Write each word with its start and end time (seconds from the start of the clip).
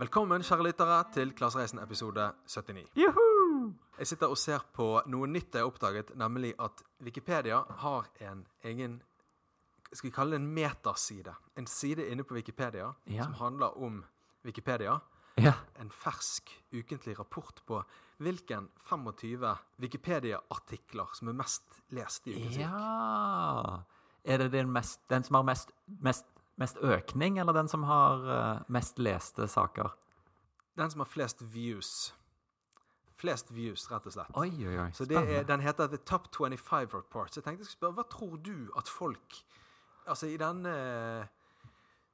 Velkommen, 0.00 0.42
kjære 0.42 0.64
lyttere, 0.66 0.96
til 1.14 1.30
Klassereisen 1.38 1.78
episode 1.82 2.24
79. 2.50 2.88
Juhu! 2.98 3.72
Jeg 3.98 4.06
sitter 4.10 4.32
og 4.32 4.38
ser 4.40 4.64
på 4.74 4.86
noe 5.10 5.28
nytt 5.30 5.54
jeg 5.54 5.62
har 5.62 5.70
oppdaget, 5.70 6.10
nemlig 6.18 6.50
at 6.62 6.82
Wikipedia 7.04 7.60
har 7.84 8.08
en 8.26 8.42
egen 8.66 9.00
Skal 9.94 10.08
vi 10.10 10.14
kalle 10.16 10.34
det 10.34 10.40
en 10.42 10.48
metaside? 10.56 11.34
En 11.56 11.66
side 11.70 12.08
inne 12.10 12.24
på 12.26 12.34
Wikipedia 12.34 12.88
Ja. 13.06 13.24
som 13.28 13.34
handler 13.38 13.78
om 13.78 14.04
Wikipedia. 14.44 14.98
Ja. 15.38 15.52
En 15.78 15.90
fersk 15.90 16.50
ukentlig 16.72 17.18
rapport 17.18 17.62
på 17.66 17.82
hvilken 18.18 18.68
25 18.90 19.56
Wikipedia-artikler 19.78 21.14
som 21.14 21.28
er 21.28 21.32
mest 21.38 21.82
lest 21.90 22.26
i 22.26 22.34
ukens 22.34 22.56
ja. 22.58 23.78
Er 24.24 24.38
det 24.38 24.50
den, 24.52 24.72
mest, 24.72 25.00
den 25.10 25.22
som 25.22 25.34
har 25.34 25.42
mest, 25.42 25.70
mest, 26.00 26.26
mest 26.60 26.76
økning, 26.82 27.38
eller 27.38 27.52
den 27.52 27.68
som 27.68 27.82
har 27.88 28.26
eh, 28.34 28.60
mest 28.68 28.98
leste 28.98 29.48
saker? 29.48 29.94
Den 30.78 30.90
som 30.90 31.00
har 31.00 31.06
flest 31.10 31.42
views. 31.42 32.12
Flest 33.16 33.50
views, 33.54 33.86
rett 33.90 34.06
og 34.06 34.12
slett. 34.12 34.30
Oi, 34.36 34.50
oi, 34.66 34.76
oi. 34.84 34.88
Så 34.92 35.04
det 35.06 35.16
er, 35.22 35.44
Den 35.46 35.60
heter 35.62 35.86
The 35.88 35.96
Top 36.02 36.28
25 36.34 36.88
Report. 36.94 37.30
Så 37.34 37.40
jeg 37.40 37.44
tenkte 37.46 37.62
jeg 37.62 37.70
skulle 37.70 37.78
spørre, 37.78 37.98
Hva 38.00 38.06
tror 38.10 38.36
du 38.42 38.72
at 38.78 38.88
folk 38.90 39.38
Altså, 40.06 40.26
i 40.28 40.36
denne, 40.36 41.28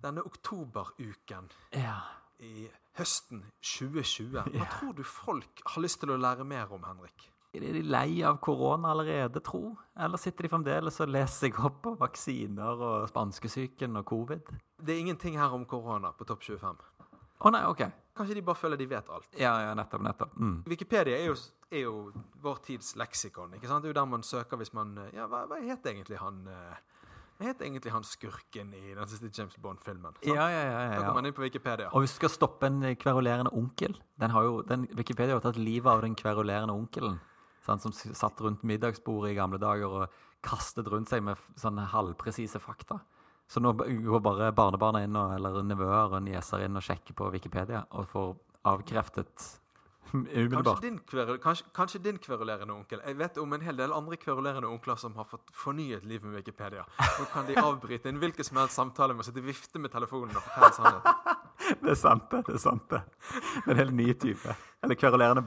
denne 0.03 0.23
oktoberuken 0.23 1.49
Ja. 1.75 1.97
i 2.39 2.69
høsten 2.99 3.43
2020, 3.63 4.31
hva 4.31 4.45
Ja. 4.55 4.65
tror 4.79 4.93
du 4.95 5.03
folk 5.03 5.61
har 5.67 5.83
lyst 5.83 6.01
til 6.01 6.11
å 6.11 6.17
lære 6.21 6.45
mer 6.45 6.71
om, 6.73 6.85
Henrik? 6.85 7.31
Er 7.51 7.65
de 7.75 7.83
lei 7.83 8.21
av 8.23 8.37
korona 8.39 8.93
allerede, 8.93 9.41
tro? 9.43 9.73
Eller 9.99 10.21
sitter 10.23 10.47
de 10.47 10.51
fremdeles 10.53 11.01
og 11.03 11.11
leser 11.11 11.49
seg 11.49 11.57
opp 11.67 11.81
på 11.83 11.97
vaksiner 11.99 12.83
og 12.87 13.09
spanskesyken 13.11 13.99
og 13.99 14.05
covid? 14.07 14.53
Det 14.79 14.95
er 14.95 15.01
ingenting 15.03 15.39
her 15.39 15.51
om 15.57 15.65
korona 15.67 16.13
på 16.15 16.27
Topp 16.29 16.45
25. 16.47 16.79
Å 17.41 17.51
nei, 17.51 17.65
OK. 17.67 17.83
Kanskje 18.21 18.37
de 18.37 18.45
bare 18.45 18.59
føler 18.61 18.79
de 18.79 18.87
vet 18.87 19.09
alt. 19.11 19.27
Ja, 19.41 19.55
ja, 19.65 19.73
nettopp, 19.75 20.03
nettopp. 20.05 20.37
Mm. 20.37 20.61
Wikipedia 20.69 21.17
er 21.17 21.31
jo, 21.31 21.35
er 21.73 21.83
jo 21.87 21.95
vår 22.45 22.61
tids 22.67 22.93
leksikon. 23.01 23.57
ikke 23.57 23.71
sant? 23.71 23.83
Det 23.83 23.91
er 23.91 23.95
jo 23.95 23.99
der 23.99 24.09
man 24.13 24.23
søker 24.27 24.61
hvis 24.61 24.75
man 24.77 24.95
Ja, 25.17 25.27
hva, 25.31 25.47
hva 25.51 25.59
het 25.65 25.89
egentlig 25.91 26.21
han 26.21 26.43
eh, 26.51 26.77
Hva 27.41 27.49
het 27.49 27.65
egentlig 27.65 27.95
han 27.95 28.05
skurken 28.05 28.75
i 28.77 28.93
den 28.93 29.09
siste 29.09 29.31
James 29.33 29.57
Bond-filmen? 29.57 30.21
Ja, 30.23 30.37
Ja, 30.37 30.47
ja, 30.53 30.63
ja. 30.69 30.77
Da 30.77 30.85
ja, 30.85 31.01
går 31.01 31.09
ja. 31.09 31.17
man 31.17 31.31
inn 31.31 31.35
på 31.35 31.43
Wikipedia. 31.47 31.89
Og 31.91 32.05
hvis 32.05 32.15
du 32.15 32.21
skal 32.21 32.35
stoppe 32.37 32.69
en 32.71 32.83
eh, 32.85 32.95
kverulerende 33.01 33.51
onkel 33.57 33.97
den 34.21 34.37
har 34.37 34.45
jo, 34.47 34.61
den, 34.69 34.87
Wikipedia 34.95 35.39
har 35.39 35.43
tatt 35.43 35.59
livet 35.59 35.91
av 35.91 36.05
den 36.05 36.15
kverulerende 36.15 36.77
onkelen. 36.77 37.19
Sant, 37.65 37.85
som 37.85 37.95
satt 37.95 38.41
rundt 38.41 38.65
middagsbordet 38.67 39.33
i 39.33 39.39
gamle 39.39 39.61
dager 39.61 40.03
og 40.03 40.21
kastet 40.45 40.89
rundt 40.89 41.11
seg 41.13 41.25
med 41.25 41.41
sånne 41.61 41.87
halvpresise 41.93 42.61
fakta. 42.63 43.01
Så 43.51 43.61
nå 43.61 43.73
går 43.75 44.23
bare 44.23 44.53
barnebarna 44.55 45.03
inn, 45.05 45.17
og, 45.19 45.35
eller 45.35 45.65
nevøer 45.67 46.15
og 46.15 46.23
nieser 46.23 46.67
inn 46.67 46.79
og 46.79 46.87
sjekker 46.87 47.17
på 47.19 47.33
Wikipedia 47.35 47.83
og 47.99 48.07
får 48.13 48.37
avkreftet 48.71 49.49
Kanskje 50.11 50.43
umiddelbart. 50.43 50.83
din, 50.83 50.99
kanskje, 51.43 51.67
kanskje 51.75 51.99
din 52.03 52.19
kverulerende 52.19 52.75
onkel. 52.75 53.01
Jeg 53.07 53.19
vet 53.19 53.39
om 53.39 53.53
en 53.53 53.61
hel 53.63 53.77
del 53.79 53.93
andre 53.95 54.17
kverulerende 54.17 54.67
onkler 54.67 54.99
som 54.99 55.15
har 55.15 55.25
fått 55.25 55.53
fornyet 55.55 56.05
liv 56.05 56.25
med 56.25 56.35
Wikipedia. 56.35 56.85
Nå 56.99 57.27
kan 57.33 57.47
de 57.47 57.55
avbryte 57.61 58.11
en 58.11 58.19
hvilken 58.19 58.45
som 58.45 58.59
helst 58.59 58.75
samtale 58.75 59.15
med 59.15 59.23
å 59.23 59.29
sitte 59.29 59.45
vifte 59.45 59.79
med 59.79 59.93
telefonen 59.95 60.35
og 60.35 60.43
fortelle 60.43 60.73
sannheten. 60.79 61.37
Det 61.71 61.93
er 61.93 61.95
sant, 61.95 62.25
det. 62.33 62.41
det 62.49 62.55
er 62.57 62.59
sant 62.59 62.87
det. 62.91 62.99
En 63.69 63.77
helt 63.79 63.93
ny 63.95 64.09
type. 64.19 64.55
Eller 64.83 64.97
kverulerende 64.99 65.45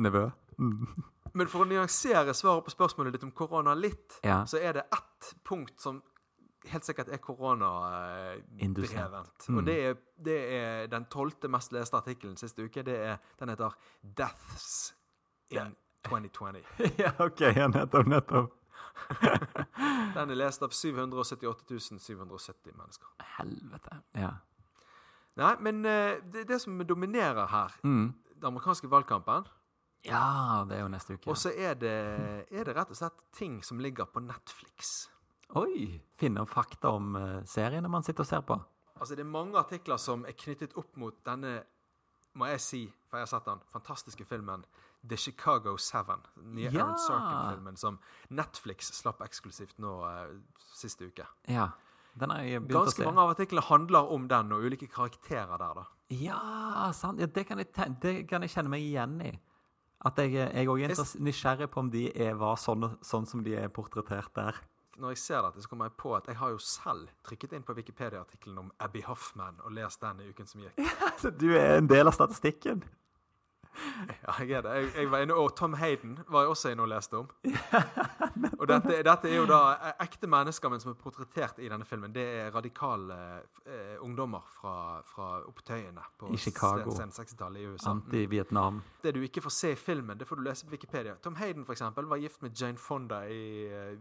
nevø. 0.00 0.22
Men 0.58 1.48
for 1.48 1.64
å 1.64 1.68
nyansere 1.68 2.34
svaret 2.34 2.64
på 2.66 2.70
spørsmålet 2.74 3.12
ditt 3.14 3.24
om 3.24 3.30
korona 3.32 3.74
litt, 3.74 4.20
Ja. 4.24 4.44
så 4.44 4.58
er 4.60 4.72
det 4.72 4.82
ett 4.92 5.34
punkt 5.44 5.80
som 5.80 6.02
helt 6.68 6.84
sikkert 6.84 7.08
er 7.12 7.18
koronadrevent. 7.22 9.48
Mm. 9.48 9.58
Og 9.58 9.64
det 9.66 9.76
er, 9.86 9.94
det 10.24 10.38
er 10.58 10.86
den 10.90 11.04
tolvte 11.12 11.48
mest 11.48 11.72
leste 11.72 11.96
artikkelen 11.96 12.36
siste 12.36 12.62
uke. 12.66 12.82
Det 12.84 12.96
er, 12.98 13.16
den 13.38 13.48
heter 13.48 13.70
'Deaths 14.02 14.94
in 15.50 15.76
2020'. 16.08 16.64
ja, 17.04 17.12
OK. 17.18 17.40
Ja, 17.40 17.68
nettopp, 17.68 18.06
nettopp. 18.06 18.52
Den 20.14 20.30
er 20.30 20.34
lest 20.34 20.62
av 20.62 20.68
778 20.74 21.78
770 21.98 22.72
mennesker. 22.76 23.06
Helvete. 23.38 24.00
Ja. 24.14 24.30
Nei, 25.38 25.54
men 25.62 25.84
eh, 25.86 26.16
det, 26.32 26.48
det 26.48 26.60
som 26.60 26.78
dominerer 26.86 27.46
her, 27.46 27.68
Mm. 27.84 28.12
den 28.34 28.44
amerikanske 28.44 28.90
valgkampen, 28.90 29.46
Ja, 30.08 30.64
det 30.68 30.78
er 30.78 30.82
jo 30.82 30.90
neste 30.92 31.14
uke. 31.16 31.30
og 31.30 31.38
så 31.38 31.52
er 31.52 31.76
det, 31.78 31.94
er 32.50 32.68
det 32.68 32.74
rett 32.76 32.90
og 32.92 32.98
slett 32.98 33.22
ting 33.36 33.60
som 33.64 33.80
ligger 33.82 34.08
på 34.10 34.22
Netflix. 34.24 35.08
Oi! 35.56 36.00
Finne 36.20 36.44
fakta 36.48 36.92
om 36.96 37.16
uh, 37.16 37.40
seriene 37.48 37.88
man 37.88 38.04
sitter 38.04 38.26
og 38.26 38.28
ser 38.28 38.44
på. 38.44 38.58
Altså, 38.98 39.14
det 39.14 39.24
er 39.24 39.30
mange 39.30 39.56
artikler 39.58 40.00
som 40.02 40.26
er 40.28 40.36
knyttet 40.36 40.74
opp 40.76 40.96
mot 41.00 41.16
denne, 41.24 41.62
må 42.36 42.50
jeg 42.50 42.60
si, 42.60 42.82
for 43.08 43.20
jeg 43.20 43.28
har 43.28 43.32
sett 43.32 43.48
den, 43.48 43.62
fantastiske 43.72 44.26
filmen 44.28 44.66
The 45.08 45.16
Chicago 45.16 45.76
Seven. 45.76 46.24
Den 46.36 46.54
nye 46.58 46.70
Ja! 46.72 46.84
Aaron 46.84 46.98
Sarkin-filmen 46.98 47.76
som 47.76 48.00
Netflix 48.28 48.92
slapp 48.98 49.22
eksklusivt 49.24 49.78
nå 49.78 50.00
uh, 50.04 50.34
siste 50.74 51.08
uke. 51.08 51.28
Ja. 51.48 51.70
Den 52.18 52.32
har 52.34 52.42
jeg 52.42 52.64
begynt 52.64 52.80
å 52.80 52.84
Ganske 52.88 53.06
mange 53.06 53.22
av 53.22 53.32
artiklene 53.36 53.64
handler 53.68 54.10
om 54.12 54.26
den, 54.28 54.52
og 54.52 54.64
ulike 54.66 54.88
karakterer 54.90 55.60
der, 55.60 55.82
da. 55.82 55.86
Ja, 56.18 56.88
sant. 56.96 57.20
Ja, 57.20 57.28
det, 57.30 57.44
kan 57.46 57.60
jeg, 57.62 57.70
det 58.02 58.14
kan 58.28 58.42
jeg 58.42 58.52
kjenne 58.56 58.72
meg 58.72 58.82
igjen 58.82 59.20
i. 59.22 59.32
At 60.06 60.18
jeg, 60.22 60.32
jeg 60.34 60.68
også 60.68 60.84
er 60.84 60.88
interess- 60.92 61.20
nysgjerrig 61.20 61.70
på 61.70 61.80
om 61.80 61.88
de 61.90 62.04
er, 62.14 62.34
var 62.38 62.58
sånn, 62.60 62.86
sånn 63.02 63.26
som 63.26 63.42
de 63.42 63.56
er 63.58 63.68
portrettert 63.74 64.30
der. 64.38 64.60
Når 64.98 65.14
jeg 65.14 65.18
ser 65.22 65.42
dette, 65.46 65.62
så 65.62 65.70
kommer 65.70 65.86
jeg 65.86 65.96
på 65.98 66.12
at 66.16 66.26
jeg 66.26 66.38
har 66.40 66.50
jo 66.54 66.58
selv 66.62 67.10
trykket 67.26 67.52
inn 67.54 67.62
på 67.66 67.74
Wikipedia-artikkelen 67.78 68.58
om 68.64 68.70
Abby 68.82 69.02
Hoffman 69.06 69.58
og 69.62 69.74
lest 69.76 70.00
den 70.02 70.22
i 70.24 70.30
uken 70.30 70.46
som 70.50 70.62
gikk. 70.62 70.80
Så 71.22 71.30
du 71.30 71.52
er 71.54 71.76
en 71.78 71.90
del 71.90 72.10
av 72.10 72.14
statistikken? 72.16 72.82
Ja, 74.26 74.34
jeg 74.44 74.50
er 74.58 74.62
det. 74.66 74.72
Jeg, 74.78 74.90
jeg 74.96 75.10
var 75.10 75.22
inne, 75.24 75.34
og 75.34 75.54
Tom 75.56 75.74
Hayden 75.80 76.18
var 76.28 76.44
jeg 76.46 76.52
også 76.54 76.70
inne 76.72 76.82
og 76.84 76.88
leste 76.92 77.18
om. 77.18 77.28
Og 78.58 78.66
dette, 78.68 78.96
dette 79.06 79.28
er 79.30 79.36
jo 79.36 79.44
da 79.48 79.58
eh, 79.74 79.92
ekte 80.04 80.26
mennesker, 80.30 80.70
men 80.70 80.80
som 80.82 80.90
er 80.92 80.96
portrettert 80.98 81.58
i 81.62 81.68
denne 81.70 81.86
filmen. 81.86 82.12
Det 82.14 82.24
er 82.40 82.50
radikale 82.54 83.16
eh, 83.66 83.96
ungdommer 84.04 84.44
fra, 84.58 84.74
fra 85.06 85.28
opptøyene 85.46 86.02
på 86.18 86.30
I 86.34 86.38
Chicago. 86.42 86.90
sen- 86.94 87.10
sen 87.12 87.24
60-tallet 87.26 87.60
i 87.62 87.66
USA. 87.72 87.90
Anti-Vietnam. 87.94 88.80
Det 89.02 89.14
du 89.14 89.20
ikke 89.26 89.42
får 89.46 89.54
se 89.54 89.72
i 89.72 89.78
filmen, 89.78 90.18
det 90.18 90.26
får 90.28 90.36
du 90.40 90.42
lese 90.46 90.66
på 90.66 90.74
Wikipedia. 90.74 91.14
Tom 91.22 91.36
Hayden 91.38 91.64
for 91.66 91.72
eksempel, 91.76 92.06
var 92.10 92.16
gift 92.22 92.42
med 92.42 92.50
Jane 92.60 92.78
Fonda 92.78 93.22
i 93.30 93.66
eh, 93.66 93.98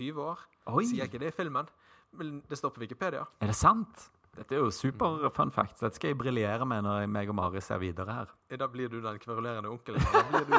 20 0.00 0.22
år. 0.22 0.44
Oi! 0.72 0.84
Sier 0.88 1.04
ikke 1.08 1.20
det 1.20 1.32
i 1.32 1.36
filmen, 1.36 1.68
men 2.16 2.40
det 2.50 2.58
står 2.58 2.72
på 2.76 2.80
Wikipedia. 2.84 3.24
Er 3.40 3.52
det 3.52 3.56
sant? 3.56 4.08
Dette 4.38 4.54
er 4.54 4.62
jo 4.62 4.70
super 4.70 5.24
fun 5.34 5.50
facts. 5.50 5.80
Dette 5.82 5.98
skal 5.98 6.12
jeg 6.12 6.18
briljere 6.20 6.66
med 6.68 6.84
når 6.86 7.08
meg 7.10 7.32
og 7.32 7.36
Mari 7.38 7.62
ser 7.64 7.80
videre 7.82 8.14
her. 8.14 8.30
Da 8.60 8.68
blir 8.70 8.90
du 8.90 9.00
den 9.02 9.18
kverulerende 9.22 9.72
onkelen. 9.72 10.00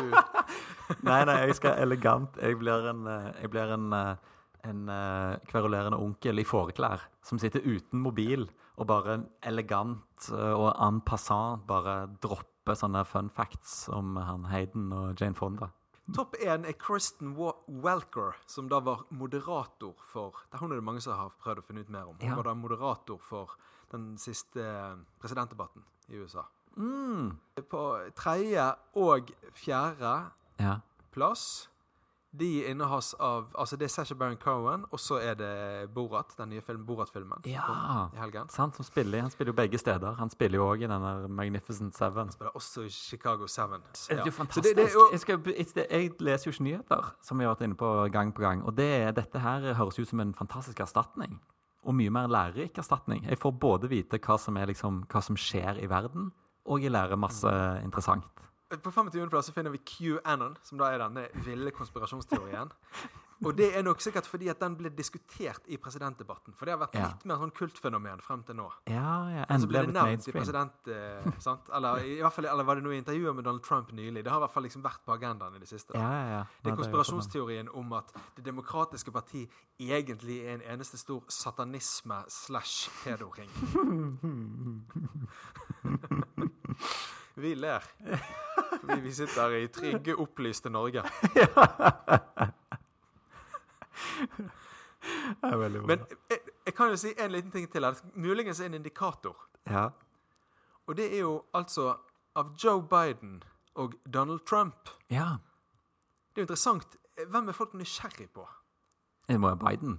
Du 0.92 1.06
Nei, 1.08 1.22
nei, 1.24 1.38
jeg 1.46 1.56
skal 1.56 1.80
elegant. 1.80 2.36
Jeg 2.42 2.58
blir 2.60 2.90
en, 2.92 3.06
eh, 3.08 3.30
jeg 3.42 3.52
blir 3.54 3.72
en, 3.72 3.88
eh, 3.96 4.16
en 4.68 4.90
eh, 4.92 5.38
kverulerende 5.48 6.00
onkel 6.04 6.42
i 6.42 6.48
fåreklær 6.48 7.06
som 7.24 7.40
sitter 7.40 7.64
uten 7.64 8.04
mobil 8.04 8.50
og 8.76 8.88
bare 8.90 9.22
elegant 9.46 10.28
og 10.32 10.68
en 10.74 11.00
passant 11.06 11.64
bare 11.68 12.10
dropper 12.24 12.78
sånne 12.78 13.06
fun 13.06 13.30
facts 13.34 13.86
om 13.94 14.18
han 14.18 14.48
Hayden 14.52 14.92
og 14.96 15.22
Jane 15.22 15.38
Fonda. 15.38 15.72
Topp 16.12 16.36
én 16.44 16.66
er 16.68 16.74
Kristen 16.76 17.36
Welker, 17.38 18.34
som 18.46 18.68
da 18.70 18.80
var 18.84 19.06
moderator 19.16 19.94
for 20.12 20.36
Hun 20.60 20.72
er 20.72 20.76
det 20.76 20.84
mange 20.84 21.02
som 21.02 21.14
har 21.16 21.32
prøvd 21.40 21.62
å 21.62 21.64
finne 21.64 21.82
ut 21.86 21.90
mer 21.90 22.10
om. 22.10 22.18
Hun 22.20 22.30
Ja. 22.30 22.36
var 22.36 22.44
da 22.44 22.54
moderator 22.54 23.18
for 23.18 23.56
den 23.92 24.18
siste 24.18 24.62
presidentdebatten 25.22 25.84
i 26.10 26.16
USA. 26.20 26.44
Mm. 26.78 27.38
På 27.70 28.12
tredje 28.16 28.76
og 28.96 29.32
fjerde 29.54 30.32
Ja. 30.60 30.80
plass 31.14 31.68
de 32.34 32.64
innehas 32.70 33.14
av 33.20 33.50
Altså 33.60 33.76
det 33.78 33.86
er 33.90 33.92
Sasha 33.92 34.16
Baron 34.16 34.38
Cohen, 34.40 34.86
og 34.92 35.00
så 35.04 35.18
er 35.20 35.34
det 35.36 35.50
Borat, 35.94 36.32
den 36.38 36.50
nye 36.54 36.62
film, 36.64 36.86
Borat-filmen. 36.88 37.42
Ja. 37.46 38.08
I 38.14 38.18
helgen. 38.22 38.48
Sant, 38.50 38.76
som 38.76 38.86
spiller, 38.88 39.20
han 39.26 39.30
spiller 39.34 39.52
jo 39.52 39.58
begge 39.58 39.78
steder. 39.82 40.14
Han 40.20 40.30
spiller 40.32 40.58
jo 40.62 40.68
òg 40.72 40.86
i 40.86 40.88
denne 40.88 41.28
Magnificent 41.28 41.96
Seven. 41.98 42.30
Han 42.30 42.32
Spiller 42.32 42.56
også 42.56 42.86
i 42.88 42.90
Chicago 42.90 43.48
Seven. 43.52 43.82
Det 43.92 44.06
er 44.10 44.18
Ja. 44.22 44.26
jo 44.26 44.32
Så 44.32 44.38
fantastisk. 44.38 44.64
det, 44.70 44.76
det 44.78 44.86
er 44.88 44.94
jo, 44.94 45.08
jeg, 45.12 45.20
skal, 45.20 45.40
jeg 45.92 46.12
leser 46.20 46.48
jo 46.48 46.52
ikke 46.56 46.64
nyheter, 46.64 47.12
som 47.22 47.38
vi 47.38 47.44
har 47.46 47.56
vært 47.56 47.66
inne 47.68 47.76
på 47.76 47.92
gang 48.12 48.32
på 48.34 48.42
gang. 48.42 48.64
Og 48.64 48.76
det, 48.78 49.16
dette 49.16 49.40
her 49.40 49.74
høres 49.74 50.00
ut 50.00 50.08
som 50.08 50.20
en 50.20 50.34
fantastisk 50.34 50.80
erstatning. 50.80 51.40
Og 51.84 51.96
mye 51.96 52.10
mer 52.14 52.28
lærerik 52.30 52.78
erstatning. 52.78 53.26
Jeg 53.28 53.40
får 53.42 53.52
både 53.60 53.90
vite 53.90 54.20
hva 54.22 54.38
som, 54.40 54.56
er 54.58 54.68
liksom, 54.72 55.04
hva 55.12 55.22
som 55.22 55.36
skjer 55.36 55.84
i 55.84 55.88
verden, 55.90 56.32
og 56.66 56.80
jeg 56.84 56.92
lærer 56.94 57.18
masse 57.18 57.50
interessant. 57.84 58.24
På 58.80 58.92
25. 58.92 59.30
plass 59.30 59.46
så 59.50 59.54
finner 59.54 59.72
vi 59.74 59.82
QAnon, 59.84 60.56
som 60.64 60.78
da 60.78 60.92
er 60.94 60.98
denne 61.04 61.28
ville 61.46 61.72
konspirasjonsteorien. 61.76 62.72
Og 63.42 63.56
det 63.58 63.72
er 63.74 63.82
nok 63.82 63.98
sikkert 64.06 64.28
fordi 64.30 64.52
at 64.52 64.60
den 64.62 64.76
ble 64.78 64.90
diskutert 64.94 65.66
i 65.74 65.78
presidentdebatten. 65.82 66.54
For 66.54 66.66
det 66.70 66.76
har 66.76 66.82
vært 66.84 66.94
Ja. 66.94 67.08
litt 67.08 67.26
mer 67.26 67.38
sånn 67.42 67.50
kultfenomen 67.52 68.22
frem 68.22 68.44
til 68.46 68.54
nå. 68.56 68.68
Ja, 68.88 69.30
ja. 69.34 69.46
Så 69.58 69.66
ble 69.68 69.80
er 69.80 69.86
det 69.88 69.94
nevnt 69.96 70.28
i 70.28 70.32
president... 70.32 70.72
Eh, 70.88 71.26
sant? 71.42 71.62
Eller, 71.74 72.04
i 72.06 72.20
hvert 72.22 72.34
fall, 72.36 72.46
eller 72.46 72.64
var 72.64 72.76
det 72.76 72.84
noe 72.86 72.94
i 72.94 73.00
intervjuet 73.02 73.34
med 73.36 73.44
Donald 73.44 73.64
Trump 73.66 73.90
nylig? 73.98 74.24
Det 74.24 74.30
har 74.32 74.38
i 74.38 74.44
hvert 74.46 74.54
fall 74.54 74.64
liksom 74.64 74.84
vært 74.86 75.02
på 75.04 75.16
agendaen 75.18 75.56
i 75.56 75.60
det 75.64 75.68
siste. 75.72 75.94
da. 75.94 76.00
Ja, 76.00 76.12
ja, 76.12 76.30
ja. 76.38 76.44
Det 76.62 76.72
er 76.72 76.76
konspirasjonsteorien 76.84 77.70
om 77.74 77.94
at 77.94 78.14
Det 78.36 78.46
demokratiske 78.46 79.12
parti 79.12 79.50
egentlig 79.80 80.46
er 80.46 80.54
en 80.60 80.62
eneste 80.78 80.98
stor 81.02 81.24
satanisme 81.28 82.22
slash 82.30 82.90
pedoring. 83.04 83.50
vi 87.36 87.54
ler. 87.56 87.84
Fordi 88.82 89.00
vi 89.02 89.12
sitter 89.14 89.50
i 89.60 89.68
trygge, 89.68 90.16
opplyste 90.20 90.70
Norge. 90.70 91.04
Det 95.42 95.50
er 95.50 95.58
veldig 95.58 95.82
bra. 95.82 95.88
Men 95.88 96.04
jeg, 96.30 96.40
jeg 96.66 96.74
kan 96.78 96.92
jo 96.94 96.98
si 97.02 97.12
en 97.18 97.32
liten 97.34 97.52
ting 97.54 97.68
til. 97.72 97.86
At 97.88 98.02
muligens 98.16 98.60
en 98.62 98.74
indikator. 98.78 99.38
ja. 99.70 99.90
Og 100.90 100.96
det 100.98 101.06
er 101.16 101.20
jo 101.22 101.44
altså 101.54 101.94
av 102.36 102.50
Joe 102.64 102.82
Biden 102.90 103.44
og 103.76 103.94
Donald 104.14 104.40
Trump. 104.50 104.90
ja. 105.10 105.38
Det 106.32 106.38
er 106.40 106.42
jo 106.42 106.48
interessant. 106.48 106.96
Hvem 107.28 107.48
er 107.48 107.54
folk 107.54 107.74
nysgjerrig 107.76 108.30
på? 108.34 108.48
Det 109.28 109.36
må 109.40 109.48
være 109.52 109.58
Biden. 109.78 109.98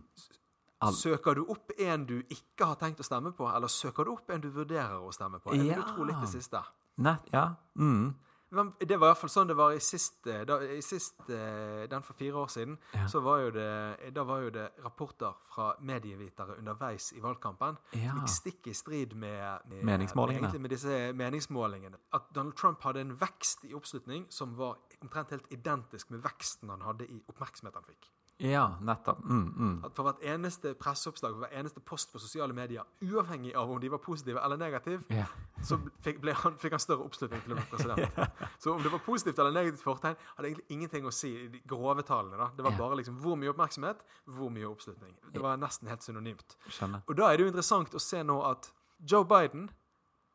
All... 0.80 0.94
Søker 0.96 1.34
du 1.34 1.42
opp 1.52 1.70
en 1.78 2.06
du 2.08 2.14
ikke 2.32 2.64
har 2.66 2.74
tenkt 2.80 3.00
å 3.00 3.04
stemme 3.06 3.32
på, 3.36 3.46
eller 3.56 3.68
søker 3.68 4.04
du 4.04 4.12
opp 4.14 4.30
en 4.32 4.40
du 4.40 4.48
vurderer 4.50 4.96
å 4.98 5.12
stemme 5.12 5.38
på? 5.44 5.52
Jeg 5.54 5.60
vil 5.60 5.74
jo 5.76 5.82
Ja. 5.82 5.88
tro 5.94 6.04
litt 6.08 6.20
det 6.24 6.28
siste. 6.32 6.62
Nei, 7.02 7.16
ja. 7.32 7.48
Mm. 7.76 8.14
Hvem- 8.52 8.74
Det 8.84 8.98
var 9.00 9.08
iallfall 9.14 9.30
sånn 9.32 9.48
det 9.48 9.54
var 9.56 9.72
i 9.72 9.78
sist, 9.80 10.26
eh, 10.28 10.42
da, 10.44 10.58
i 10.60 10.80
sist 10.84 11.22
eh, 11.30 11.86
Den 11.88 12.02
for 12.04 12.12
fire 12.12 12.34
år 12.36 12.50
siden. 12.52 12.74
Ja. 12.94 13.06
Så 13.08 13.22
var 13.24 13.38
jo 13.40 13.50
det, 13.50 14.12
da 14.14 14.24
var 14.28 14.42
jo 14.44 14.50
det 14.50 14.66
rapporter 14.84 15.32
fra 15.54 15.70
medievitere 15.80 16.58
underveis 16.58 17.12
i 17.16 17.20
valgkampen 17.24 17.78
Ja. 17.96 18.10
som 18.10 18.20
gikk 18.20 18.28
stikk 18.28 18.66
i 18.68 18.74
strid 18.74 19.14
med, 19.16 19.60
med, 19.70 19.82
Meningsmålingene. 19.84 20.52
Med, 20.52 20.60
med 20.60 20.70
disse 20.70 21.12
meningsmålingene. 21.16 21.96
At 22.12 22.28
Donald 22.34 22.54
Trump 22.60 22.82
hadde 22.82 23.00
en 23.00 23.16
vekst 23.20 23.64
i 23.64 23.72
oppslutning 23.74 24.26
som 24.28 24.54
var 24.58 24.76
omtrent 25.00 25.30
helt 25.30 25.48
identisk 25.50 26.10
med 26.10 26.20
veksten 26.22 26.68
han 26.68 26.82
hadde 26.82 27.08
i 27.08 27.22
oppmerksomhet 27.28 27.74
han 27.74 27.84
fikk. 27.88 28.10
Ja, 28.42 28.64
nettopp. 28.82 29.20
Mm, 29.24 29.54
mm. 29.56 29.84
At 29.86 29.94
For 29.94 30.02
hvert 30.02 30.22
eneste 30.26 30.72
presseoppslag, 30.74 31.30
for 31.36 31.44
hver 31.46 31.52
eneste 31.60 31.80
post 31.86 32.10
på 32.12 32.18
sosiale 32.18 32.52
medier, 32.52 32.82
uavhengig 33.02 33.52
av 33.54 33.70
om 33.70 33.78
de 33.80 33.88
var 33.92 33.98
positive 34.02 34.40
eller 34.42 34.56
negative, 34.58 35.04
Ja. 35.10 35.26
så 35.62 35.78
fikk, 36.02 36.18
han, 36.42 36.56
fikk 36.58 36.72
han 36.74 36.80
større 36.82 37.04
oppslutning 37.06 37.40
til 37.44 37.52
å 37.52 37.54
bli 37.60 37.64
president. 37.70 38.18
Så 38.62 38.72
om 38.74 38.82
det 38.82 38.90
var 38.90 38.98
positivt 39.06 39.38
eller 39.38 39.52
negativt 39.54 39.82
fortegn, 39.84 40.16
hadde 40.36 40.48
egentlig 40.48 40.66
ingenting 40.74 41.06
å 41.06 41.12
si 41.12 41.30
i 41.44 41.48
de 41.48 41.60
grove 41.66 42.02
tallene. 42.02 42.36
da. 42.36 42.50
Det 42.56 42.64
var 42.64 42.72
Ja. 42.72 42.78
bare 42.78 42.96
liksom 42.96 43.20
hvor 43.22 43.36
mye 43.38 43.50
oppmerksomhet, 43.54 44.02
hvor 44.26 44.50
mye 44.50 44.66
oppslutning. 44.66 45.14
Det 45.32 45.40
var 45.40 45.56
nesten 45.56 45.88
helt 45.88 46.02
synonymt. 46.02 46.56
Skjønner. 46.68 47.02
Og 47.08 47.16
da 47.16 47.30
er 47.32 47.36
det 47.36 47.46
jo 47.46 47.52
interessant 47.52 47.94
å 47.94 48.00
se 48.00 48.22
nå 48.22 48.42
at 48.50 48.72
Joe 49.04 49.24
Biden 49.24 49.70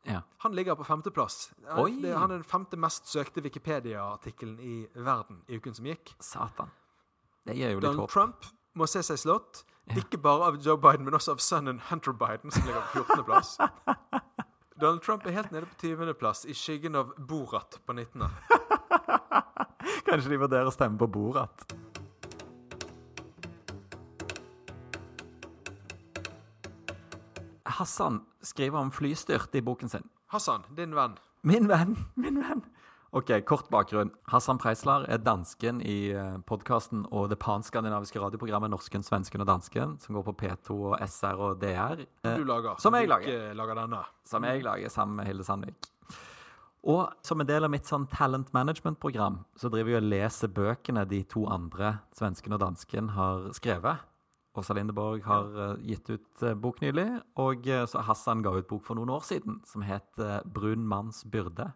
Ja. 0.06 0.22
han 0.38 0.52
ligger 0.54 0.76
på 0.76 0.84
femteplass. 0.86 1.52
Han- 1.68 2.02
Han 2.04 2.30
er 2.30 2.38
den 2.38 2.42
femte 2.44 2.76
mest 2.78 3.04
søkte 3.06 3.42
Wikipedia-artikkelen 3.42 4.58
i 4.60 4.86
verden 4.96 5.42
i 5.48 5.56
uken 5.58 5.74
som 5.74 5.84
gikk. 5.84 6.14
Satan. 6.20 6.70
Donald. 7.80 8.08
Trump 8.12 8.46
må 8.74 8.86
se 8.86 9.02
seg 9.02 9.18
slått. 9.20 9.64
Ikke 9.96 10.20
bare 10.20 10.50
av 10.50 10.58
Joe 10.60 10.76
Biden, 10.76 11.06
men 11.06 11.16
også 11.16 11.32
av 11.32 11.40
sønnen 11.40 11.80
Hunter 11.88 12.12
Biden, 12.12 12.52
som 12.52 12.66
ligger 12.66 12.84
på 12.92 13.04
14.-plass. 13.04 13.56
Donald 14.80 15.00
Trump 15.02 15.26
er 15.26 15.34
helt 15.34 15.50
nede 15.50 15.66
på 15.66 15.78
20.-plass, 15.80 16.44
i 16.44 16.54
skyggen 16.54 16.98
av 16.98 17.14
Borat 17.18 17.80
på 17.86 17.96
19. 17.96 18.28
Kanskje 20.06 20.30
de 20.30 20.38
vurderer 20.38 20.68
å 20.68 20.74
stemme 20.74 21.00
på 21.00 21.08
Borat. 21.10 21.64
Hassan 27.78 28.22
skriver 28.42 28.78
om 28.78 28.92
flystyrt 28.92 29.54
i 29.54 29.62
boken 29.62 29.88
sin. 29.88 30.06
Hassan, 30.34 30.64
din 30.76 30.94
venn. 30.94 31.16
Min 31.42 31.68
venn, 31.70 31.96
min 32.14 32.40
venn. 32.42 32.64
Ok, 33.16 33.30
Kort 33.48 33.70
bakgrunn. 33.72 34.10
Hassan 34.28 34.58
Preisler 34.60 35.06
er 35.08 35.20
dansken 35.24 35.78
i 35.80 36.10
podkasten 36.48 37.06
og 37.08 37.30
det 37.32 37.38
panskandinaviske 37.40 38.20
radioprogrammet 38.20 38.68
Norsken, 38.74 39.00
svensken 39.06 39.40
og 39.40 39.48
dansken, 39.48 39.94
som 40.02 40.18
går 40.18 40.26
på 40.26 40.34
P2 40.42 40.76
og 40.90 40.98
SR 41.08 41.40
og 41.40 41.62
DR. 41.62 42.02
eh, 42.24 42.36
Du 42.36 42.44
lager. 42.44 42.74
som 42.78 42.92
jeg 42.94 43.08
lager. 43.08 43.48
Du 43.48 43.56
lager 43.56 43.74
denne. 43.74 44.02
som 44.24 44.42
jeg 44.44 44.62
lager 44.62 44.88
sammen 44.90 45.16
med 45.16 45.26
Hilde 45.26 45.42
Sandvik. 45.44 45.88
Og 46.84 47.08
som 47.22 47.40
en 47.40 47.46
del 47.46 47.64
av 47.64 47.70
mitt 47.70 47.86
sånn 47.86 48.06
talent 48.08 48.52
management-program, 48.52 49.44
så 49.56 49.70
driver 49.70 49.90
jeg 49.90 50.02
og 50.02 50.08
leser 50.10 50.48
bøkene 50.48 51.08
de 51.08 51.22
to 51.24 51.46
andre, 51.46 52.00
svensken 52.14 52.52
og 52.52 52.60
dansken, 52.60 53.08
har 53.08 53.50
skrevet. 53.52 53.98
Åsa 54.54 54.74
Lindeborg 54.74 55.22
har 55.24 55.44
eh, 55.70 55.76
gitt 55.82 56.10
ut 56.10 56.42
eh, 56.42 56.54
bok 56.54 56.80
nylig, 56.82 57.22
og 57.36 57.66
eh, 57.66 57.86
så 57.86 58.02
Hassan 58.04 58.42
ga 58.42 58.50
ut 58.50 58.68
bok 58.68 58.84
for 58.84 58.94
noen 58.96 59.08
år 59.10 59.20
siden 59.22 59.60
som 59.64 59.82
het 59.82 60.18
eh, 60.18 60.40
'Brun 60.44 60.86
manns 60.86 61.24
byrde'. 61.24 61.72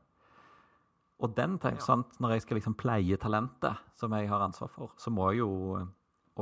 Og 1.23 1.37
den 1.37 1.59
jeg 1.63 1.81
sant, 1.85 2.19
når 2.21 2.37
jeg 2.37 2.43
skal 2.43 2.59
liksom 2.59 2.75
pleie 2.75 3.17
talentet 3.17 3.79
som 3.95 4.13
jeg 4.17 4.29
har 4.29 4.43
ansvar 4.43 4.71
for, 4.75 4.93
så 4.99 5.11
må 5.15 5.31
jeg 5.31 5.45
jo 5.45 5.79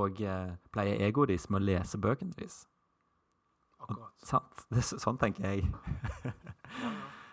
òg 0.01 0.23
pleie 0.73 0.97
egoet 1.05 1.33
deres 1.35 1.49
med 1.51 1.61
å 1.61 1.67
lese 1.69 2.01
bøkene 2.01 2.33
deres. 2.39 2.63
Akkurat. 3.81 4.13
Sant? 4.25 4.65
Det, 4.71 4.81
er 4.81 5.01
sånn 5.03 5.19
tenker 5.21 5.47
jeg. 5.49 5.69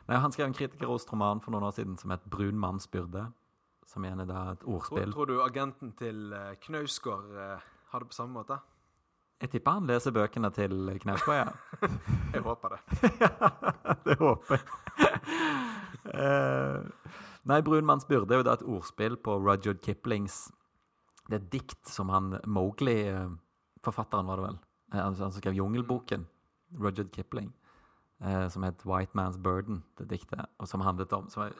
Nei, 0.07 0.19
han 0.23 0.31
skrev 0.31 0.47
en 0.47 0.55
kritikerrost 0.55 1.11
roman 1.11 1.41
for 1.44 1.51
noen 1.53 1.67
år 1.67 1.75
siden 1.75 1.97
som 1.99 2.13
het 2.15 2.23
'Brun 2.31 2.59
manns 2.59 2.88
byrde'. 2.88 3.27
Som 3.88 4.03
igjen 4.03 4.19
er 4.19 4.27
da 4.27 4.51
et 4.51 4.63
ordspill. 4.67 5.13
tror 5.13 5.25
du 5.25 5.41
agenten 5.44 5.94
til 5.95 6.33
eh, 6.33 6.55
Knausgård 6.59 7.29
uh, 7.31 7.59
har 7.91 7.99
det 7.99 8.09
på 8.09 8.13
samme 8.13 8.33
måte? 8.35 8.57
Jeg 9.41 9.49
tipper 9.49 9.71
han 9.71 9.88
leser 9.88 10.11
bøkene 10.11 10.49
til 10.51 10.99
Knausgård, 10.99 11.35
ja. 11.35 11.51
Jeg 12.33 12.41
håper 12.44 12.75
det. 12.75 12.79
det 14.05 14.17
håper 14.19 14.57
jeg. 14.57 14.65
Eh, 16.13 16.79
nei, 17.47 17.61
'Brun 17.61 17.88
manns 17.88 18.07
byrde' 18.07 18.33
er 18.33 18.41
jo 18.41 18.47
da 18.47 18.55
et 18.57 18.65
ordspill 18.67 19.17
på 19.17 19.38
Rudyard 19.39 19.81
Kiplings 19.81 20.51
Det 21.27 21.35
er 21.35 21.44
et 21.44 21.51
dikt 21.51 21.89
som 21.91 22.09
han 22.09 22.39
Mowgli-forfatteren, 22.47 24.27
var 24.27 24.39
det 24.39 24.45
vel, 24.45 24.59
eh, 24.94 25.01
han 25.01 25.15
som 25.15 25.31
skrev 25.31 25.53
'Jungelboken', 25.53 26.25
Rudyard 26.79 27.11
Kipling, 27.11 27.53
eh, 28.21 28.47
som 28.49 28.63
het 28.63 28.85
'White 28.85 29.13
Man's 29.13 29.38
Burden', 29.38 29.83
det 29.97 30.07
diktet, 30.07 30.45
og 30.59 30.67
som 30.67 30.81
handlet 30.81 31.13
om 31.13 31.29
Som 31.29 31.44
er 31.44 31.53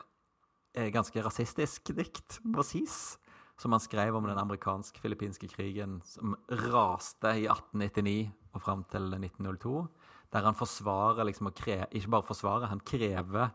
et 0.74 0.92
ganske 0.92 1.22
rasistisk 1.24 1.96
dikt, 1.96 2.40
presis. 2.54 3.18
Som 3.58 3.72
han 3.72 3.80
skrev 3.80 4.14
om 4.14 4.24
den 4.24 4.38
amerikansk-filippinske 4.38 5.48
krigen 5.48 6.00
som 6.04 6.36
raste 6.48 7.26
i 7.26 7.46
1899 7.46 8.30
og 8.54 8.62
fram 8.62 8.84
til 8.84 9.10
1902. 9.10 9.88
Der 10.32 10.44
han 10.44 10.54
forsvarer 10.54 11.24
liksom 11.24 11.48
å 11.48 11.54
kre, 11.54 11.86
Ikke 11.90 12.10
bare 12.10 12.22
forsvarer, 12.22 12.66
han 12.66 12.80
krever 12.80 13.50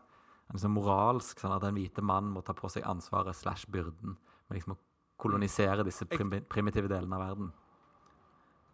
en 0.52 0.60
sånn 0.60 0.74
moralsk 0.74 1.40
sånn 1.40 1.54
at 1.56 1.62
den 1.64 1.74
hvite 1.78 2.02
mann 2.04 2.28
må 2.30 2.42
ta 2.44 2.52
på 2.56 2.68
seg 2.70 2.84
ansvaret 2.84 3.34
slash 3.36 3.66
byrden 3.72 4.16
med 4.48 4.58
liksom 4.58 4.74
å 4.76 4.78
kolonisere 5.16 5.84
disse 5.86 6.04
prim 6.10 6.30
primitive 6.50 6.88
delene 6.90 7.16
av 7.16 7.22
verden. 7.28 7.52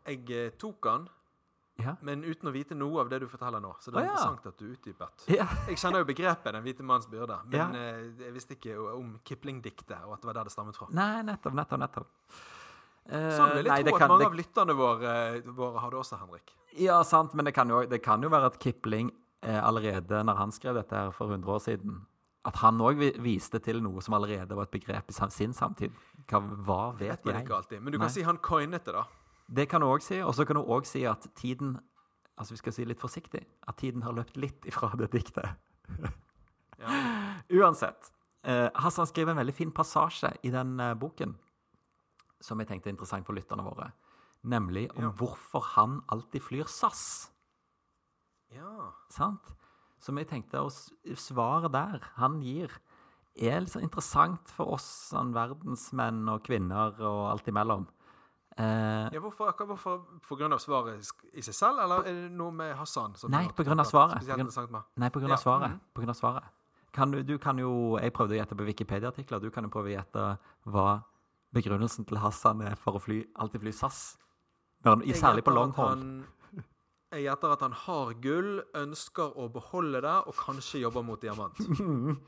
Jeg 0.08 0.31
eh, 0.34 0.50
tok 0.58 0.87
han, 0.90 1.08
Ja. 1.81 1.94
men 2.05 2.25
uten 2.25 2.49
å 2.49 2.52
vite 2.52 2.75
noe 2.76 3.00
av 3.00 3.08
det 3.08 3.20
du 3.22 3.26
forteller 3.28 3.61
nå. 3.61 3.70
Så 3.81 3.90
det 3.93 4.00
er 4.02 4.02
ah, 4.02 4.05
ja. 4.08 4.12
interessant 4.12 4.46
at 4.50 4.58
du 4.58 4.67
utdypet. 4.75 5.24
ja. 5.39 5.46
Jeg 5.69 5.79
kjenner 5.81 6.03
jo 6.03 6.08
begrepet 6.10 6.53
'den 6.53 6.62
hvite 6.65 6.82
manns 6.84 7.06
byrde', 7.08 7.39
men 7.46 7.74
eh, 7.74 8.24
jeg 8.24 8.32
visste 8.34 8.56
ikke 8.56 8.77
om 8.96 9.19
Kipling-diktet, 9.24 10.05
og 10.05 10.15
at 10.15 10.20
det 10.20 10.27
var 10.27 10.34
der 10.34 10.44
det 10.44 10.53
stammet 10.53 10.77
fra. 10.77 10.89
Nei, 10.91 11.22
nettopp, 11.22 11.55
nettopp, 11.55 11.81
nettopp. 11.81 12.06
Eh, 13.06 13.31
Sånn 13.36 13.55
vil 13.56 13.65
jeg 13.67 13.86
tro 13.86 13.96
at 13.96 14.08
mange 14.08 14.19
det- 14.19 14.27
av 14.27 14.34
lytterne 14.34 14.74
våre, 14.77 15.43
våre 15.56 15.79
har 15.81 15.91
det 15.91 15.98
også, 15.98 16.19
Henrik. 16.19 16.53
Ja, 16.77 17.03
sant, 17.03 17.34
men 17.34 17.44
det 17.44 17.55
kan 17.55 17.69
jo, 17.69 17.84
det 17.86 18.03
kan 18.03 18.22
jo 18.22 18.29
være 18.29 18.46
at 18.53 18.58
Kipling 18.60 19.10
allerede 19.43 20.25
når 20.25 20.37
han 20.37 20.51
skrev 20.53 20.75
dette 20.77 20.97
her 20.97 21.11
for 21.17 21.31
100 21.32 21.49
år 21.55 21.59
siden, 21.65 22.06
at 22.44 22.56
han 22.56 22.79
òg 22.81 23.01
viste 23.20 23.59
til 23.61 23.82
noe 23.82 24.01
som 24.05 24.15
allerede 24.17 24.56
var 24.56 24.63
et 24.69 24.70
begrep 24.70 25.11
i 25.11 25.13
sin 25.31 25.53
samtid. 25.53 25.91
Hva, 26.29 26.41
hva 26.41 26.81
vet 26.99 27.25
jeg? 27.25 27.43
ikke 27.44 27.55
alltid. 27.56 27.81
Men 27.81 27.93
du 27.93 27.99
Nei. 27.99 28.05
kan 28.06 28.11
si 28.15 28.23
han 28.23 28.39
coinet 28.39 28.85
det, 28.85 28.94
da. 28.94 29.05
Det 29.49 29.69
kan 29.69 29.81
du 29.81 29.87
òg 29.89 30.01
si. 30.03 30.20
Og 30.23 30.35
så 30.35 30.44
kan 30.47 30.56
du 30.56 30.63
òg 30.63 30.87
si 30.87 31.05
at 31.05 31.27
tiden 31.37 31.79
Altså 32.41 32.55
vi 32.55 32.56
skal 32.63 32.73
si 32.73 32.85
litt 32.89 33.01
forsiktig 33.03 33.43
at 33.69 33.77
tiden 33.77 34.01
har 34.01 34.15
løpt 34.17 34.39
litt 34.41 34.65
ifra 34.65 34.89
det 34.97 35.11
diktet. 35.13 35.44
Ja. 36.81 36.89
Uansett. 37.53 38.06
Eh, 38.49 38.70
Hassan 38.75 39.05
skriver 39.06 39.35
en 39.35 39.37
veldig 39.43 39.53
fin 39.53 39.70
passasje 39.77 40.31
i 40.43 40.49
den 40.51 40.81
eh, 40.81 40.94
boken 40.97 41.35
som 42.41 42.59
jeg 42.63 42.70
tenkte 42.70 42.89
er 42.89 42.94
interessant 42.94 43.27
for 43.29 43.37
lytterne 43.37 43.61
våre. 43.67 43.91
Nemlig 44.49 44.87
om 44.97 45.03
Ja. 45.05 45.11
hvorfor 45.11 45.61
han 45.75 45.99
alltid 46.09 46.41
flyr 46.41 46.65
SAS. 46.65 47.31
Ja. 48.54 48.90
Sant? 49.12 49.54
Som 50.00 50.16
jeg 50.16 50.30
tenkte 50.30 50.62
å 50.64 50.70
svare 50.72 51.16
Svaret 51.20 51.72
der 51.74 52.04
han 52.16 52.38
gir, 52.42 52.72
er 53.36 53.60
litt 53.62 53.72
sånn 53.72 53.84
interessant 53.84 54.48
for 54.52 54.72
oss 54.74 54.86
sånn 55.12 55.32
verdensmenn 55.36 56.24
og 56.32 56.42
kvinner 56.46 56.96
og 56.98 57.20
alt 57.30 57.50
imellom. 57.52 57.86
Eh, 58.58 59.06
ja 59.14 59.20
hvorfor, 59.22 59.48
akkurat 59.52 59.70
hvorfor 59.70 60.00
på 60.26 60.36
grunn 60.40 60.52
av 60.52 60.60
svaret 60.60 61.04
i 61.32 61.44
seg 61.44 61.54
selv, 61.54 61.82
eller 61.84 62.02
er 62.08 62.16
det 62.24 62.32
noe 62.34 62.52
med 62.52 62.74
Hassan? 62.76 63.14
Nei, 63.30 63.46
på 63.56 63.64
grunn 63.64 63.80
av 63.80 63.86
svaret. 63.88 64.19
På 64.19 64.26
grunn- 64.34 64.50
nei, 64.96 65.10
på 65.10 65.20
grunn 65.22 65.32
av 65.36 65.38
svaret. 65.44 65.78
På 65.94 66.02
grunn 66.02 66.10
av 66.10 66.19
svaret. 66.19 66.48
Kan 66.92 67.12
du, 67.12 67.22
du 67.22 67.38
kan 67.38 67.56
jo 67.58 67.96
Jeg 68.02 68.12
prøvde 68.12 68.34
å 68.34 68.40
gjette 68.40 68.56
på 68.58 68.66
Wikipedia-artikler. 68.66 69.40
Du 69.40 69.50
kan 69.50 69.62
jo 69.64 69.70
prøve 69.70 69.92
å 69.92 69.94
gjette 69.94 70.38
hva 70.66 71.04
begrunnelsen 71.54 72.04
til 72.06 72.19
Hassan 72.19 72.62
er 72.66 72.74
for 72.74 72.98
å 72.98 73.02
fly, 73.02 73.22
alltid 73.36 73.60
fly 73.62 73.72
SAS? 73.72 74.19
Når 74.84 74.96
han, 74.96 75.02
særlig 75.14 75.44
på 75.44 75.52
gjetter 75.54 76.40
gjetter 77.19 77.55
at 77.55 77.62
han 77.67 77.74
har 77.86 78.12
gull, 78.22 78.60
ønsker 78.79 79.34
å 79.34 79.48
beholde 79.50 80.02
det, 80.05 80.19
og 80.31 80.36
kanskje 80.38 80.84
jobber 80.84 81.06
mot 81.06 81.22
diamant. 81.22 81.58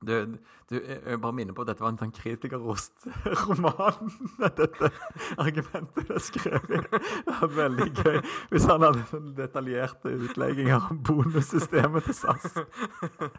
Du, 0.00 0.36
du, 0.70 0.80
jeg 0.80 1.20
bare 1.20 1.32
minner 1.36 1.52
på 1.52 1.60
at 1.60 1.68
dette 1.68 1.82
var 1.84 1.90
en 1.92 1.98
sånn 2.00 2.12
kritikerrost-roman. 2.16 4.12
Dette 4.40 4.88
argumentet 5.36 6.08
er 6.08 6.22
skrevet. 6.24 6.86
Det 6.88 7.34
var 7.42 7.52
veldig 7.52 7.88
gøy 7.98 8.16
hvis 8.48 8.64
han 8.70 8.80
hadde 8.86 9.04
sånn 9.10 9.34
detaljerte 9.36 10.08
utlegginger 10.24 10.80
om 10.88 11.02
bonussystemet 11.04 12.08
til 12.08 12.16
SAS. 12.16 12.46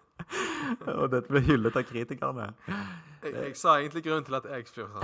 Og 1.00 1.10
dette 1.16 1.34
ble 1.34 1.42
hyllet 1.50 1.82
av 1.82 1.86
kritikerne. 1.90 2.52
Jeg, 2.70 3.34
jeg 3.34 3.58
sa 3.58 3.80
egentlig 3.80 4.06
grunnen 4.06 4.28
til 4.30 4.38
at 4.38 4.46
jeg 4.54 4.62
spurte. 4.70 5.02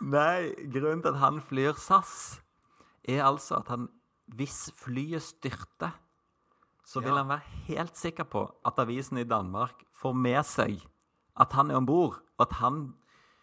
Nei, 0.00 0.54
grunnen 0.72 1.02
til 1.04 1.12
at 1.12 1.20
han 1.20 1.40
flyr 1.44 1.76
SAS, 1.76 2.40
er 3.04 3.24
altså 3.26 3.58
at 3.60 3.68
han, 3.68 3.88
hvis 4.36 4.70
flyet 4.80 5.22
styrter, 5.22 5.92
så 6.84 7.00
vil 7.02 7.12
Ja. 7.12 7.22
han 7.22 7.28
være 7.28 7.46
helt 7.68 7.96
sikker 7.96 8.24
på 8.24 8.50
at 8.66 8.78
avisen 8.78 9.18
i 9.18 9.24
Danmark 9.24 9.84
får 9.92 10.14
med 10.14 10.42
seg 10.44 10.80
at 11.36 11.52
han 11.52 11.70
er 11.70 11.76
om 11.76 11.86
bord, 11.86 12.16
og 12.38 12.46
at 12.48 12.52
han 12.58 12.94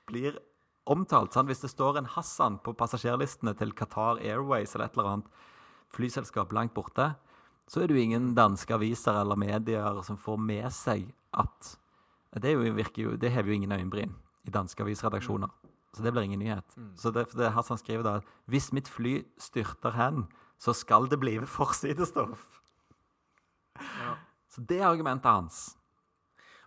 blir 0.07 0.37
omtalt. 0.85 1.33
Sant? 1.33 1.47
Hvis 1.47 1.61
det 1.61 1.69
står 1.69 1.97
en 1.97 2.05
Hassan 2.05 2.59
på 2.59 2.73
passasjerlistene 2.73 3.55
til 3.57 3.71
Qatar 3.73 4.19
Airways 4.19 4.75
eller 4.75 4.85
et 4.85 4.97
eller 4.97 5.09
annet 5.09 5.25
flyselskap 5.93 6.51
langt 6.51 6.73
borte, 6.73 7.15
så 7.67 7.81
er 7.81 7.87
det 7.87 7.95
jo 7.95 8.01
ingen 8.03 8.35
danske 8.35 8.73
aviser 8.73 9.19
eller 9.19 9.35
medier 9.35 10.01
som 10.03 10.17
får 10.17 10.37
med 10.39 10.71
seg 10.71 11.13
at 11.33 11.77
Det, 12.33 12.51
er 12.51 12.53
jo, 12.53 12.73
virker 12.73 13.01
jo, 13.01 13.15
det 13.15 13.31
hever 13.31 13.47
jo 13.47 13.53
ingen 13.53 13.71
øyenbryn 13.71 14.11
i 14.45 14.51
danske 14.51 14.83
avisredaksjoner. 14.83 15.49
Så 15.95 16.03
det 16.03 16.11
blir 16.13 16.27
ingen 16.27 16.39
nyhet. 16.43 16.75
Så 16.99 17.11
det, 17.11 17.27
det 17.37 17.51
Hassan 17.55 17.79
skriver 17.79 18.03
da 18.05 18.15
hvis 18.51 18.71
mitt 18.75 18.89
fly 18.91 19.21
styrter 19.41 19.95
hen, 19.95 20.27
så 20.59 20.73
skal 20.73 21.07
det 21.09 21.19
bli 21.21 21.37
forsidestoff. 21.45 22.47
Ja. 23.77 24.17
Så 24.49 24.61
det 24.65 24.81
er 24.81 24.89
argumentet 24.89 25.29
hans. 25.29 25.77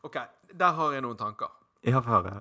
OK, 0.06 0.16
der 0.54 0.72
har 0.78 0.94
jeg 0.94 1.02
noen 1.04 1.18
tanker. 1.18 1.50
Jeg 1.84 1.94
får 1.96 2.08
høre. 2.10 2.40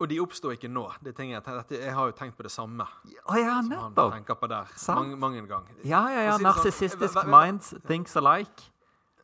Og 0.00 0.08
de 0.08 0.16
oppstår 0.22 0.54
ikke 0.56 0.70
nå. 0.72 0.86
Det 1.04 1.12
ting 1.16 1.34
er 1.36 1.44
jeg 1.68 1.92
har 1.92 2.08
jo 2.08 2.14
tenkt 2.16 2.38
på 2.38 2.44
det 2.46 2.52
samme 2.52 2.86
Å 2.86 3.36
ja, 3.36 3.58
som 3.60 3.74
han 3.76 4.14
tenker 4.14 4.38
på 4.40 4.48
der. 4.48 4.70
Mange, 4.96 5.16
mange 5.20 5.42
ganger. 5.46 5.76
Ja, 5.84 6.06
ja, 6.08 6.22
ja. 6.30 6.38
Narsissistisk 6.40 7.12
sånn, 7.18 7.28
minds 7.28 7.74
thinks 7.84 8.16
alike. 8.16 8.70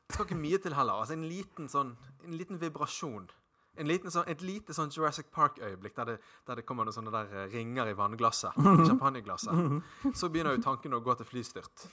Det 0.06 0.14
skal 0.14 0.28
ikke 0.28 0.38
mye 0.38 0.60
til 0.62 0.76
heller. 0.76 1.00
Altså 1.00 1.16
en 1.16 1.24
liten 1.26 1.70
sånn 1.72 1.96
En 2.26 2.36
liten 2.36 2.60
vibrasjon. 2.60 3.30
En 3.76 3.86
liten 3.86 4.10
sånn, 4.10 4.24
et 4.28 4.40
lite 4.42 4.72
sånn 4.74 4.90
Jurassic 4.90 5.26
Park-øyeblikk 5.32 5.96
der, 5.96 6.16
der 6.46 6.54
det 6.60 6.64
kommer 6.66 6.84
noen 6.88 6.94
sånne 6.96 7.12
der 7.12 7.32
eh, 7.44 7.48
ringer 7.52 7.88
i 7.90 7.92
vannglasset. 7.98 8.54
Champagneglasset. 8.88 9.82
Så 10.16 10.28
begynner 10.32 10.56
jo 10.56 10.62
tanken 10.64 10.94
å 10.96 11.00
gå 11.04 11.14
til 11.20 11.26
flystyrt. 11.28 11.86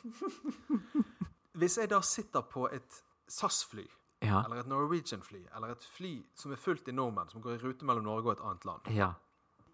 Hvis 1.53 1.77
jeg 1.77 1.89
da 1.91 1.99
sitter 2.01 2.41
på 2.49 2.67
et 2.73 3.03
SAS-fly, 3.29 3.85
Ja. 4.23 4.39
eller 4.45 4.61
et 4.61 4.67
Norwegian-fly, 4.71 5.41
eller 5.55 5.73
et 5.75 5.83
fly 5.83 6.13
som 6.35 6.51
er 6.51 6.55
fullt 6.55 6.87
i 6.87 6.91
nordmenn, 6.95 7.29
som 7.29 7.41
går 7.43 7.57
i 7.57 7.61
rute 7.65 7.83
mellom 7.85 8.03
Norge 8.07 8.29
og 8.31 8.37
et 8.37 8.43
annet 8.47 8.65
land, 8.65 8.87
ja. 8.95 9.09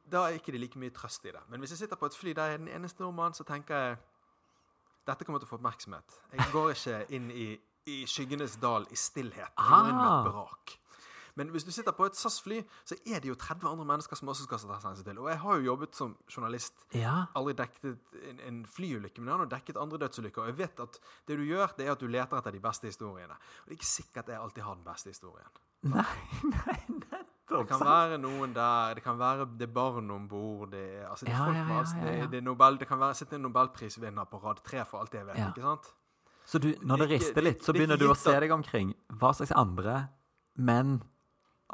da 0.09 0.23
er 0.27 0.39
ikke 0.39 0.51
det 0.55 0.59
like 0.63 0.79
mye 0.81 0.89
trøst 0.89 1.25
i 1.29 1.31
det. 1.31 1.41
Men 1.49 1.59
hvis 1.61 1.69
jeg 1.75 1.83
sitter 1.83 1.95
på 2.01 2.05
et 2.09 2.15
fly 2.17 2.33
der 2.33 2.45
jeg 2.49 2.53
er 2.57 2.63
den 2.63 2.71
eneste 2.73 3.03
nordmann, 3.03 3.33
så 3.37 3.43
tenker 3.45 3.75
jeg 3.77 3.97
dette 5.05 5.25
kommer 5.25 5.39
til 5.39 5.45
å 5.45 5.51
få 5.53 5.59
oppmerksomhet. 5.59 6.17
Jeg 6.33 6.49
går 6.51 6.71
ikke 6.73 6.97
inn 7.13 7.29
i, 7.31 7.45
i 7.93 7.99
skyggenes 8.09 8.57
dal 8.61 8.85
i 8.91 8.95
stillhet. 8.97 9.53
Jeg 9.53 9.69
går 9.69 9.89
inn 9.89 9.95
med 9.95 10.05
Ah. 10.09 10.25
et 10.25 10.31
brak. 10.33 10.75
Men 11.39 11.53
hvis 11.55 11.63
du 11.67 11.71
sitter 11.71 11.95
på 11.95 12.05
et 12.09 12.17
SAS-fly, 12.19 12.59
så 12.87 12.97
er 13.07 13.23
det 13.23 13.29
jo 13.31 13.37
30 13.39 13.65
andre 13.71 13.85
mennesker 13.87 14.19
som 14.19 14.27
også 14.33 14.45
skal 14.49 14.59
ta 14.65 14.77
hensyn 14.89 15.07
til. 15.07 15.21
Og 15.23 15.29
jeg 15.31 15.39
har 15.45 15.59
jo 15.61 15.67
jobbet 15.71 15.95
som 15.97 16.13
journalist. 16.29 16.83
Ja. 16.97 17.15
Aldri 17.39 17.55
dekket 17.61 18.19
en, 18.33 18.41
en 18.49 18.59
flyulykke, 18.67 19.23
men 19.23 19.31
jeg 19.31 19.37
har 19.37 19.43
nå 19.45 19.49
dekket 19.55 19.79
andre 19.79 20.01
dødsulykker. 20.03 20.43
Og 20.43 20.51
jeg 20.51 20.57
vet 20.59 20.83
at 20.85 20.99
det 21.31 21.39
du 21.39 21.45
gjør, 21.47 21.73
det 21.79 21.87
er 21.87 21.93
at 21.95 22.03
du 22.03 22.07
leter 22.11 22.41
etter 22.43 22.55
de 22.57 22.61
beste 22.67 22.91
historiene. 22.91 23.39
Og 23.39 23.65
det 23.71 23.77
er 23.77 23.79
ikke 23.79 23.91
sikkert 23.95 24.31
jeg 24.35 24.43
alltid 24.43 24.67
har 24.67 24.77
den 24.81 24.85
beste 24.91 25.13
historien. 25.15 25.51
Nei, 25.89 26.03
nei, 26.51 26.77
Det 27.49 27.61
kan 27.69 27.79
være 27.81 28.17
noen 28.21 28.51
der, 28.53 28.97
det 28.99 29.01
kan 29.05 29.15
være 29.17 29.45
det 29.57 29.65
er 29.69 29.71
barn 29.73 30.11
om 30.13 30.27
bord, 30.29 30.67
det, 30.73 30.83
er- 30.99 31.07
altså, 31.09 31.25
det, 31.25 31.31
Ja, 31.33 31.45
ja, 31.47 31.63
ja, 31.63 31.77
ja, 31.79 32.03
ja. 32.03 32.25
det, 32.25 32.31
det, 32.35 32.41
Nobel, 32.45 32.77
det 32.77 32.87
kan 32.91 32.99
være 33.01 33.15
sitte 33.17 33.39
en 33.39 33.47
nobelprisvinner 33.47 34.27
på 34.29 34.37
rad 34.43 34.59
tre 34.67 34.83
for 34.85 34.99
alt 35.01 35.15
jeg 35.17 35.25
vet. 35.25 35.39
Ikke 35.47 35.63
sant? 35.65 35.87
Så 36.45 36.59
du, 36.61 36.67
når 36.83 37.01
det 37.01 37.07
er 37.07 37.13
rister 37.15 37.41
litt, 37.45 37.63
så 37.65 37.71
er 37.73 37.79
begynner 37.79 37.97
du 38.01 38.05
å 38.09 38.17
se 38.17 38.35
deg 38.43 38.51
omkring. 38.53 38.91
Hva 39.21 39.31
slags 39.37 39.51
andre 39.57 39.95
menn 40.57 40.99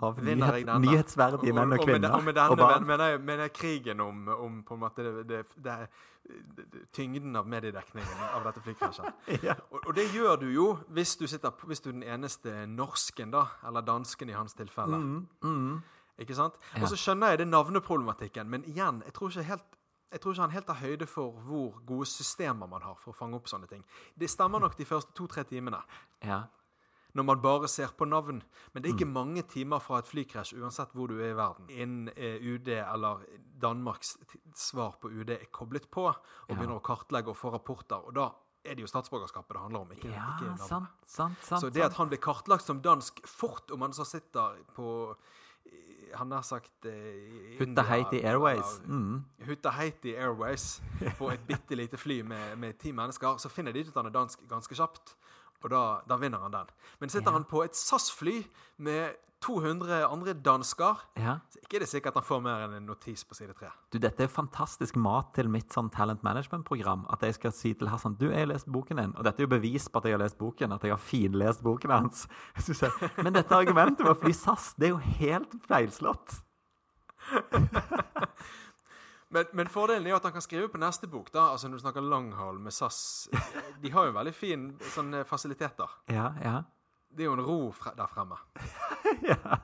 av 0.03 0.17
nyhet, 0.19 0.67
nyhetsverdige 0.83 1.53
menn 1.55 1.61
og 1.61 1.63
og, 1.63 1.69
med, 1.71 1.83
kvinner 1.87 2.15
og 2.17 2.23
med 2.25 2.35
denne 2.35 2.65
og 2.65 2.83
mener 2.83 3.13
jeg, 3.13 3.21
mener 3.23 3.47
jeg 3.47 3.53
krigen 3.55 4.01
om, 4.03 4.27
om 4.27 4.57
på 4.67 4.75
en 4.75 4.81
måte 4.81 5.05
det, 5.05 5.23
det, 5.29 5.43
det, 5.63 6.83
tyngden 6.95 7.35
av 7.39 7.47
mediedekningen 7.47 8.25
av 8.33 8.43
dette 8.49 8.63
flykrasjet. 8.65 9.23
Ja. 9.45 9.55
Og, 9.71 9.79
og 9.85 9.95
det 9.95 10.09
gjør 10.11 10.35
du 10.41 10.49
jo 10.51 10.67
hvis 10.95 11.15
du, 11.21 11.27
sitter, 11.31 11.55
hvis 11.63 11.83
du 11.83 11.89
er 11.93 11.95
den 11.99 12.07
eneste 12.17 12.65
norsken, 12.67 13.31
da, 13.31 13.45
eller 13.67 13.85
dansken 13.85 14.31
i 14.31 14.35
hans 14.35 14.57
tilfelle. 14.57 14.99
Mm, 14.99 15.21
mm. 15.43 15.79
Ikke 16.25 16.35
sant? 16.35 16.59
Ja. 16.73 16.83
Og 16.83 16.91
så 16.91 16.99
skjønner 16.99 17.33
jeg 17.33 17.43
det 17.43 17.49
navneproblematikken, 17.53 18.51
men 18.51 18.67
igjen, 18.67 19.01
jeg 19.05 19.15
tror 19.15 19.31
ikke 19.31 19.49
helt 19.53 19.71
jeg 20.11 20.21
tror 20.21 20.31
ikke 20.31 20.41
han 20.45 20.53
helt 20.53 20.67
tar 20.69 20.77
høyde 20.79 21.05
for 21.11 21.39
hvor 21.43 21.79
gode 21.87 22.05
systemer 22.07 22.69
man 22.71 22.83
har 22.85 22.95
for 23.01 23.11
å 23.11 23.17
fange 23.17 23.35
opp 23.35 23.49
sånne 23.51 23.67
ting. 23.67 23.81
Det 24.15 24.29
stemmer 24.31 24.61
nok 24.63 24.77
de 24.77 24.85
første 24.87 25.11
to-tre 25.17 25.43
timene, 25.43 25.81
Ja. 26.23 26.45
Når 27.15 27.24
man 27.25 27.41
bare 27.41 27.67
ser 27.72 27.88
på 27.98 28.05
navn. 28.05 28.41
Men 28.74 28.84
det 28.84 28.89
er 28.89 28.93
Mm. 28.93 29.00
ikke 29.00 29.13
mange 29.13 29.41
timer 29.48 29.79
fra 29.79 30.00
et 30.00 30.05
flykrasj, 30.07 30.53
uansett 30.60 30.91
hvor 30.93 31.07
du 31.07 31.17
er 31.19 31.31
i 31.31 31.36
verden, 31.38 31.69
innen 31.69 32.10
eh, 32.15 32.38
UD 32.43 32.67
eller 32.67 33.24
Danmarks 33.62 34.17
svar 34.53 34.98
på 35.01 35.07
UD 35.10 35.29
er 35.29 35.45
koblet 35.51 35.89
på, 35.91 36.05
og 36.10 36.15
Ja. 36.50 36.55
begynner 36.55 36.79
å 36.79 36.84
kartlegge 36.84 37.29
og 37.29 37.38
få 37.38 37.51
rapporter. 37.53 37.95
Og 38.05 38.13
da 38.13 38.29
er 38.65 38.75
det 38.75 38.81
jo 38.81 38.88
statsborgerskapet 38.88 39.53
det 39.53 39.62
handler 39.62 39.79
om, 39.79 39.91
ikke, 39.91 40.10
ja, 40.12 40.25
ikke 40.36 40.45
navnet. 40.50 40.60
sant, 40.67 40.88
sant, 41.05 41.38
sant. 41.41 41.62
Så 41.62 41.69
det 41.74 41.84
at 41.86 41.93
han 41.93 42.10
blir 42.10 42.17
kartlagt 42.19 42.63
som 42.65 42.81
dansk 42.81 43.25
fort, 43.27 43.72
om 43.72 43.81
han 43.81 43.91
så 43.93 44.03
sitter 44.05 44.57
på 44.75 45.15
eh, 45.65 46.15
Han 46.17 46.31
har 46.31 46.41
sagt 46.43 46.86
eh, 46.86 47.57
Hutta 47.60 47.84
India, 47.98 48.29
Airways. 48.31 48.81
Mm. 48.88 49.25
Hutta 49.45 49.69
Haiti 49.72 50.15
Airways 50.15 50.79
på 51.17 51.29
et 51.31 51.45
bitte 51.48 51.75
lite 51.75 51.98
fly 51.98 52.22
med, 52.24 52.57
med 52.57 52.77
ti 52.79 52.91
mennesker, 52.91 53.38
så 53.38 53.50
finner 53.50 53.74
de 53.74 53.79
ut 53.81 53.88
at 53.89 53.95
han 53.95 54.05
er 54.05 54.12
dansk 54.12 54.48
ganske 54.48 54.75
kjapt. 54.75 55.15
Og 55.65 55.72
da, 55.74 55.84
da 56.05 56.17
vinner 56.22 56.43
han 56.45 56.53
den. 56.53 56.67
Men 57.01 57.10
sitter 57.10 57.31
Ja. 57.34 57.39
han 57.39 57.45
på 57.50 57.63
et 57.65 57.74
SAS-fly 57.75 58.43
med 58.86 59.15
200 59.45 60.05
andre 60.07 60.34
dansker, 60.34 60.95
Ja. 61.19 61.39
så 61.51 61.60
ikke 61.62 61.75
er 61.77 61.79
det 61.84 61.89
sikkert 61.89 62.13
han 62.17 62.24
får 62.25 62.39
mer 62.41 62.63
enn 62.65 62.74
en 62.77 62.86
notis 62.88 63.24
på 63.27 63.36
side 63.38 63.53
tre. 63.57 63.67
Du, 63.91 63.98
dette 64.01 64.24
er 64.24 64.27
fantastisk 64.31 64.95
mat 64.95 65.34
til 65.36 65.50
mitt 65.50 65.69
sånn 65.74 65.89
talent 65.93 66.24
management-program. 66.25 67.05
At 67.13 67.22
jeg 67.27 67.36
skal 67.38 67.51
si 67.51 67.74
til 67.77 67.88
Hassan 67.91 68.15
du, 68.17 68.29
jeg 68.29 68.39
har 68.45 68.50
lest 68.53 68.65
boken 68.72 68.98
din. 68.98 69.13
Og 69.17 69.24
dette 69.27 69.41
er 69.41 69.45
jo 69.45 69.51
bevis 69.60 69.88
på 69.89 69.98
at 70.01 70.03
jeg 70.10 70.13
har 70.17 70.24
lest 70.24 70.38
boken. 70.39 70.72
At 70.74 70.81
jeg 70.88 70.91
har 70.95 71.01
finlest 71.01 71.62
boken 71.65 71.91
hans. 71.91 72.27
Men 73.24 73.34
dette 73.34 73.53
argumentet 73.57 74.05
med 74.05 74.15
å 74.15 74.19
fly 74.22 74.31
SAS, 74.34 74.74
det 74.79 74.88
er 74.88 74.95
jo 74.95 75.01
helt 75.19 75.51
feilslått. 75.67 76.41
Men, 79.36 79.46
men 79.51 79.68
fordelen 79.68 80.06
er 80.08 80.13
jo 80.13 80.15
at 80.15 80.24
han 80.30 80.32
kan 80.32 80.44
skrive 80.44 80.70
på 80.72 80.80
neste 80.80 81.10
bok, 81.12 81.27
da, 81.34 81.50
altså 81.51 81.68
når 81.68 81.82
du 81.82 81.84
snakker 81.84 82.06
langhall 82.08 82.60
med 82.63 82.72
SAS. 82.72 83.27
De 83.84 83.92
har 83.92 84.08
jo 84.08 84.13
veldig 84.15 84.32
fine 84.32 84.92
sånne 84.94 85.25
fasiliteter. 85.27 85.92
Ja, 86.08 86.30
ja. 86.39 86.62
Det 87.12 87.25
er 87.25 87.27
jo 87.27 87.36
en 87.36 87.44
ro 87.44 87.58
fre 87.75 87.92
der 87.98 88.08
fremme. 88.08 88.39
ja. 89.32 89.60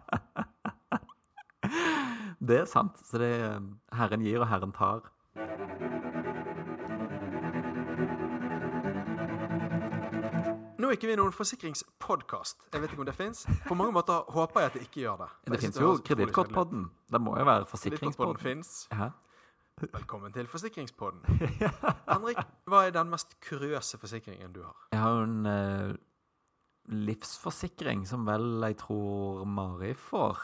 Det 2.41 2.57
er 2.57 2.67
sant. 2.67 2.99
Så 3.07 3.21
det 3.21 3.31
er 3.37 3.57
um, 3.61 3.71
Herren 3.95 4.27
gir, 4.27 4.43
og 4.43 4.51
Herren 4.51 4.75
tar. 4.75 5.07
Nå 10.81 10.89
er 10.91 10.99
ikke 10.99 11.13
vi 11.13 11.15
noen 11.15 11.31
forsikringspodkast. 11.31 12.67
Jeg 12.73 12.83
vet 12.83 12.91
ikke 12.91 13.05
om 13.05 13.07
det 13.07 13.15
fins. 13.15 13.47
På 13.69 13.79
mange 13.79 13.95
måter 13.95 14.27
håper 14.35 14.65
jeg 14.65 14.73
at 14.73 14.79
det 14.79 14.85
ikke 14.89 15.03
gjør 15.05 15.23
det. 15.23 15.33
Det 15.47 15.63
fins 15.63 15.79
jo. 15.79 15.97
Kredittkortpodden. 16.03 16.87
Det 17.07 17.23
må 17.23 17.39
jo 17.39 17.47
være 17.47 17.63
Kredittkortpodden 17.63 17.75
forsikringspodden. 17.77 18.41
fins. 18.49 18.87
Ja. 18.91 19.13
Velkommen 19.81 20.33
til 20.35 20.45
Forsikringspodden. 20.47 21.23
Henrik, 22.11 22.37
hva 22.69 22.83
er 22.85 22.91
den 22.93 23.09
mest 23.09 23.31
kuriøse 23.41 23.97
forsikringen 23.97 24.51
du 24.53 24.59
har? 24.65 24.75
Jeg 24.93 24.99
har 25.01 25.21
en 25.23 25.45
eh, 25.49 25.93
livsforsikring 27.07 28.03
som 28.09 28.27
vel 28.27 28.59
jeg 28.67 28.77
tror 28.83 29.45
Mari 29.49 29.93
får. 29.97 30.43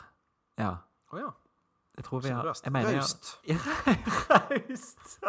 Ja. 0.57 0.71
Å 1.13 1.19
ja. 1.21 1.29
Jeg 1.97 2.05
tror 2.05 2.21
vi 2.25 2.31
har 2.33 2.49
jeg 2.49 2.73
mener 2.73 2.95
jeg 2.95 3.01
Raust. 3.01 3.29
Ja, 3.49 3.57
Raust! 4.31 5.19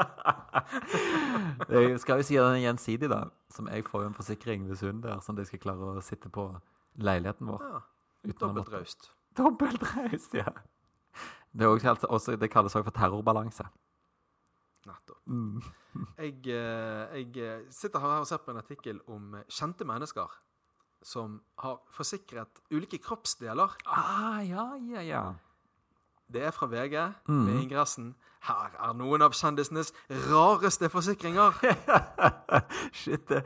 Jeg 1.73 2.01
skal 2.03 2.21
jo 2.21 2.27
si 2.29 2.37
at 2.37 2.45
den 2.49 2.59
er 2.59 2.65
gjensidig, 2.65 3.09
da. 3.13 3.21
Som 3.53 3.69
jeg 3.73 3.85
får 3.89 4.05
jo 4.07 4.11
en 4.11 4.17
forsikring 4.17 4.67
ved 4.69 4.83
hun 4.85 5.01
der, 5.05 5.21
sånn 5.25 5.37
at 5.37 5.45
jeg 5.47 5.51
skal 5.53 5.63
klare 5.67 5.93
å 5.97 6.05
sitte 6.05 6.33
på 6.33 6.49
leiligheten 7.01 7.49
vår. 7.53 7.65
Ja, 7.65 7.81
uten 8.25 8.33
å 8.33 8.41
Dobbelt 8.41 8.65
måtte- 8.65 8.77
raust. 8.81 9.11
Dobbelt 9.39 9.85
raust, 9.95 10.35
ja. 10.37 10.49
Det, 11.53 11.65
er 11.65 11.69
også, 11.73 11.85
kalt- 11.89 12.09
også, 12.09 12.37
det 12.41 12.51
kalles 12.53 12.77
også 12.77 12.85
for 12.89 12.97
terrorbalanse. 13.01 13.65
Nettopp. 14.89 15.21
Mm. 15.27 15.63
Jeg, 16.19 16.35
eh, 16.47 17.17
jeg 17.21 17.37
eh, 17.45 17.65
sitter 17.75 18.01
her 18.03 18.21
og 18.23 18.27
ser 18.31 18.41
på 18.45 18.51
en 18.55 18.61
artikkel 18.63 19.01
om 19.09 19.35
eh, 19.39 19.45
kjente 19.53 19.85
mennesker 19.89 20.33
som 21.07 21.37
har 21.63 21.77
forsikret 21.95 22.59
ulike 22.75 22.99
kroppsdeler. 22.99 23.77
Ah, 23.87 24.41
ja, 24.43 24.65
ja, 24.91 25.03
ja. 25.07 25.23
Det 26.29 26.43
er 26.45 26.51
fra 26.53 26.67
VG 26.67 26.97
Mm. 27.29 27.45
med 27.45 27.61
ingressen 27.63 28.15
'Her 28.43 28.71
er 28.89 28.93
noen 28.95 29.23
av 29.23 29.33
kjendisenes 29.33 29.93
rareste 30.11 30.89
forsikringer'. 30.89 31.55
Shit. 33.01 33.29
Det, 33.29 33.45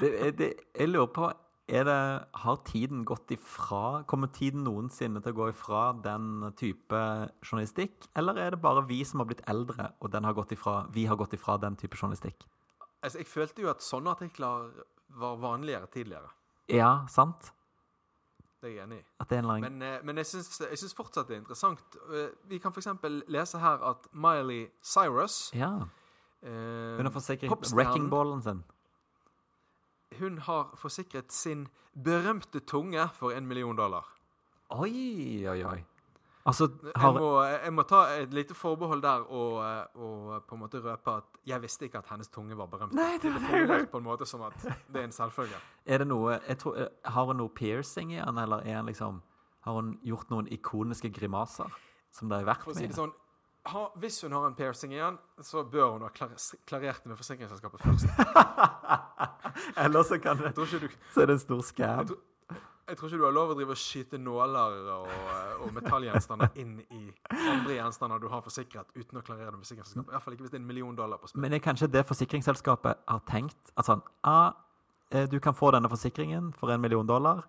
det, 0.00 0.38
det, 0.38 0.52
jeg 0.78 0.88
lurer 0.88 1.06
på 1.06 1.30
det, 1.68 2.26
Har 2.32 2.56
tiden 2.64 3.04
gått 3.04 3.30
ifra 3.30 4.02
Kommer 4.08 4.30
tiden 4.32 4.64
noensinne 4.64 5.20
til 5.20 5.34
å 5.34 5.36
gå 5.36 5.48
ifra 5.52 5.82
den 6.02 6.52
type 6.56 7.00
journalistikk? 7.44 8.08
Eller 8.16 8.38
er 8.40 8.50
det 8.56 8.62
bare 8.62 8.86
vi 8.88 9.02
som 9.04 9.20
har 9.20 9.28
blitt 9.28 9.44
eldre, 9.46 9.92
og 10.00 10.10
den 10.10 10.24
har 10.24 10.32
gått 10.32 10.52
ifra, 10.56 10.86
vi 10.94 11.04
har 11.06 11.16
gått 11.16 11.36
ifra 11.36 11.58
den 11.60 11.76
type 11.76 11.96
journalistikk? 11.96 12.46
Altså, 13.02 13.18
jeg 13.20 13.28
følte 13.30 13.62
jo 13.62 13.70
at 13.70 13.84
sånne 13.84 14.10
artikler 14.16 14.72
var 15.20 15.36
vanligere 15.36 15.86
tidligere. 15.92 16.32
Ja, 16.68 17.06
sant? 17.08 17.52
Det 18.58 18.72
er 18.72 18.74
jeg 18.74 18.86
enig 18.88 18.96
i. 18.98 19.04
Er 19.22 19.36
eller 19.38 19.60
Men, 19.60 19.82
eh, 19.82 20.00
men 20.02 20.16
jeg 20.16 20.26
syns 20.26 20.94
fortsatt 20.96 21.28
det 21.28 21.36
er 21.36 21.40
interessant. 21.42 21.96
Eh, 22.10 22.30
Vi 22.48 22.58
kan 22.58 22.72
f.eks. 22.72 22.88
lese 23.28 23.58
her 23.58 23.78
at 23.84 24.08
Miley 24.12 24.68
Cyrus 24.82 25.52
Ja. 25.54 25.86
eh, 26.42 26.96
Hun 26.96 27.06
har 27.06 27.12
forsikret 27.12 27.72
wrecking-ballen 27.72 28.42
sin. 28.42 28.64
Hun 30.18 30.38
har 30.38 30.70
forsikret 30.76 31.32
sin 31.32 31.66
berømte 32.04 32.60
tunge 32.60 33.08
for 33.14 33.30
en 33.36 33.46
million 33.46 33.76
dollar. 33.76 34.06
Oi, 34.70 35.44
oi, 35.48 35.62
oi. 35.64 35.84
Altså, 36.48 36.68
Jeg 36.96 37.12
må, 37.12 37.42
jeg 37.44 37.72
må 37.76 37.82
ta 37.84 37.98
et 38.22 38.32
lite 38.32 38.54
forbehold 38.56 39.02
der 39.02 39.24
og, 39.28 39.58
eh, 39.64 40.00
og 40.00 40.44
på 40.48 40.54
en 40.56 40.60
måte 40.62 40.80
røpe 40.80 41.16
at 41.18 41.24
jeg 41.46 41.60
visste 41.62 41.84
ikke 41.84 41.98
at 41.98 42.06
hennes 42.08 42.28
tunge 42.32 42.56
var 42.56 42.66
berømt. 42.66 42.94
Nei, 42.96 43.18
det- 43.20 43.34
er 43.52 43.66
det, 43.66 43.90
på 43.90 43.98
en 43.98 44.04
måte 44.04 44.24
som 44.26 44.40
at 44.42 44.54
det 44.62 44.96
er 44.96 45.04
en 45.04 45.12
selvfølge. 45.12 45.58
Er 45.86 45.98
det 45.98 46.06
noe 46.08 46.38
tror, 46.58 46.76
eh, 46.76 46.86
Har 47.04 47.24
hun 47.26 47.36
noe 47.36 47.48
piercing 47.48 48.12
i 48.12 48.16
den, 48.24 48.38
eller 48.38 48.56
er 48.64 48.82
liksom 48.82 49.20
Har 49.64 49.72
hun 49.74 49.98
gjort 50.04 50.30
noen 50.30 50.48
ikoniske 50.48 51.10
grimaser 51.12 51.68
som 52.10 52.28
det 52.28 52.40
er 52.40 52.44
verdt 52.44 52.64
For 52.64 52.70
å 52.72 52.74
si 52.74 52.86
det 52.86 52.96
sånn, 52.96 53.12
ha, 53.72 53.84
Hvis 54.00 54.20
hun 54.24 54.32
har 54.32 54.46
en 54.46 54.56
piercing 54.58 54.92
igjen, 54.94 55.18
så 55.44 55.62
bør 55.64 55.92
hun 55.96 56.06
ha 56.06 56.08
klar, 56.14 56.34
klarert 56.68 57.02
det 57.04 57.12
med 57.12 57.20
forsikringsselskapet 57.20 57.84
først. 57.84 58.06
Eller 59.84 60.02
så 60.08 60.18
kan 60.22 60.40
det 60.40 60.54
du 60.56 60.64
Så 60.66 61.22
er 61.22 61.26
det 61.26 61.38
en 61.38 61.44
stor 61.44 61.62
scam. 61.62 62.08
Jeg 62.08 62.16
jeg 62.88 62.96
tror 62.96 63.08
ikke 63.08 63.18
du 63.20 63.24
har 63.26 63.34
lov 63.36 63.50
å 63.52 63.54
drive 63.56 63.74
og 63.74 63.80
skyte 63.80 64.18
nåler 64.20 64.76
og, 64.94 65.10
og 65.60 65.72
metallgjenstander 65.76 66.54
inn 66.56 66.78
i 66.96 67.02
andre 67.36 67.74
gjenstander 67.76 68.22
du 68.22 68.30
har 68.32 68.40
forsikret, 68.40 68.88
uten 68.96 69.20
å 69.20 69.22
klarere 69.26 69.50
det 69.50 69.58
med 69.58 69.66
forsikringsselskapet. 69.66 70.14
Iallfall 70.14 70.36
ikke 70.36 70.46
hvis 70.46 70.54
det 70.54 70.56
er 70.56 70.62
en 70.62 70.70
million 70.70 70.96
dollar 70.96 71.20
på 71.20 71.28
spill. 71.28 71.42
Men 71.44 71.56
er 71.58 71.60
kanskje 71.64 71.90
det 71.92 72.06
forsikringsselskapet 72.08 73.04
har 73.12 73.20
tenkt 73.28 73.74
at 73.76 73.90
sånn 73.90 74.00
ah, 74.24 74.56
eh, 75.12 75.28
Du 75.28 75.36
kan 75.44 75.56
få 75.56 75.74
denne 75.76 75.90
forsikringen 75.92 76.48
for 76.56 76.72
en 76.72 76.80
million 76.80 77.06
dollar. 77.08 77.44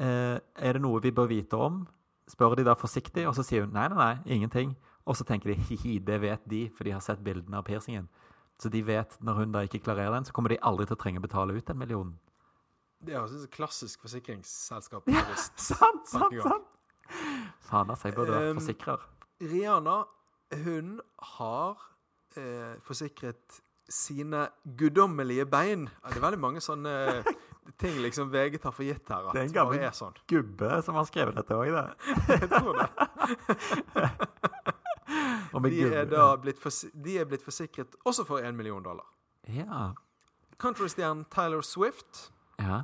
Eh, 0.00 0.40
er 0.40 0.78
det 0.78 0.80
noe 0.80 1.02
vi 1.04 1.12
bør 1.12 1.28
vite 1.28 1.60
om? 1.60 1.82
Spør 2.30 2.56
de 2.56 2.64
da 2.64 2.78
forsiktig, 2.78 3.26
og 3.28 3.36
så 3.36 3.44
sier 3.44 3.66
hun 3.66 3.76
nei, 3.76 3.84
nei, 3.92 4.00
nei, 4.00 4.38
ingenting. 4.38 4.72
Og 5.10 5.16
så 5.18 5.24
tenker 5.26 5.50
de 5.50 5.56
hi-hi, 5.66 5.96
det 6.06 6.20
vet 6.22 6.42
de, 6.50 6.64
for 6.76 6.86
de 6.86 6.92
har 6.94 7.02
sett 7.02 7.22
bildene 7.26 7.58
av 7.58 7.64
piercingen. 7.66 8.06
Så 8.60 8.70
de 8.70 8.82
vet 8.86 9.16
når 9.24 9.40
hun 9.40 9.54
da 9.56 9.64
ikke 9.66 9.80
klarerer 9.82 10.12
den, 10.14 10.26
så 10.28 10.34
kommer 10.36 10.52
de 10.54 10.58
aldri 10.68 10.86
til 10.86 10.94
å 10.94 11.00
trenge 11.00 11.18
å 11.18 11.24
betale 11.24 11.56
ut 11.56 11.72
en 11.72 11.80
million. 11.80 12.12
Det 13.00 13.14
er 13.16 13.22
jo 13.24 13.40
et 13.42 13.50
klassisk 13.54 14.02
forsikringsselskap. 14.04 15.08
Ja, 15.10 15.24
Sant, 15.56 16.06
sant, 16.12 16.36
sant! 16.44 16.68
Faen, 17.66 17.90
altså, 17.90 18.10
jeg 18.10 18.14
burde 18.18 18.36
vært 18.36 18.50
Um, 18.52 18.60
forsikrer. 18.60 19.06
Rihanna, 19.40 19.96
hun 20.66 20.92
har 21.38 21.80
eh, 22.36 22.76
forsikret 22.86 23.60
sine 23.90 24.44
guddommelige 24.78 25.48
bein. 25.50 25.88
Det 26.06 26.20
er 26.20 26.22
veldig 26.28 26.38
mange 26.44 26.60
sånne 26.62 26.92
ting 27.80 27.96
liksom 28.04 28.30
VG 28.30 28.60
tar 28.62 28.74
for 28.76 28.86
gitt 28.86 29.08
her. 29.10 29.30
At 29.30 29.34
Det 29.34 29.40
er 29.42 29.48
en 29.48 29.56
gammel- 29.56 29.82
er 29.88 29.96
sånn. 29.96 30.14
Gubbe 30.30 30.82
som 30.86 30.94
har 31.00 31.08
skrevet 31.08 31.34
dette 31.40 31.56
òg, 31.56 31.72
det. 31.74 31.88
Jeg 32.44 32.50
tror 32.52 32.78
det. 32.78 32.90
De 35.52 35.82
er, 35.88 36.04
da 36.06 36.36
blitt 36.38 36.62
de 36.94 37.18
er 37.18 37.26
blitt 37.26 37.42
forsikret 37.42 37.96
også 38.04 38.24
for 38.28 38.38
en 38.44 38.56
million 38.56 38.82
dollar. 38.82 39.06
Ja. 39.48 39.92
Countrystjernen 40.60 41.24
Tyler 41.32 41.64
Swift 41.66 42.32
ja. 42.58 42.82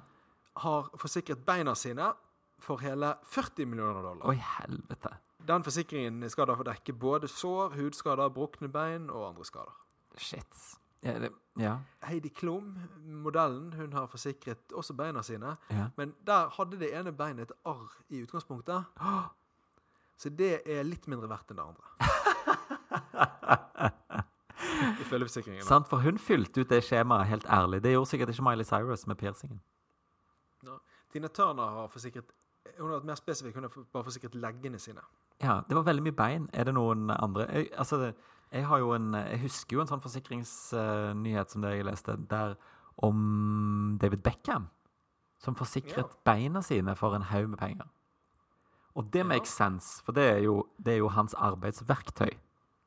har 0.63 0.89
forsikret 0.99 1.45
beina 1.47 1.75
sine 1.75 2.13
for 2.59 2.81
hele 2.81 3.15
40 3.25 3.67
millioner 3.67 4.03
dollar. 4.03 4.27
Oi, 4.27 4.37
helvete. 4.59 5.13
Den 5.47 5.63
forsikringen 5.63 6.25
skal 6.31 6.49
da 6.49 6.57
få 6.59 6.65
dekke 6.67 6.95
både 6.97 7.29
sår, 7.31 7.77
hudskader, 7.77 8.33
brukne 8.35 8.69
bein 8.73 9.11
og 9.11 9.29
andre 9.29 9.45
skader. 9.47 9.77
Shit. 10.19 10.63
Ja, 11.05 11.19
det, 11.21 11.31
ja. 11.61 11.77
Heidi 12.03 12.29
Klum, 12.35 12.73
modellen, 13.23 13.73
hun 13.73 13.93
har 13.93 14.09
forsikret 14.11 14.73
også 14.75 14.97
beina 14.97 15.23
sine. 15.23 15.57
ja. 15.71 15.89
Men 15.97 16.15
der 16.27 16.49
hadde 16.57 16.81
det 16.81 16.91
ene 16.99 17.13
beinet 17.13 17.51
et 17.51 17.57
arr 17.65 17.93
i 18.09 18.23
utgangspunktet. 18.23 18.85
Så 20.17 20.31
det 20.33 20.63
er 20.65 20.83
litt 20.83 21.07
mindre 21.13 21.29
verdt 21.29 21.51
enn 21.53 21.59
det 21.61 21.67
andre. 21.67 22.06
Ifølge 25.01 25.27
forsikringen. 25.29 25.61
da. 25.61 25.67
Sant, 25.69 25.89
for 25.89 25.97
hun 26.03 26.19
fylte 26.19 26.61
ut 26.65 26.71
det 26.71 26.83
skjemaet 26.85 27.27
helt 27.31 27.47
ærlig. 27.53 27.83
Det 27.85 27.93
gjorde 27.95 28.11
sikkert 28.11 28.29
ikke 28.35 28.43
Miley 28.49 28.65
Cyrus 28.65 29.07
med 29.07 29.17
piercingen. 29.21 29.61
Tina 31.13 31.29
Turner 31.29 31.69
har 31.71 31.89
forsikret 31.89 32.25
Hun 32.81 32.91
har 32.91 32.99
vært 32.99 33.07
mer 33.07 33.15
spesifikk. 33.21 33.55
Hun 33.55 33.63
har 33.69 33.71
bare 33.93 34.05
forsikret 34.05 34.35
leggene 34.35 34.79
sine. 34.83 35.01
Ja, 35.43 35.61
det 35.69 35.77
var 35.77 35.83
veldig 35.87 36.03
mye 36.03 36.17
bein. 36.17 36.49
Er 36.53 36.65
det 36.65 36.75
noen 36.75 37.11
andre 37.15 37.47
jeg, 37.53 37.69
Altså, 37.79 38.13
jeg 38.53 38.67
har 38.67 38.79
jo 38.83 38.93
en 38.97 39.13
Jeg 39.15 39.41
husker 39.45 39.77
jo 39.77 39.81
en 39.85 39.87
sånn 39.89 40.03
forsikringsnyhet 40.03 41.51
som 41.55 41.63
det 41.63 41.77
jeg 41.77 41.85
leste, 41.87 42.17
der 42.31 42.57
om 42.99 43.99
David 44.01 44.23
Beckham, 44.25 44.69
som 45.39 45.55
forsikret 45.55 45.97
Ja. 45.99 46.21
beina 46.25 46.63
sine 46.63 46.95
for 46.97 47.15
en 47.15 47.23
haug 47.23 47.49
med 47.49 47.59
penger. 47.59 47.87
Og 48.97 49.11
det 49.13 49.21
Ja. 49.21 49.25
makes 49.25 49.49
sense, 49.51 50.03
for 50.05 50.13
det 50.13 50.25
er 50.33 50.39
jo, 50.43 50.67
det 50.83 50.95
er 50.95 50.99
jo 50.99 51.09
hans 51.09 51.35
arbeidsverktøy. 51.35 52.31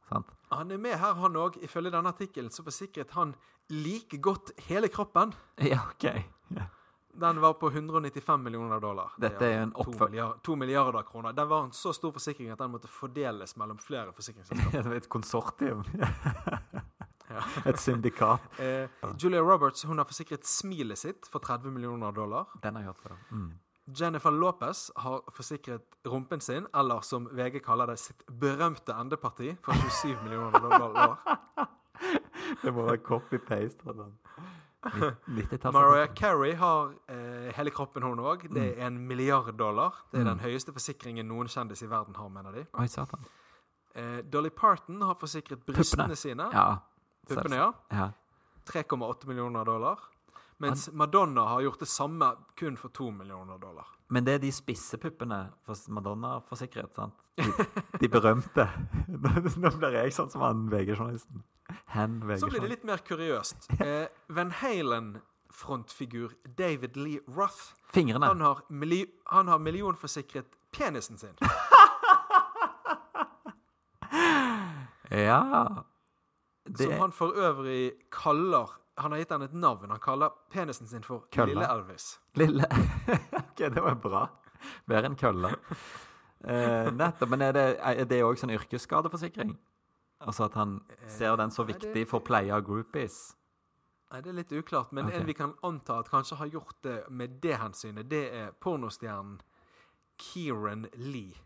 Sant? 0.09 0.33
Han 0.49 0.71
er 0.73 0.81
med 0.81 0.97
her, 0.97 1.13
han 1.21 1.37
òg. 1.37 1.59
Ifølge 1.63 1.93
denne 1.93 2.09
artikkelen 2.09 2.51
så 2.53 2.65
forsikret 2.65 3.13
han 3.17 3.35
like 3.69 4.17
godt 4.17 4.51
hele 4.69 4.89
kroppen. 4.89 5.33
Ja, 5.71 5.83
OK. 5.91 6.05
Yeah. 6.49 6.67
Den 7.19 7.39
var 7.41 7.53
på 7.59 7.67
195 7.67 8.43
millioner 8.43 8.79
dollar. 8.79 9.11
Dette 9.19 9.45
er 9.45 9.63
en 9.63 9.71
to 9.73 10.35
To 10.43 10.55
milliarder 10.55 11.03
kroner. 11.03 11.33
Den 11.33 11.49
var 11.49 11.63
en 11.65 11.71
så 11.71 11.93
stor 11.93 12.13
forsikring 12.15 12.49
at 12.49 12.59
den 12.59 12.71
måtte 12.71 12.87
fordeles 12.87 13.55
mellom 13.57 13.77
flere 13.77 14.13
forsikringsselskaper. 14.13 14.87
Er 14.93 14.95
Et 14.95 15.09
konsortium. 15.09 15.83
Et 17.65 17.77
syndikat. 17.79 18.39
Eh, 18.59 18.89
Julia 19.19 19.41
Roberts 19.41 19.83
hun 19.83 19.97
har 19.97 20.05
forsikret 20.05 20.47
smilet 20.47 20.97
sitt 20.97 21.27
for 21.29 21.39
30 21.39 21.71
millioner 21.71 22.11
dollar. 22.11 22.47
Den 22.63 22.75
har 22.75 22.81
jeg 22.83 22.93
hørt 22.93 23.03
før. 23.03 23.17
Mm. 23.31 23.51
Jennifer 23.99 24.32
Lopez 24.32 24.91
har 24.97 25.21
forsikret 25.34 25.82
rumpen 26.08 26.41
sin, 26.41 26.67
eller 26.75 27.02
som 27.02 27.28
VG 27.32 27.62
kaller 27.63 27.86
det, 27.88 27.99
sitt 27.99 28.23
berømte 28.39 28.93
endeparti, 28.93 29.56
for 29.63 29.73
27 29.73 30.17
millioner 30.23 30.60
dollar. 30.60 31.17
Det 32.63 32.71
må 32.73 32.86
være 32.88 32.97
copy-paste. 33.06 33.84
90-tallet. 34.84 35.73
Mariah 35.73 36.13
Carey 36.15 36.54
har 36.56 36.93
eh, 37.12 37.49
hele 37.58 37.71
kroppen, 37.75 38.04
hun 38.04 38.19
òg. 38.19 38.45
Det 38.47 38.62
Mm. 38.75 38.80
er 38.82 38.88
en 38.88 38.97
milliard 39.08 39.52
dollar. 39.58 39.93
Det 40.12 40.21
er 40.21 40.23
den 40.23 40.39
høyeste 40.39 40.71
forsikringen 40.73 41.28
noen 41.28 41.47
kjendis 41.47 41.82
i 41.84 41.89
verden 41.91 42.15
har, 42.15 42.30
mener 42.30 42.52
de. 42.52 42.65
Oi, 42.80 42.88
satan. 42.88 43.25
Eh, 43.95 44.21
Dolly 44.34 44.49
Parton 44.49 45.02
har 45.02 45.15
forsikret 45.19 45.65
brystene 45.65 46.04
Puppene. 46.04 46.15
sine. 46.15 46.47
Ja. 46.54 46.78
Puppene, 47.28 47.56
ja. 47.56 47.71
ja. 47.91 48.10
3,8 48.71 49.28
millioner 49.28 49.65
dollar. 49.65 49.99
Mens 50.59 50.89
Madonna 50.91 51.45
har 51.53 51.61
gjort 51.61 51.79
det 51.79 51.87
samme 51.87 52.33
kun 52.59 52.75
for 52.77 52.91
to 52.91 53.09
millioner 53.15 53.57
dollar. 53.57 53.87
Men 54.09 54.25
det 54.25 54.33
er 54.33 54.41
de 54.43 54.51
spisse 54.51 54.97
puppene 54.99 55.37
for 55.63 55.77
Madonna 55.95 56.39
for 56.43 56.59
sikkerhet, 56.59 56.91
sant? 56.97 57.15
De, 57.37 57.45
de 58.01 58.09
berømte. 58.11 58.65
Nå 59.63 59.71
blir 59.77 59.95
jeg 60.01 60.15
sånn 60.15 60.31
som 60.33 60.43
han 60.43 60.65
VG-journalisten. 60.71 61.43
Hen 61.93 62.19
Så 62.41 62.49
blir 62.49 62.65
det 62.65 62.73
litt 62.73 62.87
mer 62.87 63.03
kuriøst. 63.05 63.69
Eh, 63.85 64.07
Van 64.35 64.51
Halen-frontfigur 64.51 66.33
David 66.57 66.97
Lee 66.97 67.21
Roth 67.29 67.75
Fingrene. 67.93 68.25
han 68.25 68.41
har, 68.41 68.63
milli 68.69 69.05
han 69.31 69.47
har 69.47 69.61
millionforsikret 69.63 70.57
penisen 70.75 71.17
sin. 71.17 71.37
Ja. 75.09 75.83
Det 76.69 76.85
Som 76.85 76.99
han 76.99 77.11
for 77.11 77.33
øvrig 77.33 77.91
kaller 78.13 78.75
Han 78.99 79.13
har 79.15 79.21
gitt 79.21 79.31
han 79.31 79.45
et 79.45 79.55
navn. 79.55 79.89
Han 79.89 79.99
kaller 80.03 80.35
penisen 80.51 80.88
sin 80.88 81.03
for 81.03 81.25
Kølle. 81.31 81.53
Lille 81.53 81.71
Elvis. 81.71 82.12
Lille 82.39 82.67
OK, 83.41 83.57
det 83.57 83.81
var 83.81 83.95
bra. 83.95 84.27
Bedre 84.85 85.07
enn 85.07 85.17
kølla. 85.19 85.53
Eh, 86.43 86.91
nettopp. 86.91 87.29
Men 87.31 87.43
er 87.47 87.55
det, 87.55 88.21
òg 88.23 88.39
sånn 88.39 88.51
yrkesskadeforsikring? 88.55 89.55
Altså 90.19 90.49
at 90.49 90.55
han 90.59 90.79
ser 91.07 91.38
den 91.39 91.51
så 91.51 91.63
viktig 91.63 92.03
for 92.12 92.23
pleie 92.25 92.51
av 92.51 92.65
groupies? 92.67 93.19
Nei, 94.12 94.21
Det 94.21 94.31
er 94.31 94.39
litt 94.41 94.51
uklart, 94.51 94.91
men 94.91 95.07
okay. 95.07 95.19
en 95.19 95.27
vi 95.27 95.35
kan 95.38 95.53
anta 95.63 95.99
at 96.01 96.09
kanskje 96.09 96.39
har 96.39 96.49
gjort 96.49 96.79
det 96.83 96.97
med 97.09 97.38
det 97.43 97.59
hensynet, 97.62 98.09
det 98.09 98.23
er 98.33 98.51
pornostjernen 98.59 99.38
Kieran 100.19 100.88
Lee. 100.97 101.38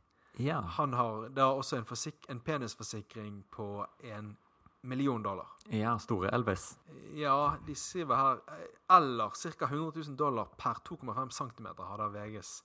Ja. 0.41 0.61
Han 0.77 0.93
har 0.93 1.27
da 1.29 1.51
også 1.53 1.77
en, 1.77 1.85
en 2.29 2.39
penisforsikring 2.39 3.43
på 3.51 3.85
en 3.99 4.37
million 4.83 5.23
dollar. 5.23 5.47
Ja, 5.71 5.93
store 5.99 6.29
Elvis. 6.35 6.77
Ja, 7.15 7.55
de 7.65 7.75
skriver 7.75 8.15
her 8.19 8.39
eh, 8.51 8.95
Eller 8.97 9.29
ca. 9.29 9.65
100 9.65 9.91
000 9.95 10.15
dollar 10.19 10.45
per 10.57 10.73
2,5 10.89 11.29
cm 11.31 11.67
hadde 11.79 12.07
VGs 12.13 12.63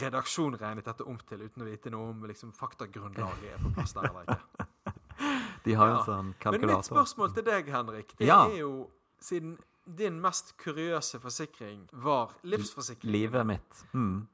redaksjon 0.00 0.54
regnet 0.60 0.84
dette 0.86 1.04
om 1.04 1.18
til, 1.26 1.42
uten 1.42 1.62
å 1.64 1.66
vite 1.66 1.90
noe 1.90 2.10
om 2.12 2.22
liksom, 2.28 2.52
faktagrunnlaget 2.54 3.50
er 3.56 3.62
på 3.64 3.72
plass 3.74 3.92
der 3.96 4.08
eller 4.10 4.30
ikke. 4.36 4.66
De 5.66 5.74
har 5.74 5.88
jo 5.88 5.94
Ja. 5.94 5.98
en 5.98 6.06
sånn 6.06 6.52
Men 6.52 6.66
mitt 6.70 6.84
spørsmål 6.86 7.34
til 7.34 7.44
deg, 7.44 7.66
Henrik, 7.72 8.14
det 8.18 8.26
Ja. 8.28 8.44
er 8.46 8.58
jo 8.60 8.90
Siden 9.18 9.56
din 9.86 10.20
mest 10.20 10.56
kuriøse 10.58 11.18
forsikring 11.22 11.88
var 11.92 12.32
livsforsikring, 12.44 13.10
Livet 13.12 13.46
mitt. 13.46 13.84
Mm. 13.94 14.26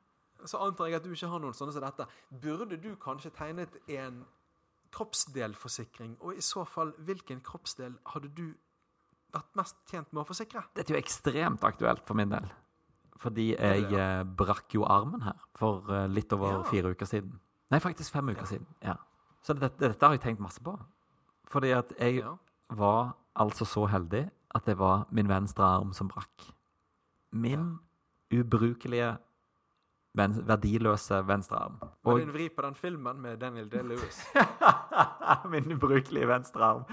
så 0.45 0.59
antar 0.67 0.87
jeg 0.87 0.95
at 0.97 1.05
du 1.05 1.13
ikke 1.13 1.29
har 1.29 1.39
noen 1.39 1.55
sånne 1.55 1.73
som 1.73 1.83
dette. 1.85 2.07
Burde 2.43 2.77
du 2.83 2.97
kanskje 2.97 3.31
tegnet 3.31 3.77
en 3.89 4.25
kroppsdelforsikring? 4.93 6.17
Og 6.21 6.37
i 6.39 6.41
så 6.45 6.65
fall, 6.69 6.93
hvilken 7.07 7.41
kroppsdel 7.45 7.95
hadde 8.13 8.29
du 8.37 8.47
vært 9.33 9.55
mest 9.57 9.77
tjent 9.91 10.11
med 10.13 10.23
å 10.23 10.27
forsikre? 10.29 10.65
Dette 10.77 10.93
er 10.93 10.99
jo 10.99 11.03
ekstremt 11.03 11.65
aktuelt 11.65 12.05
for 12.07 12.19
min 12.19 12.29
del. 12.33 12.51
Fordi 13.23 13.53
jeg 13.55 13.85
det 13.89 13.99
ja. 13.99 14.23
brakk 14.25 14.75
jo 14.75 14.85
armen 14.91 15.23
her 15.23 15.39
for 15.59 15.87
eh, 15.95 16.09
litt 16.11 16.33
over 16.35 16.59
Ja. 16.59 16.63
fire 16.67 16.91
uker 16.93 17.07
siden. 17.07 17.39
Nei, 17.71 17.79
faktisk 17.81 18.13
fem 18.13 18.29
uker 18.29 18.43
Ja. 18.43 18.47
siden. 18.47 18.67
ja. 18.83 18.97
Så 19.43 19.55
dette, 19.59 19.79
dette 19.89 20.07
har 20.07 20.13
jeg 20.15 20.21
tenkt 20.23 20.41
masse 20.41 20.61
på. 20.63 20.77
Fordi 21.51 21.71
at 21.75 21.93
jeg 21.99 22.23
var 22.71 23.15
altså 23.37 23.65
så 23.67 23.87
heldig 23.91 24.31
at 24.55 24.65
det 24.67 24.77
var 24.79 25.07
min 25.11 25.27
venstre 25.29 25.65
arm 25.65 25.93
som 25.93 26.09
brakk. 26.09 26.53
Min 27.33 27.79
ubrukelige, 28.33 29.19
ven 30.19 30.35
verdiløse 30.49 31.23
venstrearm. 31.29 31.79
Og 32.05 32.21
din 32.21 32.33
vri 32.35 32.49
på 32.53 32.65
den 32.67 32.75
filmen 32.77 33.21
med 33.23 33.41
Daniel 33.41 33.71
Day-Lewis? 33.73 34.21
min 35.53 35.73
ubrukelige 35.73 36.29
venstrearm. 36.29 36.85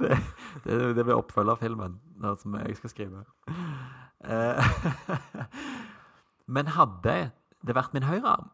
Det, 0.00 0.16
det, 0.64 0.78
det 0.96 1.04
blir 1.04 1.18
oppfølgerfilmen 1.18 1.98
den 2.22 2.40
som 2.40 2.56
jeg 2.62 2.76
skal 2.80 2.94
skrive. 2.94 3.24
Eh, 4.24 4.72
Men 6.54 6.72
hadde 6.76 7.18
det 7.62 7.76
vært 7.76 7.92
min 7.94 8.08
høyrearm, 8.08 8.48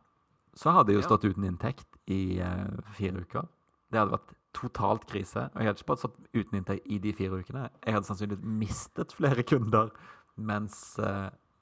så 0.59 0.75
hadde 0.75 0.93
jeg 0.93 1.01
jo 1.01 1.07
stått 1.07 1.25
uten 1.29 1.47
inntekt 1.49 2.01
i 2.11 2.41
eh, 2.43 2.67
fire 2.99 3.23
uker. 3.23 3.47
Det 3.89 4.01
hadde 4.01 4.17
vært 4.17 4.35
totalt 4.59 5.07
krise. 5.09 5.47
Og 5.55 5.61
jeg 5.61 5.71
hadde 5.71 5.81
ikke 5.81 5.93
bare 5.93 6.03
stått 6.03 6.19
uten 6.35 6.59
inntekt 6.59 6.87
i 6.91 6.99
de 7.03 7.13
fire 7.17 7.39
ukene. 7.39 7.69
Jeg 7.87 7.95
hadde 7.95 8.09
sannsynligvis 8.09 8.57
mistet 8.65 9.15
flere 9.15 9.45
kunder 9.47 9.93
mens 10.39 10.99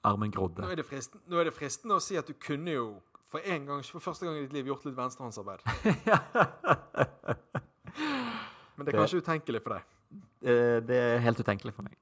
armen 0.06 0.30
Nå 0.30 0.36
grodde. 0.36 0.64
er, 0.70 0.76
det 0.80 0.86
fristen, 0.88 1.20
nå 1.28 1.40
er 1.40 1.44
det 1.50 1.54
fristende 1.56 1.96
å 1.98 2.02
si 2.02 2.16
at 2.20 2.26
du 2.30 2.34
kunne 2.34 2.70
jo 2.76 2.86
for, 3.26 3.40
en 3.44 3.66
gang, 3.66 3.82
for 3.90 4.00
første 4.04 4.26
gang 4.26 4.36
i 4.38 4.44
ditt 4.46 4.52
liv 4.54 4.66
gjort 4.70 4.84
litt 4.86 4.96
venstrehåndsarbeid. 4.96 5.60
Men 8.76 8.84
det 8.84 8.92
er 8.92 8.92
Det- 8.92 8.98
kanskje 9.00 9.20
utenkelig 9.22 9.62
for 9.62 9.70
deg. 9.76 9.82
Det 10.86 10.96
er 10.96 11.18
helt 11.24 11.40
utenkelig 11.40 11.74
for 11.74 11.82
meg. 11.82 11.96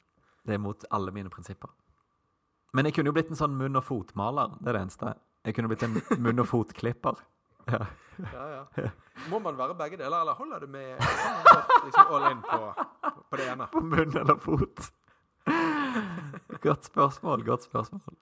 Det 0.44 0.54
er 0.54 0.58
mot 0.58 0.84
alle 0.90 1.10
mine 1.12 1.30
prinsipper. 1.30 1.70
Men 2.74 2.84
jeg 2.86 2.94
kunne 2.94 3.06
jo 3.08 3.12
blitt 3.14 3.30
en 3.30 3.36
sånn 3.38 3.54
munn- 3.56 3.76
og 3.78 3.84
fotmaler. 3.86 4.56
Det 4.60 4.68
er 4.68 4.72
det 4.72 4.82
eneste. 4.82 5.14
Jeg 5.46 5.54
kunne 5.54 5.68
blitt 5.70 5.82
en 5.86 5.94
munn- 6.18 6.40
og 6.40 6.46
fotklipper. 6.50 7.14
Ja. 7.66 7.78
Ja, 8.20 8.64
ja. 8.76 8.90
Må 9.30 9.38
man 9.40 9.56
være 9.56 9.72
begge 9.74 9.96
deler, 9.96 10.20
eller 10.20 10.34
holder 10.36 10.60
det 10.60 10.68
med 10.68 10.98
liksom 11.00 12.10
all 12.12 12.26
in 12.30 12.42
på, 12.44 12.58
på 13.30 13.36
det 13.40 13.46
ene? 13.54 13.66
På 13.72 13.80
munn 13.80 14.12
eller 14.20 14.36
fot? 14.36 14.90
Godt 16.64 16.85
spørsmål. 16.90 17.44
Godt 17.47 17.66
spørsmål. 17.68 18.16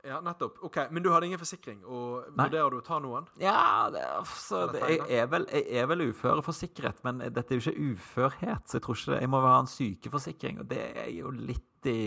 Ja, 0.00 0.16
nettopp. 0.24 0.56
Ok, 0.64 0.78
Men 0.90 1.02
du 1.04 1.10
hadde 1.12 1.26
ingen 1.28 1.38
forsikring, 1.38 1.82
og 1.84 2.30
Nei. 2.32 2.46
vurderer 2.46 2.70
du 2.72 2.78
å 2.78 2.84
ta 2.86 2.96
noen? 3.04 3.26
Ja, 3.36 3.90
det, 3.92 4.00
er- 4.00 4.30
så 4.32 4.62
det, 4.72 4.80
jeg 4.96 5.18
er 5.20 5.26
vel, 5.28 5.44
jeg 5.52 5.76
er 5.82 5.88
vel 5.90 6.06
uføreforsikret, 6.06 7.02
men 7.04 7.18
dette 7.20 7.52
er 7.52 7.58
jo 7.60 7.66
ikke 7.68 7.90
uførhet, 7.98 8.64
så 8.64 8.78
jeg 8.78 8.84
tror 8.86 8.96
ikke 8.96 9.12
det, 9.12 9.18
jeg 9.26 9.32
må 9.34 9.40
ha 9.44 9.58
en 9.60 9.68
sykeforsikring, 9.68 10.62
og 10.62 10.70
det 10.70 10.80
er 11.04 11.10
jo 11.18 11.28
litt 11.36 11.90
i 11.92 11.98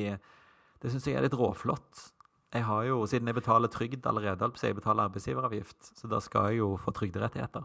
Det 0.83 0.89
syns 0.91 1.05
jeg 1.07 1.15
er 1.15 1.23
litt 1.23 1.37
råflott. 1.37 2.01
Jeg 2.53 2.65
har 2.67 2.81
jo, 2.89 2.97
Siden 3.07 3.29
jeg 3.29 3.37
betaler 3.37 3.69
trygd 3.71 4.05
allerede, 4.09 4.41
holdt 4.41 4.57
på 4.57 4.59
å 4.59 4.63
si, 4.63 4.67
jeg 4.67 4.75
betaler 4.81 5.07
arbeidsgiveravgift, 5.07 5.93
så 6.01 6.09
da 6.11 6.19
skal 6.19 6.49
jeg 6.49 6.57
jo 6.63 6.73
få 6.81 6.91
trygderettigheter. 6.97 7.63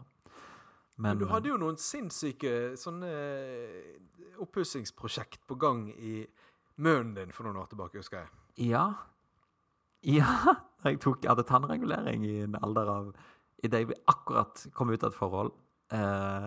Men 0.99 1.19
du 1.19 1.25
hadde 1.31 1.49
jo 1.51 1.57
noen 1.57 1.77
sinnssyke 1.81 2.77
sånne 2.79 3.09
eh, 3.09 3.97
oppussingsprosjekt 4.45 5.41
på 5.49 5.57
gang 5.59 5.89
i 5.95 6.21
munnen 6.79 7.15
din 7.17 7.35
for 7.35 7.49
noen 7.49 7.61
år 7.63 7.69
tilbake, 7.71 8.01
husker 8.01 8.23
jeg. 8.23 8.33
Ja. 8.71 8.87
Ja. 10.07 10.31
Jeg 10.87 11.01
tok, 11.03 11.25
hadde 11.27 11.43
tannregulering 11.43 12.23
i 12.23 12.37
en 12.45 12.55
alder 12.63 12.87
av 12.93 13.07
Idet 13.67 13.81
jeg 13.81 13.97
akkurat 14.07 14.61
kom 14.71 14.93
ut 14.93 15.03
av 15.03 15.11
et 15.11 15.17
forhold. 15.19 15.49
Eh, 15.91 16.45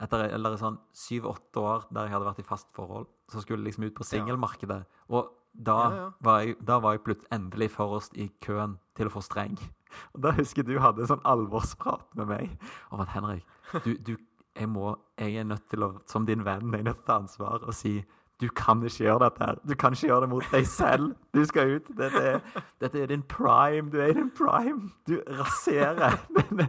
etter 0.00 0.22
eller 0.32 0.54
sånn 0.56 0.78
syv-åtte 0.96 1.60
år 1.60 1.82
der 1.92 2.06
jeg 2.06 2.14
hadde 2.14 2.28
vært 2.30 2.40
i 2.40 2.46
fast 2.46 2.70
forhold, 2.72 3.10
så 3.28 3.42
skulle 3.42 3.60
jeg 3.60 3.66
liksom 3.66 3.84
ut 3.84 3.98
på 3.98 4.06
singelmarkedet. 4.08 4.78
Og 5.12 5.28
da, 5.52 5.74
Ja, 5.76 5.96
ja. 5.98 6.06
Var 6.24 6.40
jeg, 6.40 6.56
da 6.64 6.78
var 6.80 6.94
jeg 6.96 7.02
plutselig 7.04 7.32
endelig 7.34 7.70
forrest 7.74 8.16
i 8.16 8.28
køen 8.40 8.78
til 8.96 9.10
å 9.10 9.12
få 9.12 9.20
streng. 9.26 9.58
Og 10.14 10.22
da 10.24 10.32
husker 10.36 10.62
jeg 10.62 10.70
du 10.78 10.80
hadde 10.80 11.02
en 11.04 11.10
sånn 11.12 11.24
alvorsprat 11.26 12.16
med 12.16 12.30
meg 12.30 12.68
om 12.94 13.02
at 13.04 13.12
Henrik, 13.12 13.44
du, 13.84 13.92
du 13.96 14.14
jeg, 14.14 14.68
må, 14.70 14.94
jeg 15.18 15.36
er 15.40 15.48
nødt 15.48 15.68
til 15.70 15.84
å, 15.84 15.90
som 16.08 16.26
din 16.28 16.44
venn, 16.46 16.72
jeg 16.72 16.80
er 16.80 16.88
nødt 16.88 17.02
til 17.02 17.06
å 17.06 17.10
ta 17.10 17.18
ansvar 17.20 17.66
og 17.66 17.76
si 17.76 17.98
du 18.40 18.48
kan 18.54 18.82
ikke 18.86 19.04
gjøre 19.04 19.18
dette 19.24 19.44
her. 19.44 19.56
Du 19.66 19.74
kan 19.74 19.92
ikke 19.96 20.06
gjøre 20.12 20.20
det 20.20 20.28
mot 20.30 20.44
deg 20.52 20.66
selv. 20.70 21.08
Du 21.34 21.40
skal 21.48 21.72
ut. 21.78 21.88
Dette 21.98 22.20
er, 22.22 22.40
dette 22.80 23.00
er 23.02 23.06
din 23.10 23.22
prime. 23.26 23.90
Du 23.90 23.98
er 23.98 24.12
i 24.12 24.14
din 24.14 24.30
prime. 24.30 24.90
Du 25.08 25.16
raserer 25.40 26.14
dine, 26.36 26.68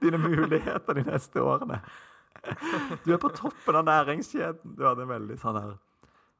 dine 0.00 0.18
muligheter 0.22 0.96
de 0.96 1.04
neste 1.10 1.42
årene. 1.44 1.82
Du 3.04 3.12
er 3.12 3.18
på 3.20 3.28
toppen 3.36 3.76
av 3.76 3.84
næringskjeden. 3.84 4.74
Du 4.78 4.86
hadde 4.88 5.04
en 5.04 5.12
veldig 5.12 5.36
sånn 5.42 5.58
her 5.60 5.74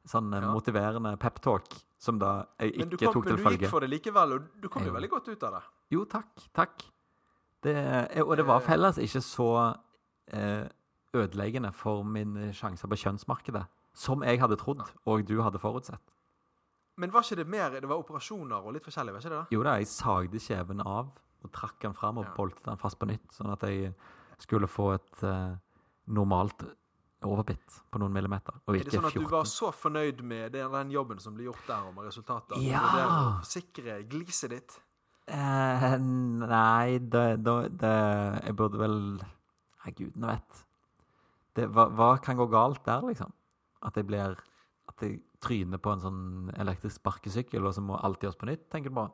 sånn 0.09 0.31
eh, 0.33 0.41
Ja. 0.41 0.49
motiverende 0.49 1.11
peptalk 1.21 1.75
som 2.01 2.17
da 2.17 2.47
jeg 2.57 2.71
ikke 2.73 2.97
kom, 2.97 3.13
tok 3.21 3.25
men 3.29 3.35
du 3.37 3.51
gikk 3.59 3.69
for 3.69 3.79
det 3.85 3.89
likevel, 3.91 4.31
og 4.33 4.47
du 4.63 4.65
kom 4.73 4.81
jo 4.87 4.93
veldig 4.95 5.09
godt 5.11 5.27
ut 5.29 5.43
av 5.45 5.59
det. 5.59 5.61
Jo, 5.93 6.05
takk. 6.09 6.47
Takk. 6.57 6.87
Det, 7.61 7.75
og 8.25 8.33
det 8.39 8.45
var 8.47 8.57
Eh. 8.63 8.65
felles 8.65 8.97
ikke 8.97 9.21
så 9.21 9.75
eh, 10.33 10.65
ødeleggende 11.13 11.69
for 11.71 12.01
mine 12.03 12.49
sjanser 12.57 12.89
på 12.89 12.97
kjønnsmarkedet 12.97 13.67
som 13.93 14.23
jeg 14.23 14.39
hadde 14.39 14.57
trodd, 14.59 14.83
og 15.05 15.25
du 15.27 15.41
hadde 15.41 15.59
forutsett. 15.59 16.01
Men 17.01 17.11
var 17.11 17.23
ikke 17.23 17.39
det 17.39 17.47
mer 17.49 17.73
Det 17.79 17.87
var 17.89 17.97
operasjoner 18.01 18.61
og 18.67 18.73
litt 18.75 18.85
forskjellig, 18.85 19.13
var 19.15 19.23
ikke 19.23 19.31
det 19.31 19.39
da? 19.39 19.45
Jo 19.55 19.63
da, 19.63 19.77
jeg 19.79 19.87
sagde 19.87 20.41
kjeven 20.43 20.83
av 20.85 21.09
og 21.41 21.51
trakk 21.55 21.79
den 21.81 21.95
fram 21.97 22.19
og 22.21 22.25
Ja. 22.27 22.33
boltet 22.35 22.63
den 22.67 22.77
fast 22.77 22.99
på 22.99 23.07
nytt, 23.09 23.31
sånn 23.33 23.51
at 23.51 23.63
jeg 23.65 23.95
skulle 24.37 24.67
få 24.69 24.93
et 24.93 25.23
uh, 25.23 25.55
normalt 26.07 26.63
overbitt 27.25 27.81
på 27.91 27.99
noen 28.01 28.13
millimeter, 28.13 28.53
og 28.67 28.75
Er 28.75 28.83
det 28.83 28.93
sånn 28.93 29.05
at 29.09 29.13
du 29.13 29.25
var 29.29 29.45
så 29.49 29.71
fornøyd 29.73 30.21
med 30.21 30.51
den, 30.53 30.71
den 30.71 30.91
jobben 30.91 31.19
som 31.19 31.33
ble 31.33 31.45
gjort 31.45 31.65
der, 31.67 31.87
og 31.87 31.95
med 31.95 32.05
resultatet? 32.05 32.57
Ja. 32.61 32.81
å 32.81 33.41
Forsikre 33.41 34.03
gliset 34.09 34.53
ditt? 34.53 34.77
Eh, 35.31 35.97
nei, 35.97 36.97
det, 36.97 37.43
det, 37.45 37.77
det 37.79 37.91
Jeg 38.43 38.55
burde 38.57 38.79
vel 38.81 38.97
Nei, 39.21 39.91
gudene 39.97 40.33
vet. 40.33 40.65
Det, 41.55 41.67
hva, 41.73 41.87
hva 41.89 42.09
kan 42.21 42.37
gå 42.37 42.45
galt 42.51 42.83
der, 42.85 43.01
liksom? 43.05 43.31
At 43.81 43.97
jeg 43.97 44.07
blir 44.09 44.37
At 44.89 45.01
jeg 45.01 45.21
tryner 45.41 45.79
på 45.81 45.93
en 45.93 46.01
sånn 46.03 46.23
elektrisk 46.59 46.99
sparkesykkel, 46.99 47.65
og 47.65 47.73
så 47.73 47.81
må 47.85 47.97
alt 47.97 48.21
gjøres 48.21 48.37
på 48.37 48.49
nytt, 48.49 48.67
tenker 48.69 48.91
du 48.91 48.97
på? 48.97 49.05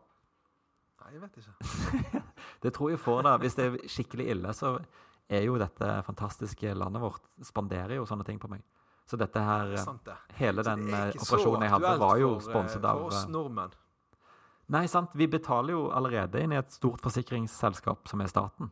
Nei, 1.03 1.11
jeg 1.13 1.21
vet 1.21 1.37
ikke. 1.37 2.21
Det 2.63 2.71
tror 2.75 2.89
jeg 2.91 2.99
får 2.99 3.21
det. 3.27 3.33
Hvis 3.43 3.55
det 3.55 3.65
er 3.67 3.75
skikkelig 3.91 4.25
ille, 4.33 4.53
så 4.57 4.73
er 5.29 5.43
jo 5.45 5.59
dette 5.61 5.91
fantastiske 6.07 6.73
landet 6.73 7.03
vårt 7.03 7.23
Spanderer 7.45 7.99
jo 7.99 8.07
sånne 8.09 8.25
ting 8.27 8.39
på 8.41 8.49
meg. 8.51 8.63
Så 9.07 9.15
dette 9.19 9.39
her 9.39 9.71
Det 9.71 9.83
sant, 9.83 10.03
det. 10.03 10.15
Hele 10.35 10.63
den 10.67 10.87
eh, 10.91 11.13
operasjonen 11.15 11.63
jeg 11.63 11.73
hadde, 11.77 11.91
var 12.01 12.17
jo 12.19 12.31
eh, 12.35 12.43
sponset 12.43 12.83
av 12.83 13.03
For 13.03 13.11
oss 13.11 13.21
eh, 13.23 13.31
nordmenn. 13.31 13.75
Nei, 14.75 14.83
sant. 14.91 15.13
Vi 15.15 15.29
betaler 15.31 15.77
jo 15.77 15.85
allerede 15.95 16.41
inn 16.43 16.51
i 16.51 16.59
et 16.59 16.73
stort 16.75 16.99
forsikringsselskap 17.05 18.09
som 18.11 18.23
er 18.23 18.31
staten. 18.31 18.71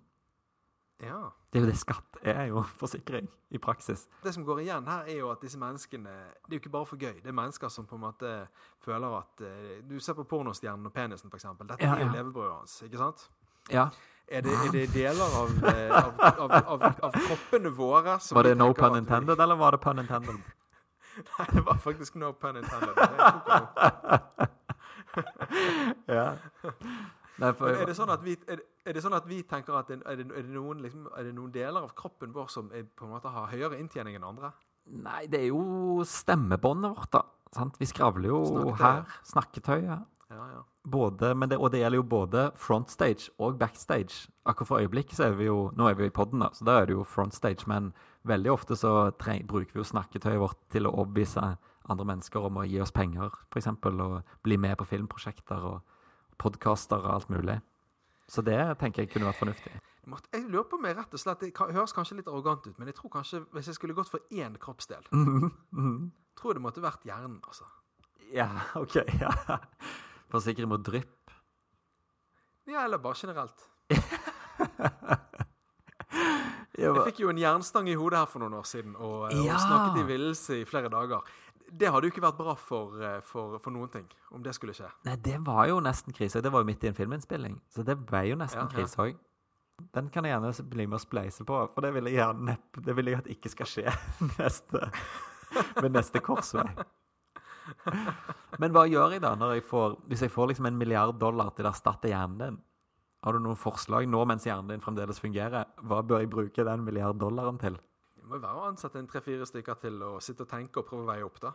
Ja. 1.03 1.29
Det 1.51 1.60
er 1.60 1.65
jo 1.65 1.67
det 1.69 1.77
skatt 1.77 2.17
er, 2.23 2.45
jo 2.47 2.62
forsikring 2.81 3.27
i 3.51 3.60
praksis. 3.60 4.05
Det 4.23 4.31
som 4.34 4.45
går 4.47 4.62
igjen 4.63 4.88
her, 4.88 5.03
er 5.12 5.17
jo 5.19 5.29
at 5.34 5.41
disse 5.43 5.60
menneskene 5.60 6.10
Det 6.45 6.53
er 6.53 6.55
jo 6.55 6.62
ikke 6.63 6.71
bare 6.71 6.86
for 6.88 6.95
gøy. 7.01 7.17
Det 7.21 7.27
er 7.27 7.36
mennesker 7.36 7.67
som 7.69 7.86
på 7.86 7.95
en 7.99 8.01
måte 8.05 8.31
føler 8.86 9.17
at 9.19 9.41
eh, 9.43 9.81
Du 9.84 9.99
ser 9.99 10.13
på 10.15 10.23
pornostjernen 10.23 10.86
og 10.88 10.93
penisen, 10.95 11.29
f.eks. 11.34 11.45
Dette 11.60 11.77
Ja, 11.84 11.95
er 11.95 12.05
jo 12.05 12.12
ja. 12.12 12.12
levebrødet 12.21 12.53
hans. 12.55 12.81
ikke 12.88 12.97
sant? 13.01 13.29
Ja. 13.71 13.88
Er 14.27 14.41
det, 14.41 14.53
er 14.53 14.71
det 14.73 14.86
deler 14.93 15.36
av, 15.38 15.51
eh, 15.69 15.91
av, 15.93 16.51
av, 16.51 16.84
av, 17.03 17.12
kroppene 17.27 17.69
våre 17.77 18.15
som 18.19 18.36
Var 18.39 18.43
det 18.49 18.55
no 18.58 18.71
pun 18.73 18.95
intended, 18.97 19.36
vi- 19.36 19.43
eller 19.43 19.55
var 19.55 19.71
det 19.75 19.81
pun 19.84 19.99
intended? 20.01 20.39
Nei, 21.38 21.45
det 21.53 21.62
var 21.65 21.77
faktisk 21.84 22.15
no 22.15 22.31
pun 22.34 22.58
intended. 22.58 22.95
Ja. 26.08 26.36
Nei, 27.39 27.51
for, 27.55 27.69
er 27.71 27.86
det 27.88 27.95
sånn 27.97 28.12
at 28.12 28.23
vi, 28.23 28.34
er, 28.51 28.62
er 28.85 28.95
det 28.95 29.03
sånn 29.03 29.17
at 29.17 29.27
vi 29.29 29.41
tenker 29.47 29.77
at 29.79 29.89
er, 29.91 30.01
det, 30.19 30.25
er, 30.29 30.45
det 30.45 30.53
noen, 30.53 30.81
liksom, 30.85 31.09
er 31.17 31.27
det 31.27 31.35
noen 31.35 31.53
deler 31.53 31.87
av 31.87 31.93
kroppen 31.97 32.33
vår 32.35 32.51
som 32.53 32.71
er, 32.75 32.85
på 32.85 33.07
en 33.07 33.15
måte 33.15 33.31
har 33.33 33.49
høyere 33.51 33.79
inntjening 33.81 34.17
enn 34.19 34.27
andre? 34.27 34.51
Nei, 34.85 35.25
det 35.31 35.41
er 35.41 35.49
jo 35.49 36.05
stemmebåndet 36.05 36.93
vårt, 36.93 37.11
da. 37.15 37.23
Sant? 37.55 37.79
Vi 37.81 37.87
skravler 37.89 38.29
jo 38.29 38.43
snakketøy. 38.45 38.83
her. 38.83 39.17
Snakketøyet. 39.25 40.11
Ja, 40.33 40.45
ja. 40.49 40.61
Både, 40.89 41.31
men 41.37 41.49
det, 41.49 41.57
og 41.57 41.71
det 41.73 41.79
gjelder 41.81 42.01
jo 42.01 42.05
både 42.09 42.43
frontstage 42.59 43.29
og 43.41 43.59
backstage. 43.61 44.27
Akkurat 44.45 44.69
for 44.69 44.81
øyeblikket 44.81 45.17
så 45.17 45.29
er 45.29 45.37
vi 45.37 45.47
jo 45.47 45.71
Nå 45.77 45.87
er 45.89 45.97
vi 45.97 46.09
i 46.09 46.13
poden, 46.13 46.41
da, 46.41 46.49
så 46.53 46.65
da 46.65 46.79
er 46.81 46.89
det 46.89 46.97
jo 46.97 47.05
frontstage. 47.05 47.65
Men 47.69 47.93
veldig 48.27 48.51
ofte 48.53 48.77
så 48.77 49.11
treng, 49.21 49.45
bruker 49.47 49.73
vi 49.73 49.81
jo 49.81 49.87
snakketøyet 49.87 50.41
vårt 50.41 50.59
til 50.73 50.89
å 50.89 50.93
overbevise 50.93 51.55
andre 51.89 52.09
mennesker 52.09 52.45
om 52.45 52.57
å 52.61 52.65
gi 52.65 52.81
oss 52.81 52.93
penger, 52.93 53.33
f.eks., 53.53 53.69
og 53.69 54.35
bli 54.45 54.57
med 54.57 54.77
på 54.77 54.89
filmprosjekter 54.89 55.69
og 55.69 55.81
podkaster 56.41 57.01
og 57.01 57.13
alt 57.13 57.33
mulig. 57.33 57.59
Så 58.27 58.41
det 58.45 58.57
tenker 58.81 59.03
jeg 59.03 59.11
kunne 59.13 59.27
vært 59.29 59.38
fornuftig. 59.41 59.71
Jeg 60.33 60.43
lurer 60.49 60.67
på 60.69 60.77
meg 60.81 60.95
rett 60.97 61.13
og 61.13 61.19
slett 61.21 61.39
Det 61.41 61.49
høres 61.57 61.93
kanskje 61.93 62.17
litt 62.19 62.27
arrogant 62.29 62.65
ut, 62.67 62.75
men 62.77 62.88
jeg 62.91 62.95
tror 62.97 63.09
kanskje 63.17 63.43
hvis 63.53 63.67
jeg 63.71 63.77
skulle 63.77 63.95
gått 63.97 64.09
for 64.11 64.19
én 64.33 64.57
kroppsdel, 64.61 65.01
tror 65.09 66.51
jeg 66.51 66.57
det 66.59 66.61
måtte 66.65 66.83
vært 66.83 67.05
hjernen, 67.07 67.39
altså. 67.45 67.65
Ja, 68.33 68.49
OK. 68.81 68.95
ja. 69.21 69.31
sikre 70.41 70.65
mot 70.69 70.83
drypp. 70.85 71.31
Ja, 72.67 72.83
eller 72.85 72.97
bare 72.97 73.15
generelt. 73.17 73.67
Jeg 76.75 76.91
fikk 77.07 77.21
jo 77.23 77.29
en 77.31 77.39
jernstang 77.39 77.88
i 77.88 77.93
hodet 77.95 78.19
her 78.19 78.27
for 78.27 78.43
noen 78.43 78.57
år 78.59 78.65
siden 78.67 78.95
og, 78.99 79.29
og 79.29 79.45
Ja. 79.45 79.55
snakket 79.63 80.01
i 80.01 80.07
villelse 80.09 80.57
i 80.59 80.65
flere 80.67 80.89
dager. 80.91 81.23
Det 81.75 81.89
hadde 81.91 82.07
jo 82.07 82.13
ikke 82.13 82.23
vært 82.23 82.38
bra 82.39 82.53
for, 82.59 82.95
eh, 83.03 83.19
for, 83.27 83.57
for 83.63 83.75
noen 83.75 83.91
ting, 83.91 84.05
om 84.31 84.43
det 84.43 84.53
skulle 84.55 84.75
skje. 84.77 84.88
Nei, 85.07 85.15
det 85.25 85.38
var 85.43 85.65
jo 85.67 85.81
nesten 85.83 86.15
krise. 86.15 86.41
Det 86.43 86.51
var 86.53 86.63
jo 86.63 86.69
midt 86.69 86.83
i 86.85 86.91
en 86.91 86.97
filminnspilling, 86.97 87.57
så 87.73 87.83
det 87.88 87.97
ble 88.07 88.21
jo 88.29 88.38
nesten 88.39 88.63
Ja, 88.63 88.67
ja. 88.69 88.73
krise 88.77 89.01
òg. 89.03 89.17
Den 89.95 90.07
kan 90.07 90.23
jeg 90.23 90.31
gjerne 90.31 90.69
bli 90.71 90.85
med 90.88 90.95
og 91.01 91.03
spleise 91.03 91.43
på, 91.47 91.57
for 91.73 91.83
det 91.83 91.91
vil 91.97 92.07
jeg 92.07 92.15
gjerne 92.15 92.53
Det 92.85 92.93
vil 92.95 93.09
jeg 93.11 93.17
at 93.19 93.25
ikke 93.33 93.51
skal 93.51 93.67
skje 93.67 93.95
neste, 94.39 94.85
ved 95.81 95.89
neste 95.91 96.21
korsvei. 96.23 96.69
Men 98.61 98.71
hva 98.71 98.85
gjør 98.88 99.17
jeg 99.17 99.23
da 99.25 99.33
jeg 99.51 99.65
får, 99.67 99.97
hvis 100.07 100.23
jeg 100.23 100.31
får 100.31 100.53
liksom 100.53 100.69
en 100.69 100.79
milliard 100.79 101.17
dollar 101.19 101.51
til 101.57 101.67
å 101.67 101.73
erstatte 101.73 102.11
hjernen 102.11 102.39
din? 102.39 102.61
Har 103.25 103.33
du 103.33 103.41
noen 103.41 103.57
forslag 103.57 104.05
nå 104.07 104.21
mens 104.29 104.45
hjernen 104.45 104.69
din 104.69 104.83
fremdeles 104.83 105.19
fungerer? 105.19 105.65
Hva 105.81 106.03
bør 106.05 106.21
jeg 106.21 106.31
bruke 106.31 106.65
den 106.67 106.85
milliard 106.85 107.17
dollaren 107.19 107.57
til? 107.59 107.79
Det 108.25 108.31
må 108.31 108.39
jo 108.39 108.41
være 108.41 108.57
å 108.57 108.69
ansette 108.71 108.97
en 108.97 109.05
tre-fire 109.05 109.45
stykker 109.45 109.75
til 109.83 109.99
å 110.01 110.07
sitte 110.17 110.47
og 110.47 110.49
tenke 110.49 110.81
og 110.81 110.88
prøve 110.88 111.03
å 111.03 111.09
veie 111.11 111.25
opp, 111.27 111.35
da. 111.43 111.51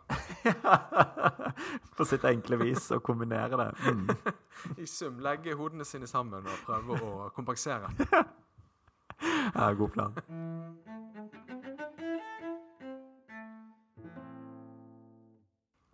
På 1.99 2.07
sitt 2.07 2.23
enkle 2.31 2.61
vis 2.61 2.85
og 2.95 3.03
kombinere 3.09 3.59
det. 3.59 3.67
Mm. 3.91 4.05
I 4.85 4.87
sum 4.87 5.19
legge 5.19 5.57
hodene 5.59 5.83
sine 5.83 6.07
sammen 6.07 6.47
og 6.47 6.63
prøve 6.69 7.01
å 7.01 7.27
kompensere. 7.35 7.91
Ja, 9.21 9.67
god 9.77 9.91
plan. 9.97 10.15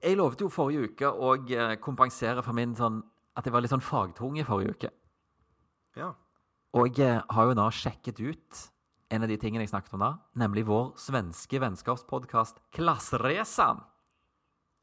Jeg 0.04 0.20
lovte 0.20 0.44
jo 0.44 0.52
forrige 0.52 0.92
uke 0.92 1.08
å 1.08 1.32
eh, 1.40 1.74
kompensere 1.82 2.44
for 2.44 2.54
min 2.54 2.76
sånn 2.76 3.00
at 3.34 3.48
jeg 3.48 3.56
var 3.56 3.64
litt 3.64 3.72
sånn 3.72 3.82
fagtung 3.82 4.36
i 4.36 4.44
forrige 4.46 4.76
uke. 4.76 4.94
Ja. 5.96 6.12
Og 6.76 7.00
jeg 7.00 7.24
har 7.24 7.48
jo 7.48 7.56
da 7.64 7.70
sjekket 7.72 8.20
ut 8.20 8.66
en 9.10 9.22
av 9.22 9.28
de 9.30 9.36
tingene 9.38 9.62
jeg 9.64 9.70
snakket 9.70 9.94
om 9.94 10.02
da, 10.02 10.12
nemlig 10.34 10.64
vår 10.66 10.92
svenske 10.98 11.60
vennskapspodkast 11.62 12.58
Klasseresan. 12.74 13.84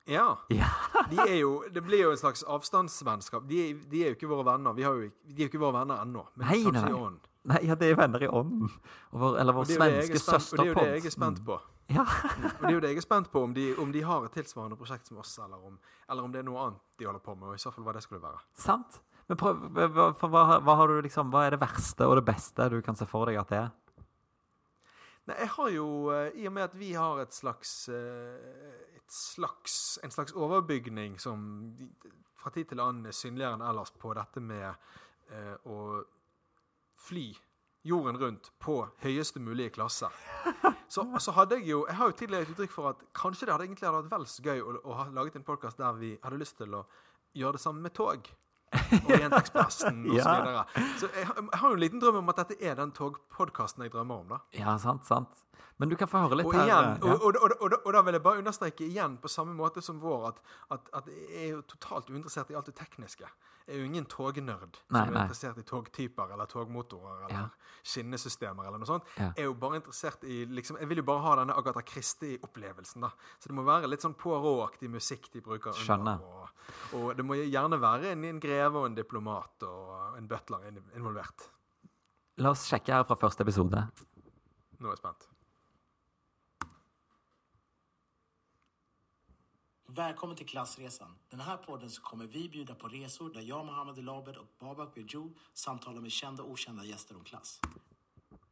ja. 0.06 0.38
Ja. 0.50 0.68
De 1.10 1.18
er 1.20 1.38
jo, 1.42 1.64
det 1.74 1.82
blir 1.84 2.04
jo 2.06 2.12
en 2.12 2.18
slags 2.20 2.44
avstandsvennskap. 2.44 3.44
De, 3.48 3.74
de 3.92 4.04
er 4.04 4.14
jo 4.14 4.16
ikke 4.18 4.30
våre 4.32 4.46
venner. 4.54 4.74
Vi 4.78 4.84
har 4.88 4.96
jo, 4.96 5.10
de 5.28 5.36
er 5.36 5.46
jo 5.48 5.52
ikke 5.52 5.60
våre 5.62 5.78
venner 5.82 6.02
ennå. 6.04 6.26
Men 6.36 6.48
Nei, 6.48 6.64
nei, 6.72 6.90
i 6.90 6.94
ånd. 6.96 7.30
Nei, 7.52 7.60
ja, 7.68 7.76
det 7.76 7.90
er 7.92 7.98
venner 8.00 8.24
i 8.24 8.28
ånden. 8.32 8.70
Vår, 9.12 9.38
eller 9.42 9.56
vår 9.58 9.68
svenske 9.68 10.20
søsterpod. 10.24 10.60
og 10.60 10.64
det 10.64 10.70
er 10.70 10.74
jo 10.74 10.80
det 10.80 11.04
jeg 11.04 11.12
er 11.12 11.16
spent 11.18 11.42
på. 11.48 11.60
Ja. 11.92 12.06
Og 12.08 12.62
det 12.64 12.70
er 12.70 12.76
jo 12.78 12.84
det 12.86 12.92
jeg 12.94 13.02
er 13.02 13.06
spent 13.06 13.28
på, 13.34 13.42
om 13.44 13.54
de, 13.56 13.66
om 13.84 13.92
de 13.92 14.02
har 14.08 14.24
et 14.28 14.32
tilsvarende 14.40 14.78
prosjekt 14.80 15.08
som 15.12 15.20
oss, 15.20 15.34
eller 15.44 15.60
om, 15.68 15.76
eller 16.10 16.24
om 16.24 16.32
det 16.32 16.40
er 16.40 16.48
noe 16.48 16.62
annet 16.70 16.80
de 17.00 17.08
holder 17.10 17.24
på 17.26 17.36
med, 17.36 17.50
og 17.52 17.60
i 17.60 17.64
så 17.64 17.74
fall 17.76 17.84
hva 17.84 17.96
det 17.98 18.04
skulle 18.06 18.24
være. 18.24 18.40
Sant. 18.56 19.02
Men 19.28 19.40
prøv, 19.40 19.60
hva, 19.76 19.88
hva- 19.92 20.30
hva, 20.32 20.44
hva, 20.64 20.76
har 20.80 20.88
du 20.92 21.02
liksom, 21.04 21.30
hva 21.36 21.46
er 21.48 21.56
det 21.58 21.62
verste 21.64 22.08
og 22.08 22.16
det 22.20 22.26
beste 22.32 22.70
du 22.72 22.80
kan 22.84 22.96
se 23.00 23.08
for 23.08 23.28
deg 23.28 23.40
at 23.44 23.52
det 23.52 23.60
er? 23.60 23.72
Nei, 25.24 25.38
jeg 25.40 25.52
har 25.56 25.70
jo, 25.72 25.88
eh, 26.12 26.34
i 26.36 26.48
og 26.50 26.54
med 26.54 26.66
at 26.66 26.74
vi 26.76 26.92
har 27.00 27.22
et 27.24 27.34
slags, 27.34 27.88
eh, 27.90 28.98
et 28.98 29.12
slags 29.12 30.00
En 30.04 30.12
slags 30.12 30.34
overbygning 30.34 31.20
som 31.20 31.78
fra 32.36 32.50
tid 32.50 32.66
til 32.66 32.80
annen 32.80 33.06
er 33.06 33.16
synligere 33.16 33.56
enn 33.56 33.64
ellers 33.64 33.92
på 33.92 34.12
dette 34.14 34.42
med 34.44 34.68
eh, 35.32 35.56
å 35.64 36.04
fly 37.00 37.30
jorden 37.88 38.20
rundt 38.20 38.52
på 38.60 38.82
høyeste 39.04 39.40
mulige 39.40 39.70
klasse. 39.70 40.10
Så, 40.94 41.08
så 41.20 41.32
hadde 41.32 41.56
jeg 41.58 41.72
jo 41.72 41.86
Jeg 41.88 41.96
har 41.96 42.06
jo 42.12 42.18
tidligere 42.20 42.46
gitt 42.46 42.52
uttrykk 42.54 42.72
for 42.72 42.90
at 42.92 43.00
kanskje 43.18 43.48
det 43.48 43.54
hadde 43.56 43.66
egentlig 43.66 43.88
hadde 43.88 44.04
vært 44.04 44.12
vel 44.12 44.28
så 44.30 44.44
gøy 44.44 44.60
å, 44.62 44.76
å 44.84 44.98
ha 45.00 45.06
laget 45.10 45.40
en 45.40 45.48
podkast 45.48 45.80
der 45.80 45.96
vi 45.98 46.12
hadde 46.22 46.38
lyst 46.38 46.60
til 46.60 46.76
å 46.76 46.84
gjøre 47.34 47.58
det 47.58 47.64
samme 47.64 47.82
med 47.82 47.96
tog. 47.96 48.28
Orientekspressen 49.08 50.04
og 50.10 50.18
så 50.20 50.30
Ja. 50.30 50.42
videre. 50.42 50.66
Så 51.00 51.10
jeg, 51.16 51.28
har- 51.28 51.36
jeg 51.52 51.60
har 51.60 51.68
jo 51.70 51.74
en 51.74 51.80
liten 51.80 52.02
drøm 52.02 52.16
om 52.24 52.30
at 52.30 52.36
dette 52.44 52.58
er 52.64 52.76
den 52.76 52.92
togpodkasten 52.92 53.84
jeg 53.84 53.92
drømmer 53.94 54.20
om, 54.24 54.28
da. 54.28 54.38
Ja, 54.58 54.78
sant, 54.78 55.06
sant. 55.08 55.30
Men 55.82 55.90
du 55.90 55.96
kan 55.98 56.08
få 56.08 56.20
høre 56.28 56.38
litt 56.38 56.46
Og, 56.48 56.54
her. 56.54 56.68
igjen, 56.68 56.90
eh, 56.94 57.08
ja. 57.08 57.14
og, 57.14 57.24
og, 57.36 57.56
og, 57.62 57.74
og, 57.86 57.94
da 57.94 58.02
vil 58.06 58.14
jeg 58.14 58.24
bare 58.24 58.38
understreke 58.44 58.86
igjen, 58.86 59.18
på 59.18 59.28
samme 59.32 59.56
måte 59.58 59.82
som 59.82 59.98
vår, 60.00 60.28
at, 60.30 60.42
at, 60.76 60.92
at 61.02 61.08
jeg 61.10 61.40
er 61.48 61.50
jo 61.56 61.62
totalt 61.74 62.12
uinteressert 62.14 62.52
i 62.54 62.56
alt 62.60 62.70
det 62.70 62.76
tekniske. 62.78 63.26
Jeg 63.66 63.78
er 63.78 63.80
jo 63.80 63.86
ingen 63.88 64.06
tognerd 64.12 64.76
som 64.76 64.92
Nei, 64.98 65.02
er 65.08 65.16
interessert 65.24 65.58
i 65.58 65.64
togtyper 65.64 66.34
eller 66.36 66.46
togmotorer 66.52 67.22
eller 67.26 67.34
Ja. 67.34 67.44
skinnesystemer 67.88 68.68
eller 68.68 68.78
noe 68.82 68.90
sånt. 68.90 69.08
Ja. 69.18 69.30
Jeg 69.38 69.46
er 69.46 69.50
jo 69.50 69.54
bare 69.56 69.80
interessert 69.80 70.24
i 70.28 70.42
liksom, 70.46 70.78
Jeg 70.82 70.90
vil 70.90 70.98
jo 71.00 71.04
bare 71.08 71.22
ha 71.24 71.36
denne 71.40 71.56
Agatha 71.58 71.82
Christie-opplevelsen. 71.82 73.02
da. 73.02 73.10
Så 73.40 73.48
det 73.48 73.56
må 73.56 73.64
være 73.64 73.88
litt 73.88 74.04
sånn 74.04 74.16
Poirot-aktig 74.20 74.90
musikk 74.92 75.32
de 75.32 75.42
bruker. 75.42 75.72
Skjønner. 75.80 76.20
Og 76.94 77.16
det 77.16 77.24
må 77.26 77.36
gjerne 77.40 77.80
være 77.80 78.12
en, 78.12 78.24
en 78.26 78.40
greve 78.44 78.76
og 78.84 78.86
en 78.92 78.96
diplomat 79.00 79.64
og 79.64 80.18
en 80.20 80.28
butler 80.28 80.68
involvert. 80.96 81.48
La 82.44 82.52
oss 82.52 82.68
sjekke 82.68 82.92
her 83.00 83.04
fra 83.08 83.16
første 83.16 83.42
episode. 83.48 83.88
Nå 84.80 84.90
er 84.92 84.98
jeg 84.98 84.98
spent. 85.06 85.30
Välkommen 89.96 90.36
till 90.36 90.48
Klassresan. 90.48 91.08
Den 91.30 91.40
här 91.40 91.58
podden 91.58 91.90
så 91.90 92.02
kommer 92.02 92.26
vi 92.26 92.50
bjuda 92.50 92.76
på 92.76 92.88
resor 92.88 93.30
där 93.34 93.42
jag, 93.42 93.66
Mohammed 93.66 93.98
Elabed 93.98 94.38
och 94.38 94.46
Babak 94.60 94.94
Bejou 94.96 95.34
samtalar 95.54 96.02
med 96.02 96.12
kända 96.12 96.44
och 96.44 96.52
okända 96.52 96.84
gäster 96.84 97.16
om 97.16 97.24
klass. 97.24 97.60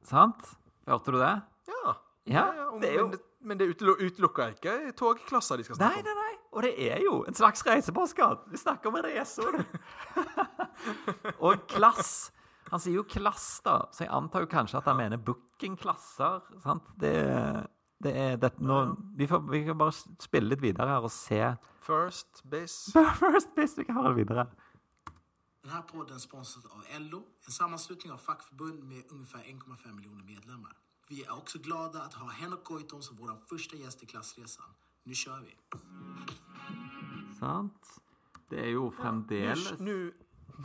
Sant? 0.04 0.58
Hørte 0.86 1.12
du 1.12 1.18
det? 1.18 1.42
Ja. 1.66 1.96
Ja, 2.24 2.70
om- 2.70 2.80
det 2.82 2.94
jo- 2.94 3.02
Men 3.08 3.12
det, 3.12 3.18
men 3.40 3.58
det 3.58 3.66
utelu- 3.66 3.98
utelukker 4.00 4.50
ikke 4.54 4.92
togklasser 4.98 5.58
de 5.58 5.64
skal 5.64 5.76
snakke 5.76 5.94
Nei, 5.96 6.00
om. 6.00 6.06
nei, 6.06 6.14
nei. 6.16 6.38
Og 6.52 6.62
det 6.62 6.74
er 6.92 7.00
jo 7.02 7.24
en 7.28 7.34
slags 7.34 7.66
reisepostkat. 7.66 8.44
Vi 8.52 8.58
snakker 8.58 8.90
om 8.90 8.96
reiser. 9.02 9.66
og 11.40 11.68
klass. 11.68 12.32
Han 12.70 12.80
sier 12.80 12.96
jo 12.96 13.04
klass, 13.04 13.62
da, 13.66 13.80
så 13.92 14.04
jeg 14.06 14.14
antar 14.14 14.42
jo 14.46 14.48
kanskje 14.48 14.78
at 14.78 14.86
han 14.86 14.98
mener 14.98 15.18
bookingklasser. 15.18 16.42
Sant? 16.64 16.84
Det, 17.00 17.16
det 18.04 18.14
er 18.18 18.36
det, 18.42 18.52
nå, 18.60 18.80
vi, 19.18 19.28
får, 19.30 19.44
vi 19.52 19.64
kan 19.68 19.78
bare 19.78 19.94
spille 19.94 20.50
litt 20.52 20.62
videre 20.64 20.90
her 20.96 21.08
og 21.08 21.14
se 21.14 21.40
First 21.82 22.44
Biz. 22.50 22.76
First 23.22 23.56
Biz, 23.56 23.78
vi 23.78 23.88
kan 23.88 24.00
høre 24.00 24.14
det 24.14 24.22
videre. 24.24 24.46
Denne 25.62 25.82
podden 25.90 26.18
er 26.18 26.22
sponset 26.22 26.66
av 26.74 26.86
LO, 27.04 27.22
en 27.46 27.54
sammenslutning 27.54 28.14
av 28.14 28.22
fagforbund 28.22 28.84
med 28.90 29.04
ungefär 29.12 29.40
1,5 29.40 29.94
millioner 29.94 30.24
medlemmer. 30.26 30.74
Vi 31.10 31.22
er 31.22 31.34
også 31.36 31.60
glade 31.60 32.02
å 32.02 32.24
ha 32.24 32.34
Henrik 32.40 32.64
Goitom 32.66 33.02
som 33.04 33.18
vår 33.20 33.36
første 33.50 33.78
gjest 33.78 34.02
i 34.04 34.10
Klassresan. 34.10 34.74
Nå 35.06 35.18
kjører 35.18 35.44
vi! 35.46 35.56
Sant? 37.38 37.94
Det 38.52 38.60
er 38.60 38.74
jo 38.74 38.90
fremdeles 38.94 39.80
Nå 39.80 39.96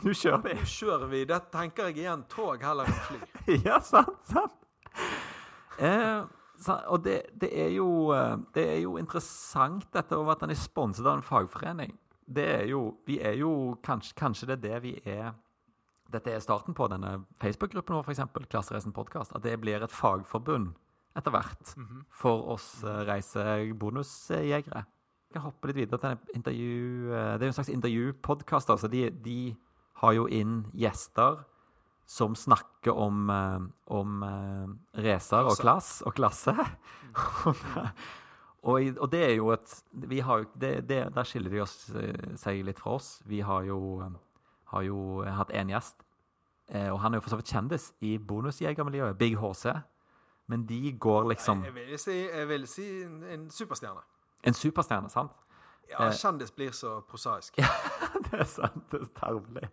Nå 0.03 0.13
kjører 0.13 0.43
vi. 0.43 0.53
nå 0.59 0.65
kjører 0.69 1.09
vi. 1.09 1.21
Det 1.25 1.39
tenker 1.53 1.89
jeg 1.89 2.03
igjen 2.03 2.23
tog 2.29 2.61
heller 2.63 2.89
enn 2.89 2.99
fly. 3.07 3.19
ja, 3.67 3.79
sant, 3.81 4.17
sant. 4.29 4.57
Eh, 5.77 6.25
og 6.65 7.03
det, 7.05 7.21
det, 7.41 7.49
er 7.53 7.69
jo, 7.75 8.11
eh, 8.15 8.37
det 8.55 8.63
er 8.71 8.79
jo 8.81 8.97
interessant 8.97 9.87
dette 9.93 10.17
over 10.17 10.35
at 10.35 10.45
han 10.45 10.53
er 10.53 10.59
sponset 10.59 11.05
av 11.05 11.19
en 11.19 11.25
fagforening. 11.25 11.93
Det 12.27 12.45
er 12.57 12.65
jo, 12.71 12.97
vi 13.07 13.19
er 13.23 13.37
jo 13.39 13.77
kanskje, 13.85 14.15
kanskje 14.17 14.49
det 14.49 14.57
er 14.57 14.63
det 14.65 14.81
vi 14.83 14.95
er 15.05 15.35
Dette 16.07 16.31
er 16.31 16.39
starten 16.39 16.71
på 16.71 16.85
denne 16.87 17.25
Facebook-gruppen 17.35 17.97
vår, 17.97 18.05
f.eks. 18.07 18.21
Klassereisen 18.47 18.93
podkast. 18.95 19.33
At 19.35 19.43
det 19.43 19.57
blir 19.59 19.83
et 19.83 19.91
fagforbund 19.91 20.69
etter 21.19 21.33
hvert 21.33 21.73
for 22.15 22.45
oss 22.53 22.67
eh, 22.85 23.01
reisebonusjegere. 23.09 24.85
Jeg 25.27 25.35
kan 25.35 25.43
hoppe 25.43 25.67
litt 25.67 25.81
videre 25.81 25.99
til 25.99 26.13
en 26.13 26.37
intervju 26.39 27.11
eh, 27.11 27.33
Det 27.35 27.43
er 27.43 27.49
jo 27.49 27.51
en 27.51 27.57
slags 27.57 27.73
intervjupodkast. 27.73 28.71
Altså 28.71 28.87
de, 28.87 29.09
de 29.11 29.39
har 29.99 30.15
jo 30.15 30.29
inn 30.31 30.61
gjester 30.77 31.43
som 32.07 32.35
snakker 32.35 32.91
om, 32.91 33.29
eh, 33.29 33.59
om 33.85 34.23
eh, 34.23 35.01
racer 35.03 35.43
og 35.43 35.57
klass 35.59 36.01
og 36.07 36.15
klasse. 36.15 36.53
og, 38.67 38.81
og 38.99 39.11
det 39.11 39.23
er 39.25 39.33
jo 39.35 39.51
et 39.51 39.73
vi 40.07 40.21
har 40.23 40.45
det, 40.55 40.87
det, 40.87 41.01
Der 41.15 41.27
skiller 41.27 41.51
de 41.51 41.61
oss, 41.61 41.89
eh, 41.89 42.37
seg 42.39 42.63
litt 42.63 42.79
fra 42.79 42.95
oss. 42.95 43.17
Vi 43.27 43.41
har 43.43 43.67
jo, 43.67 43.79
har 44.71 44.85
jo 44.87 45.23
hatt 45.27 45.51
én 45.51 45.73
gjest, 45.73 45.99
og 46.67 46.99
han 46.99 47.13
er 47.13 47.19
jo 47.19 47.25
for 47.25 47.35
så 47.35 47.39
vidt 47.39 47.51
kjendis 47.51 47.91
i 48.03 48.17
bonusjegermiljøet, 48.17 49.17
Big 49.19 49.37
HC. 49.39 49.75
Men 50.47 50.63
de 50.67 50.93
går 50.99 51.27
liksom 51.33 51.63
Jeg 51.63 51.75
vil 51.75 51.99
si, 51.99 52.15
jeg 52.23 52.47
vil 52.47 52.67
si 52.67 52.87
en, 53.03 53.49
superstjerne. 53.51 54.03
En 54.47 54.55
superstjerne, 54.55 55.11
sant? 55.11 55.35
Ja. 55.91 56.07
Kjendis 56.11 56.51
blir 56.55 56.71
så 56.75 57.01
prosaisk. 57.07 57.59
det 58.27 58.39
er 58.39 58.47
sant. 58.47 58.83
Det 58.91 59.01
er 59.01 59.11
tarvelig. 59.15 59.69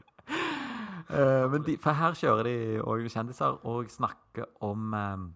Eh, 1.15 1.53
de, 1.67 1.77
for 1.79 1.95
her 1.95 2.17
kjører 2.19 2.47
de 2.49 2.55
òg 2.83 3.05
kjendiser 3.13 3.61
og 3.71 3.91
snakker 3.91 4.49
om 4.67 4.95
eh, 4.99 5.27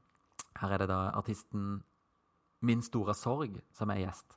Her 0.58 0.72
er 0.74 0.82
det 0.82 0.88
da 0.90 1.12
artisten 1.14 1.84
Min 2.66 2.80
Store 2.82 3.14
Sorg 3.14 3.60
som 3.70 3.92
er 3.94 4.00
gjest. 4.00 4.34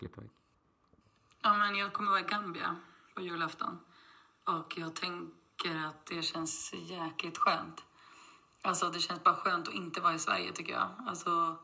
Klipp 0.00 0.18
vekk. 0.18 0.32
Ja, 1.44 1.52
men 1.54 1.78
jeg 1.78 1.92
kommer 1.94 2.16
være 2.16 2.24
i 2.24 2.28
Gambia 2.32 2.72
på 3.14 3.22
julafton. 3.22 3.78
Og 4.50 4.74
jeg 4.76 4.90
tenker 4.98 5.78
at 5.86 6.02
det 6.10 6.24
kjennes 6.26 6.56
jæklig 6.74 7.32
skjønt. 7.38 7.84
Alltså 8.64 8.90
det 8.90 9.00
känns 9.00 9.24
bara 9.24 9.34
skönt 9.34 9.68
att 9.68 9.74
inte 9.74 10.00
vara 10.00 10.14
i 10.14 10.18
Sverige 10.18 10.52
tycker 10.52 10.72
jag. 10.72 10.88
Alltså 11.06 11.56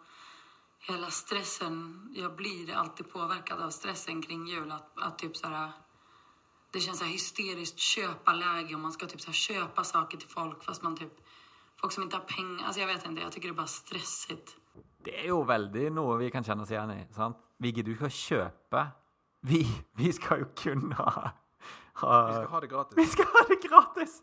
hela 0.78 1.10
stressen. 1.10 2.08
Jag 2.14 2.36
blir 2.36 2.74
alltid 2.74 3.12
påverkad 3.12 3.60
av 3.60 3.70
stressen 3.70 4.22
kring 4.22 4.46
jul. 4.46 4.72
Att, 4.72 4.90
att 4.94 5.18
typ 5.18 5.36
så 5.36 5.48
här. 5.48 5.72
Det 6.72 6.80
känns 6.80 6.98
så 6.98 7.04
här 7.04 7.12
hysteriskt 7.12 7.78
köparläge 7.78 8.74
och 8.74 8.80
man 8.80 8.92
ska 8.92 9.06
typ 9.06 9.20
så 9.20 9.26
här 9.26 9.32
köpa 9.34 9.84
saker 9.84 10.18
till 10.18 10.28
folk 10.28 10.64
fast 10.64 10.82
man 10.82 10.96
typ 10.96 11.12
Folk 11.80 11.92
som 11.92 12.02
inte 12.02 12.16
har 12.16 12.24
pengar. 12.24 12.64
Alltså 12.66 12.80
jag 12.80 12.86
vet 12.86 13.06
inte, 13.06 13.22
jag 13.22 13.32
tycker 13.32 13.48
det 13.48 13.52
är 13.52 13.56
bara 13.56 13.66
stressigt. 13.66 14.56
Det 15.04 15.14
er 15.22 15.28
jo 15.30 15.38
veldig 15.48 15.86
noe 15.96 16.18
vi 16.20 16.26
kan 16.30 16.44
kjenne 16.44 16.62
oss 16.66 16.70
igjen 16.70 16.90
i. 16.92 17.06
sant? 17.16 17.38
Vi 17.56 17.70
gidder 17.72 17.94
jo 17.94 17.96
ikke 17.96 18.10
å 18.10 18.16
kjøpe. 18.16 18.82
Vi, 19.48 19.62
vi 19.96 20.12
skal 20.12 20.42
jo 20.42 20.48
kun 20.56 20.92
ha, 20.98 21.30
ha 22.02 22.18
Vi 22.26 22.34
skal 22.34 22.50
ha 22.52 22.60
det 22.60 22.68
gratis. 22.68 22.98
Vi 22.98 23.06
skal 23.06 23.30
ha 23.32 23.44
det 23.48 23.58
gratis! 23.64 24.18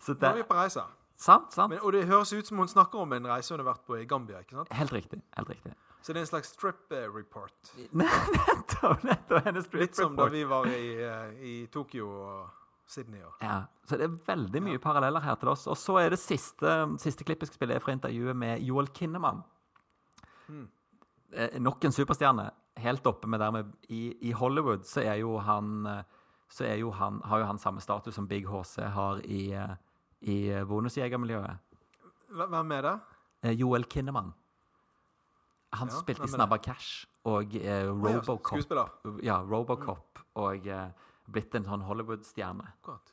Så 0.00 0.16
Nå 0.16 0.30
er 0.30 0.40
vi 0.40 0.46
på 0.48 0.56
reise. 0.56 0.86
sant, 1.16 1.52
sant. 1.52 1.74
Men, 1.74 1.82
og 1.82 1.92
det 1.92 2.06
høres 2.08 2.32
ut 2.32 2.48
som 2.48 2.58
hun 2.62 2.68
snakker 2.68 3.04
om 3.04 3.12
en 3.12 3.28
reise 3.28 3.52
hun 3.52 3.60
har 3.60 3.68
vært 3.74 3.84
på 3.84 4.00
i 4.00 4.06
Gambia. 4.08 4.40
ikke 4.40 4.56
sant? 4.56 4.72
Helt 4.72 4.92
riktig. 4.96 5.20
helt 5.36 5.50
riktig. 5.52 5.74
Så 6.02 6.12
det 6.14 6.20
er 6.20 6.26
en 6.26 6.30
slags 6.30 6.52
strip 6.54 6.92
eh, 6.94 7.08
report. 7.14 7.72
nettopp! 8.02 9.02
nettopp 9.04 9.50
en 9.50 9.62
strip 9.62 9.82
Litt 9.82 9.98
som 9.98 10.16
da 10.16 10.28
vi 10.32 10.44
var 10.48 10.68
i, 10.70 10.86
eh, 11.04 11.42
i 11.42 11.54
Tokyo 11.72 12.08
og 12.08 12.46
Sydney. 12.88 13.20
Og. 13.24 13.34
Ja, 13.44 13.66
så 13.84 13.98
det 14.00 14.06
er 14.08 14.16
veldig 14.30 14.62
mye 14.64 14.80
paralleller 14.80 15.20
her 15.24 15.36
til 15.40 15.52
oss. 15.52 15.66
Og 15.68 15.76
så 15.76 15.98
er 16.00 16.14
det 16.14 16.20
siste, 16.22 16.78
siste 17.02 17.26
klippet 17.26 17.48
jeg 17.48 17.52
skal 17.52 17.62
spille 17.62 17.80
fra 17.84 17.92
intervjuet 17.96 18.36
med 18.36 18.64
Joel 18.64 18.88
Kinnaman. 18.96 19.42
Mm. 20.48 20.68
nok 21.60 21.84
en 21.84 21.92
superstjerne. 21.92 22.48
Helt 22.78 23.06
oppe 23.06 23.26
med 23.26 23.40
dermed 23.40 23.72
I, 23.88 24.14
I 24.28 24.32
Hollywood 24.32 24.86
så 24.86 25.02
er 25.02 25.18
jo 25.20 25.38
han 25.42 25.86
eh, 25.86 26.02
Så 26.48 26.64
er 26.64 26.78
jo 26.80 26.90
han, 26.94 27.20
har 27.24 27.42
jo 27.42 27.44
han 27.50 27.58
samme 27.58 27.82
status 27.84 28.14
som 28.14 28.28
Big 28.28 28.46
HC 28.48 28.86
har 28.94 29.18
i, 29.26 29.52
eh, 29.52 29.74
i 30.20 30.36
bonusjegermiljøet. 30.64 31.58
Hvem 32.32 32.72
er 32.72 32.86
det? 32.86 32.94
Eh, 33.42 33.52
Joel 33.60 33.84
Kinnaman. 33.84 34.32
Han 35.76 35.88
Ja, 35.88 35.94
spilte 36.00 36.24
i? 36.24 36.28
Snabba 36.32 36.58
Cash 36.58 37.06
og 37.28 37.54
eh, 37.56 37.88
Robocop. 37.88 38.40
Skuespiller. 38.46 38.88
Ja, 39.22 39.40
Robocop 39.42 40.18
og 40.40 40.66
eh, 40.66 40.88
blitt 41.28 41.54
en 41.54 41.64
sånn 41.68 41.82
Hollywood-stjerne. 41.84 42.70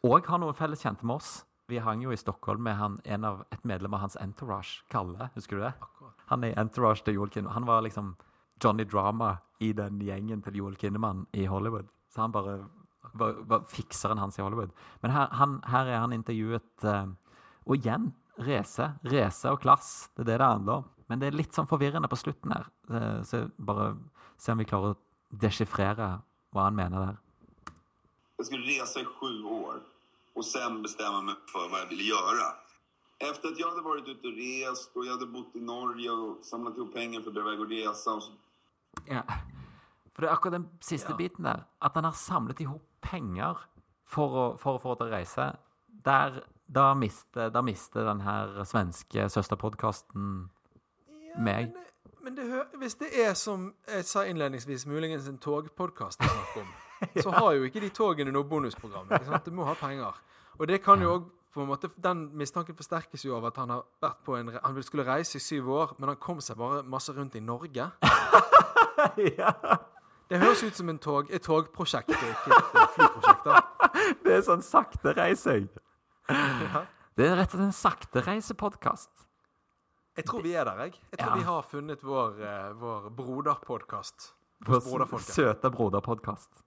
Og 0.08 0.26
har 0.30 0.39
noen 0.39 0.56
felles 0.56 0.82
kjente 0.86 1.04
med 1.06 1.18
oss. 1.18 1.44
Vi 1.68 1.80
hang 1.82 2.04
jo 2.06 2.12
i 2.13 2.18
Stockholm 2.18 2.62
med 2.63 2.78
han, 2.78 3.00
en 3.04 3.26
av, 3.26 3.41
et 3.52 3.63
medlem 3.65 3.94
av 3.98 4.00
hans 4.06 4.15
entourage, 4.22 4.84
Kalle. 4.94 5.32
Husker 5.36 5.58
du 5.58 5.63
det? 5.65 5.74
Akkurat. 5.82 6.13
Han 6.30 6.44
er 6.46 6.54
i 6.54 6.60
entourage 6.62 7.04
til 7.04 7.18
Joel 7.18 7.30
Kinnaman. 7.34 7.54
Han 7.58 7.65
var 7.65 7.82
liksom 7.82 8.15
Johnny 8.63 8.86
Drama 8.86 9.34
i 9.60 9.74
den 9.74 10.00
gjengen 10.00 10.44
til 10.46 10.56
Joel 10.62 10.78
Kinnaman 10.80 11.26
i 11.34 11.46
Hollywood. 11.50 11.89
Så 12.13 12.22
han 12.22 12.32
bare 12.32 12.60
var, 13.18 13.34
var 13.50 13.65
fikseren 13.68 14.22
hans 14.22 14.38
i 14.39 14.44
Hollywood. 14.46 14.72
Men 15.02 15.12
her, 15.12 15.28
han, 15.36 15.58
her 15.68 15.89
er 15.89 16.00
han 16.06 16.13
intervjuet 16.15 16.86
eh, 16.86 17.06
Og 17.65 17.76
igjen 17.82 18.13
race. 18.46 18.86
Race 19.04 19.50
og 19.52 19.60
klass. 19.63 20.10
Det 20.15 20.22
er 20.24 20.32
det 20.32 20.39
det 20.39 20.48
handler 20.54 20.84
om. 20.84 20.86
Men 21.10 21.20
det 21.20 21.28
er 21.28 21.38
litt 21.38 21.54
sånn 21.54 21.68
forvirrende 21.70 22.10
på 22.10 22.18
slutten 22.18 22.52
her. 22.56 22.65
Eh, 22.89 23.22
Så 23.24 23.44
bare 23.60 23.96
se 24.38 24.52
om 24.52 24.58
vi 24.58 24.65
klarer 24.65 24.96
å 24.96 24.98
deschiffrere 25.38 26.22
hva 26.54 26.63
han 26.70 26.76
mener 26.76 27.06
der. 27.06 27.18
Jeg 28.39 28.46
skulle 28.50 28.65
reise 28.68 29.00
i 29.02 29.06
sju 29.06 29.46
år 29.48 29.82
og 30.36 30.44
sen 30.44 30.82
bestemme 30.84 31.22
meg 31.24 31.38
for 31.52 31.70
hva 31.70 31.84
jeg 31.84 31.89
ville 31.94 32.10
gjøre. 32.15 32.48
Efter 33.24 33.52
at 33.54 33.58
jeg 33.60 33.68
hadde 33.70 33.84
vært 33.86 34.10
ute 34.10 34.28
og 34.28 34.36
rest 34.41 34.98
og 34.98 35.06
jeg 35.06 35.13
hadde 35.13 35.30
bott 35.32 35.56
i 35.56 35.60
Norge 35.63 36.10
og 36.12 36.41
samlet 36.44 36.76
ihop 36.76 36.91
penger 36.94 37.22
for 37.24 37.32
å 37.32 37.34
dra 37.34 37.54
och 37.62 37.70
resa. 37.70 38.20
Så, 38.22 38.32
Ja. 39.08 39.22
For 40.13 40.22
det 40.22 40.30
er 40.30 40.36
akkurat 40.36 40.52
den 40.52 40.70
siste 40.82 41.10
Ja. 41.12 41.15
biten 41.15 41.44
der. 41.44 41.65
At 41.82 41.94
han 41.96 42.04
har 42.04 42.12
samlet 42.13 42.60
i 42.62 42.65
hop 42.65 42.82
penger 43.02 43.56
for 44.06 44.30
å, 44.30 44.60
for 44.60 44.78
å 44.78 44.82
få 44.82 44.96
til 44.98 45.08
å 45.08 45.12
reise. 45.12 45.58
Der, 46.04 46.44
da 46.72 46.94
mister, 46.94 47.50
da 47.50 47.62
mister 47.62 48.06
den 48.06 48.20
her 48.22 48.63
svenske 48.63 49.30
søsterpodkasten 49.30 50.50
meg. 51.39 51.71
Men, 51.71 51.74
det- 51.74 52.24
men 52.24 52.36
det, 52.36 52.63
hvis 52.82 52.95
det 52.95 53.10
er 53.26 53.34
som 53.34 53.74
jeg 53.88 54.06
sa 54.06 54.24
innledningsvis, 54.26 54.86
muligens 54.89 55.28
en 55.30 55.38
togpodkast 55.38 56.21
å 56.21 56.30
snakke 56.30 56.62
om, 56.63 56.74
så 57.24 57.32
har 57.32 57.54
jo 57.54 57.63
ikke 57.67 57.82
de 57.84 57.89
togene 57.89 58.32
noe 58.32 58.43
bonusprogram. 58.50 59.10
Du 59.45 59.52
må 59.52 59.65
ha 59.67 59.74
penger. 59.80 60.15
Og 60.60 60.67
det 60.67 60.82
kan 60.84 61.02
jo 61.02 61.12
òg 61.19 61.26
på 61.56 61.62
en 61.63 61.67
måte, 61.69 61.88
Den 62.04 62.30
mistanken 62.36 62.76
forsterkes 62.76 63.24
jo 63.26 63.36
av 63.38 63.45
at 63.48 63.56
han 63.62 63.69
har 63.71 63.84
vært 64.04 64.17
på 64.26 64.36
en, 64.36 64.50
han 64.63 64.80
skulle 64.84 65.06
reise 65.08 65.38
i 65.38 65.39
syv 65.43 65.69
år, 65.71 65.93
men 66.00 66.10
han 66.10 66.17
kom 66.19 66.41
seg 66.43 66.58
bare 66.60 66.82
masse 66.84 67.13
rundt 67.15 67.36
i 67.36 67.39
Norge. 67.39 67.86
ja. 69.39 69.52
Det 70.30 70.39
høres 70.41 70.63
ut 70.63 70.76
som 70.76 70.89
en 70.89 70.98
tog, 71.00 71.30
et 71.32 71.41
togprosjekt, 71.45 72.10
og 72.10 72.30
ikke 72.32 72.58
et 72.58 72.76
eh, 72.82 72.88
flyprosjekt. 72.98 73.45
da. 73.45 73.62
Det 74.26 74.34
er 74.36 74.41
sånn 74.43 74.63
saktereising. 74.65 75.67
Ja. 76.30 76.82
Det 77.15 77.28
er 77.30 77.38
rett 77.39 77.54
og 77.54 77.60
slett 77.60 77.67
en 77.69 77.78
saktereisepodkast. 77.78 79.24
Jeg 80.15 80.25
tror 80.25 80.41
vi 80.45 80.54
er 80.56 80.63
der, 80.63 80.78
jeg. 80.86 80.93
Jeg 81.12 81.19
tror 81.19 81.30
Ja. 81.30 81.36
vi 81.36 81.43
har 81.43 81.62
funnet 81.62 82.04
vår, 82.04 82.39
uh, 82.39 82.82
vår 82.82 83.10
broderpodkast. 83.10 84.34
Vår 84.65 84.80
Broderfolket. 84.80 85.34
søte 85.36 85.69
broderpodkast. 85.71 86.63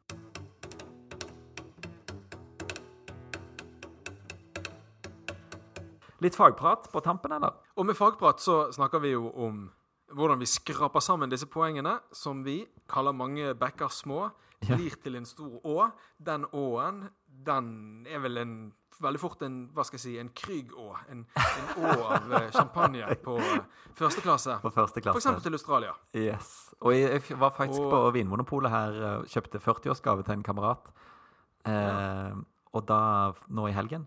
Litt 6.18 6.34
fagprat 6.34 6.88
på 6.92 7.00
tampen, 7.04 7.32
eller? 7.36 7.54
Og 7.78 7.86
med 7.86 7.96
fagprat 7.96 8.42
så 8.42 8.64
snakker 8.74 9.02
vi 9.04 9.12
jo 9.14 9.28
om 9.38 9.68
hvordan 10.16 10.40
vi 10.40 10.48
skraper 10.48 11.02
sammen 11.04 11.30
disse 11.30 11.46
poengene, 11.50 11.98
som 12.16 12.40
vi 12.46 12.62
kaller 12.90 13.14
mange 13.14 13.52
bekker 13.60 13.92
små, 13.92 14.30
blir 14.64 14.96
til 15.04 15.18
en 15.20 15.28
stor 15.28 15.60
å. 15.62 15.90
Den 16.18 16.46
åen, 16.56 17.04
den 17.28 17.68
er 18.10 18.22
vel 18.24 18.40
en 18.42 18.54
veldig 19.00 19.20
fort 19.22 19.42
en 19.46 19.56
hva 19.74 19.84
skal 19.86 19.98
jeg 19.98 20.02
si, 20.04 20.14
en 20.20 20.30
Krygg-å. 20.34 20.88
En, 21.12 21.24
en 21.38 21.68
å 21.84 21.92
av 22.12 22.32
eh, 22.40 22.48
champagne 22.54 23.06
på 23.24 23.36
eh, 23.38 23.60
første 23.98 24.22
klasse. 24.24 24.56
På 24.62 24.70
første 24.74 25.00
klasse. 25.04 25.14
For 25.14 25.22
eksempel 25.22 25.42
til 25.46 25.58
Australia. 25.58 25.92
Yes. 26.16 26.52
Og 26.80 26.92
jeg, 26.94 27.22
jeg 27.28 27.38
var 27.40 27.50
faktisk 27.56 27.80
Og- 27.82 27.90
på 27.92 28.00
Vinmonopolet 28.18 28.70
her 28.70 28.98
kjøpte 29.26 29.58
40-årsgave 29.62 30.24
til 30.26 30.38
en 30.38 30.42
kamerat. 30.46 30.90
Eh, 31.66 32.34
Og 32.76 32.84
da, 32.88 33.32
nå 33.48 33.66
i 33.68 33.72
helgen. 33.72 34.06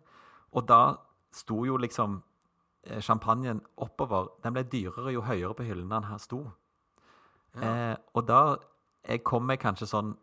Og 0.54 0.68
da 0.70 0.82
sto 1.34 1.64
jo 1.66 1.78
liksom 1.82 2.20
eh, 2.86 3.00
champagnen 3.02 3.62
oppover. 3.82 4.28
Den 4.44 4.54
ble 4.54 4.64
dyrere 4.70 5.12
jo 5.16 5.22
høyere 5.26 5.56
på 5.58 5.64
hyllene 5.66 5.90
den 5.96 6.10
her 6.12 6.20
sto. 6.22 6.44
Eh, 7.58 7.96
og 8.16 8.28
da 8.30 8.42
jeg 9.08 9.24
kom 9.28 9.48
meg 9.50 9.60
kanskje 9.64 9.88
sånn 9.90 10.14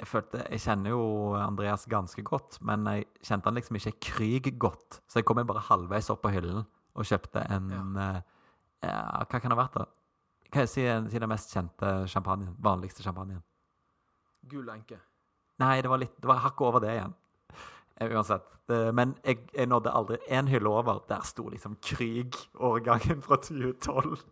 Jeg 0.00 0.08
følte, 0.08 0.38
jeg 0.50 0.60
kjenner 0.64 0.90
jo 0.90 1.02
Andreas 1.38 1.84
ganske 1.86 2.22
godt, 2.26 2.56
men 2.66 2.86
jeg 2.90 3.06
kjente 3.22 3.46
han 3.46 3.54
liksom 3.54 3.76
ikke 3.78 3.92
Kryg 4.00 4.48
godt. 4.58 5.00
Så 5.06 5.20
jeg 5.20 5.24
kom 5.28 5.38
bare 5.46 5.62
halvveis 5.68 6.10
opp 6.10 6.22
på 6.24 6.32
hyllen 6.34 6.64
og 6.94 7.04
kjøpte 7.08 7.44
en 7.54 7.70
eh, 7.96 8.20
ja, 8.82 8.96
Hva 9.24 9.38
kan 9.40 9.50
det 9.52 9.56
ha 9.56 9.60
vært, 9.62 9.76
da? 9.78 9.86
Hva 10.52 10.64
jeg 10.66 10.72
si, 10.72 10.82
den 11.18 11.28
mest 11.30 11.54
kjente 11.54 11.92
champagnen? 12.10 12.56
Vanligste 12.60 13.02
champagnen? 13.04 13.42
Gul 14.50 14.66
enke. 14.74 14.98
Nei, 15.62 15.76
det 15.84 15.88
var 15.92 16.00
litt 16.02 16.16
Det 16.18 16.26
var 16.28 16.42
hakket 16.42 16.66
over 16.66 16.82
det 16.82 16.96
igjen. 16.96 17.14
Eh, 18.00 18.10
Uansett. 18.10 18.48
Men 18.72 19.14
jeg, 19.24 19.42
jeg 19.54 19.68
nådde 19.68 19.92
aldri 19.92 20.16
én 20.32 20.48
hylle 20.48 20.68
over. 20.70 21.02
Der 21.08 21.22
sto 21.28 21.46
liksom 21.52 21.76
Krig, 21.84 22.34
årgangen 22.58 23.22
fra 23.22 23.36
2012. 23.36 24.22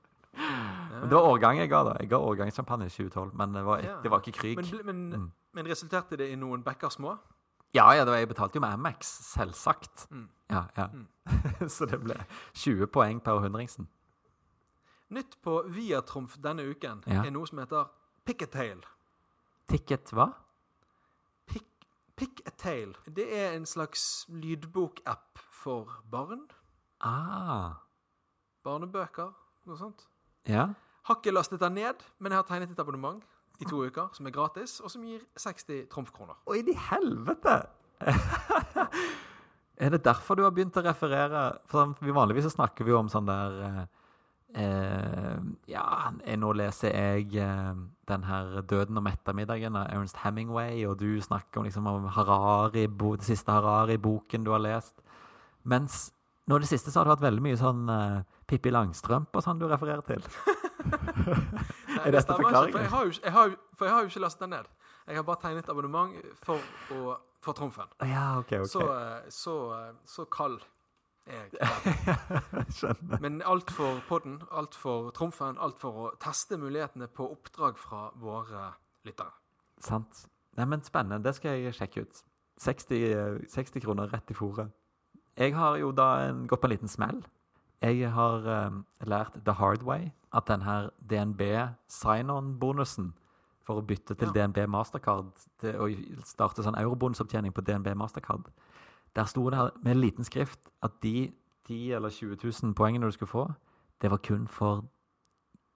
Men 0.41 1.09
det 1.11 1.17
var 1.17 1.27
årgang 1.29 1.59
jeg 1.61 1.69
ga, 1.71 1.83
da. 1.85 1.95
Jeg 2.01 2.11
ga 2.13 2.19
årgangssjampanje 2.25 2.87
i 2.89 2.93
2012, 2.95 3.35
men 3.37 3.53
det 3.57 3.63
var, 3.67 3.83
Ja. 3.85 3.97
det 4.03 4.11
var 4.13 4.21
ikke 4.25 4.39
Krig. 4.39 4.57
Men, 4.59 4.87
men, 4.87 5.01
Mm. 5.21 5.31
Men 5.53 5.67
resulterte 5.67 6.17
det 6.17 6.31
i 6.33 6.37
noen 6.39 6.63
bekker 6.67 6.91
små? 6.95 7.17
Ja, 7.75 7.89
ja, 7.95 8.05
det 8.05 8.11
var, 8.11 8.19
jeg 8.19 8.29
betalte 8.33 8.59
jo 8.59 8.61
med 8.65 8.73
Amex, 8.75 9.07
selvsagt. 9.31 10.09
Mm. 10.11 10.29
Ja, 10.51 10.65
ja. 10.77 10.89
Så 11.71 11.87
det 11.87 12.01
ble 12.03 12.17
20 12.59 12.87
poeng 12.91 13.21
per 13.23 13.39
hundringsen. 13.45 13.87
Nytt 15.11 15.37
på 15.43 15.61
Viatrumf 15.71 16.37
denne 16.43 16.63
uken 16.71 17.03
Ja. 17.07 17.23
er 17.27 17.31
noe 17.35 17.47
som 17.47 17.59
heter 17.63 17.89
Pick 18.27 18.43
a 18.43 18.47
Tail. 18.51 18.83
Ticket 19.71 20.11
hva? 20.15 20.29
Pick, 21.47 21.87
pick 22.19 22.43
a 22.47 22.51
Tail. 22.59 22.97
Det 23.07 23.27
er 23.39 23.55
en 23.57 23.67
slags 23.67 24.27
lydbokapp 24.29 25.39
for 25.63 26.01
barn. 26.11 26.49
Ah. 27.01 27.79
Barnebøker, 28.67 29.31
noe 29.67 29.79
sånt. 29.79 30.07
Ja. 30.49 30.69
Har 31.09 31.17
ikke 31.21 31.33
lastet 31.33 31.63
den 31.63 31.79
ned, 31.79 32.03
men 32.19 32.33
jeg 32.35 32.39
har 32.43 32.49
tegnet 32.51 32.71
et 32.75 32.83
abonnement 32.83 33.23
i 33.61 33.69
to 33.69 33.83
uker, 33.85 34.11
som 34.17 34.27
er 34.27 34.35
gratis, 34.35 34.79
og 34.81 34.93
som 34.93 35.05
gir 35.05 35.23
60 35.39 35.87
trumfkroner. 35.93 36.39
Oi, 36.51 36.63
i 36.65 36.77
helvete! 36.89 37.57
er 39.81 39.95
det 39.95 40.05
derfor 40.05 40.39
du 40.39 40.45
har 40.47 40.53
begynt 40.57 40.77
å 40.81 40.85
referere 40.85 41.41
For 41.69 41.83
sånn, 41.83 42.13
Vanligvis 42.17 42.47
så 42.49 42.53
snakker 42.55 42.87
vi 42.87 42.95
jo 42.95 43.01
om 43.03 43.11
sånn 43.13 43.29
der 43.29 43.59
eh, 43.67 43.83
eh, 44.63 45.43
Ja, 45.69 45.85
nå 46.41 46.53
leser 46.57 46.97
jeg 46.97 47.37
eh, 47.37 47.75
den 48.09 48.25
her 48.25 48.63
'Døden 48.63 48.99
om 48.99 49.11
ettermiddagen' 49.11 49.77
av 49.77 49.93
Ernst 49.93 50.23
Hemingway, 50.25 50.87
og 50.89 50.97
du 51.03 51.21
snakker 51.21 51.61
om, 51.61 51.69
liksom, 51.69 51.87
om 51.87 52.09
Harari, 52.17 52.87
den 52.89 53.27
siste 53.27 53.53
Harari-boken 53.53 54.45
du 54.45 54.51
har 54.57 54.65
lest. 54.65 54.97
Mens 55.63 56.11
Nå 56.51 56.57
i 56.57 56.65
det 56.65 56.71
siste 56.73 56.91
så 56.91 56.99
har 56.99 57.07
det 57.07 57.13
vært 57.13 57.29
veldig 57.29 57.43
mye 57.45 57.59
sånn 57.61 57.91
eh, 57.95 58.23
Pippi 58.51 58.73
Langstrømpe 58.73 59.39
og 59.39 59.45
sånn 59.45 59.61
du 59.61 59.69
refererer 59.71 60.03
til. 60.03 60.25
Er 62.05 62.15
dette 62.15 62.37
forklaringen? 62.37 62.73
For 62.73 62.81
jeg, 62.81 62.91
har 62.91 63.05
jo, 63.05 63.15
jeg 63.25 63.33
har, 63.33 63.55
for 63.77 63.89
jeg 63.89 63.95
har 63.95 64.05
jo 64.05 64.13
ikke 64.13 64.23
lastet 64.25 64.45
den 64.47 64.55
ned. 64.57 64.69
Jeg 65.07 65.19
har 65.19 65.27
bare 65.27 65.41
tegnet 65.43 65.69
abonnement 65.73 66.15
for, 66.45 66.63
å, 66.95 67.17
for 67.43 67.57
Trumfen. 67.59 67.91
Ja, 68.07 68.39
okay, 68.39 68.61
okay. 68.63 68.71
Så, 68.71 68.85
eh, 68.95 69.31
så, 69.35 69.57
eh, 69.77 69.95
så 70.07 70.27
kald 70.31 70.61
er 71.27 71.49
jeg. 71.55 72.67
Skjønner. 72.77 73.21
Men 73.23 73.41
alt 73.47 73.73
for 73.75 74.01
podden, 74.09 74.41
alt 74.51 74.77
for 74.79 75.11
Trumfen, 75.17 75.59
alt 75.61 75.81
for 75.83 76.05
å 76.05 76.11
teste 76.23 76.59
mulighetene 76.61 77.11
på 77.13 77.27
oppdrag 77.35 77.79
fra 77.81 78.09
våre 78.21 78.71
lyttere. 79.09 79.35
Sant. 79.81 80.27
Nei, 80.59 80.67
men 80.69 80.85
Spennende. 80.85 81.23
Det 81.25 81.37
skal 81.39 81.59
jeg 81.59 81.77
sjekke 81.79 82.05
ut. 82.07 82.23
60, 82.61 83.03
eh, 83.11 83.37
60 83.49 83.85
kroner 83.85 84.11
rett 84.13 84.31
i 84.31 84.37
fòret. 84.37 84.73
Jeg 85.41 85.55
har 85.57 85.79
jo 85.81 85.93
da 85.97 86.11
en, 86.29 86.45
gått 86.51 86.61
på 86.61 86.69
en 86.69 86.75
liten 86.75 86.91
smell. 86.91 87.23
Jeg 87.83 88.11
har 88.13 88.47
eh, 88.47 88.81
lært 89.09 89.39
the 89.45 89.53
hard 89.57 89.83
way 89.83 90.11
at 90.37 90.47
denne 90.51 90.91
DNB 91.11 91.41
sign-on-bonusen 91.89 93.13
for 93.65 93.81
å 93.81 93.85
bytte 93.87 94.15
til 94.19 94.29
Ja. 94.35 94.47
DNB 94.47 94.67
Mastercard 94.69 95.31
til 95.61 95.77
å 95.81 95.89
starte 96.25 96.63
sånn 96.63 96.79
eurobonusopptjening 96.79 97.53
på 97.57 97.65
DNB 97.65 97.95
Mastercard 97.97 98.51
Der 99.15 99.25
sto 99.27 99.49
det 99.51 99.59
her 99.59 99.71
med 99.83 99.97
en 99.97 100.01
liten 100.01 100.25
skrift 100.25 100.69
at 100.83 101.01
de 101.03 101.33
10 101.67 101.97
eller 101.97 102.11
20 102.11 102.37
000 102.45 102.75
poengene 102.75 103.07
du 103.07 103.13
skulle 103.13 103.29
få, 103.31 103.45
det 104.01 104.11
var 104.11 104.19
kun 104.19 104.47
for 104.47 104.85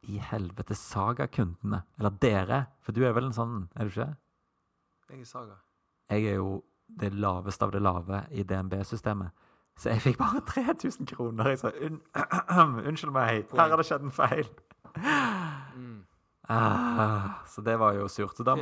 i 0.07 0.19
helvete 0.19 0.75
Saga-kundene. 0.75 1.83
Eller 1.99 2.11
dere, 2.23 2.67
for 2.81 2.93
du 2.93 3.05
er 3.05 3.13
vel 3.13 3.27
en 3.31 3.33
sånn, 3.37 3.69
er 3.75 3.89
du 3.89 3.91
ikke? 3.91 4.17
Jeg 5.11 5.21
er 5.21 5.25
Saga. 5.25 5.57
Jeg 6.11 6.27
er 6.27 6.35
jo 6.37 6.63
det 6.89 7.13
laveste 7.15 7.65
av 7.65 7.73
det 7.73 7.83
lave 7.83 8.25
i 8.31 8.43
DNB-systemet. 8.45 9.33
Så 9.77 9.91
jeg 9.91 10.03
fikk 10.03 10.19
bare 10.19 10.41
3000 10.55 11.07
kroner. 11.07 11.49
Jeg 11.55 11.59
sa 11.59 11.71
Un 11.83 12.01
unnskyld 12.89 13.13
meg, 13.13 13.47
her 13.53 13.69
har 13.69 13.77
det 13.81 13.87
skjedd 13.89 14.03
en 14.07 14.15
feil. 14.15 14.49
Mm. 15.77 16.05
Ah, 16.49 17.41
så 17.49 17.63
det 17.65 17.79
var 17.81 17.95
jo 17.97 18.09
surt. 18.09 18.37
Så 18.37 18.45
da, 18.45 18.55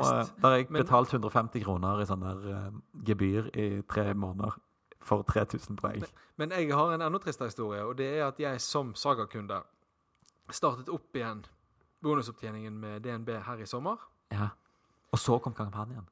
har 0.42 0.56
jeg 0.56 0.66
Men- 0.70 0.82
betalt 0.84 1.10
150 1.12 1.64
kroner 1.64 2.00
i 2.00 2.06
sånn 2.06 2.22
der 2.22 2.44
uh, 2.46 2.68
gebyr 3.04 3.50
i 3.58 3.82
tre 3.90 4.12
måneder 4.14 4.54
for 5.02 5.22
3000 5.26 5.76
poeng. 5.80 6.04
Men 6.38 6.50
jeg 6.54 6.70
har 6.72 6.92
en 6.94 7.02
enda 7.02 7.18
tristere 7.18 7.50
historie, 7.50 7.82
og 7.84 7.96
det 7.98 8.06
er 8.20 8.28
at 8.28 8.38
jeg 8.40 8.60
som 8.62 8.94
Saga-kunde 8.94 9.58
startet 10.54 10.88
opp 10.94 11.16
igjen 11.18 11.42
bonusopptjeningen 12.02 12.78
med 12.78 13.02
DNB 13.02 13.28
her 13.46 13.58
i 13.62 13.66
sommer. 13.66 13.98
Ja. 14.30 14.48
Og 15.12 15.18
så 15.18 15.38
kom 15.42 15.52
kampanjen. 15.54 16.06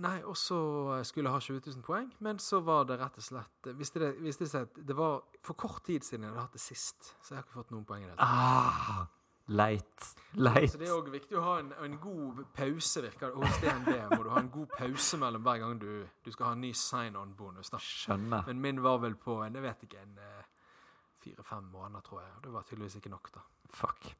Nei, 0.00 0.16
og 0.24 0.36
så 0.38 0.58
skulle 1.04 1.28
jeg 1.28 1.34
ha 1.34 1.40
20 1.44 1.60
000 1.66 1.84
poeng, 1.84 2.08
men 2.24 2.38
så 2.40 2.62
var 2.64 2.86
det 2.88 2.96
rett 3.00 3.18
og 3.20 3.24
slett 3.24 3.70
Viste 3.76 4.00
det, 4.00 4.10
viste 4.24 4.46
det 4.46 4.50
seg 4.52 4.68
at 4.68 4.78
det 4.88 4.96
var 4.96 5.18
for 5.44 5.58
kort 5.60 5.82
tid 5.84 6.06
siden 6.06 6.24
jeg 6.24 6.32
hadde 6.32 6.44
hatt 6.46 6.56
det 6.56 6.62
sist, 6.62 7.10
så 7.20 7.34
jeg 7.34 7.40
har 7.40 7.44
ikke 7.44 7.58
fått 7.58 7.74
noen 7.74 7.84
poeng 7.88 8.06
i 8.06 8.08
det. 8.08 8.14
Ah, 8.24 9.02
leit. 9.52 10.06
Leit. 10.40 10.70
Så 10.72 10.80
det 10.80 10.88
er 10.88 10.94
òg 10.94 11.10
viktig 11.12 11.36
å 11.36 11.42
ha 11.44 11.58
en, 11.60 11.72
en 11.84 11.98
god 12.00 12.40
pause, 12.56 13.02
virker 13.04 13.34
det. 13.34 13.42
Hos 13.42 13.60
DNB 13.60 13.90
må 14.14 14.22
du 14.24 14.30
ha 14.32 14.40
en 14.40 14.52
god 14.54 14.72
pause 14.78 15.20
mellom 15.20 15.44
hver 15.44 15.60
gang 15.64 15.82
du, 15.82 15.90
du 16.24 16.32
skal 16.32 16.48
ha 16.48 16.54
en 16.56 16.64
ny 16.64 16.72
sign-on-bonus. 16.76 17.74
Skjønner. 17.84 18.48
Men 18.48 18.64
min 18.64 18.82
var 18.86 19.02
vel 19.04 19.18
på 19.20 19.40
en, 19.44 19.58
jeg 19.58 19.66
vet 19.66 19.84
ikke, 19.88 20.06
en 20.06 20.16
eh, 20.24 20.48
fire-fem 21.26 21.68
måneder, 21.74 22.06
tror 22.06 22.24
jeg. 22.24 22.32
Det 22.46 22.56
var 22.56 22.68
tydeligvis 22.68 23.00
ikke 23.02 23.12
nok, 23.12 23.32
da. 23.36 23.44
Fuck. 23.82 24.12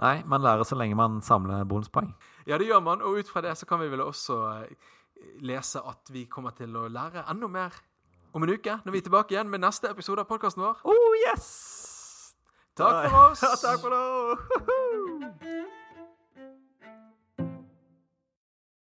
Nei, 0.00 0.16
man 0.26 0.42
lærer 0.44 0.66
så 0.68 0.76
lenge 0.78 0.98
man 0.98 1.20
samler 1.24 1.64
bonuspoeng. 1.68 2.12
Ja, 2.46 2.58
det 2.58 2.66
gjør 2.68 2.82
man, 2.84 3.02
og 3.02 3.20
ut 3.20 3.30
fra 3.30 3.42
det 3.44 3.54
så 3.58 3.68
kan 3.68 3.80
vi 3.82 3.90
vel 3.92 4.04
også 4.04 4.38
eh, 4.62 4.90
lese 5.46 5.82
at 5.86 6.12
vi 6.12 6.26
kommer 6.30 6.54
til 6.58 6.74
å 6.76 6.88
lære 6.90 7.26
enda 7.30 7.50
mer 7.50 7.78
om 8.32 8.42
en 8.42 8.54
uke, 8.54 8.78
når 8.84 8.94
vi 8.94 9.02
er 9.02 9.08
tilbake 9.08 9.36
igjen 9.36 9.50
med 9.52 9.62
neste 9.64 9.90
episode 9.92 10.24
av 10.24 10.30
podkasten 10.30 10.64
vår. 10.64 10.80
Oh, 10.88 11.16
yes! 11.26 11.50
Takk 12.76 13.10
for 13.10 13.18
oss! 13.28 13.44
Takk 13.66 13.82
for 13.84 13.92
nå! 13.92 15.42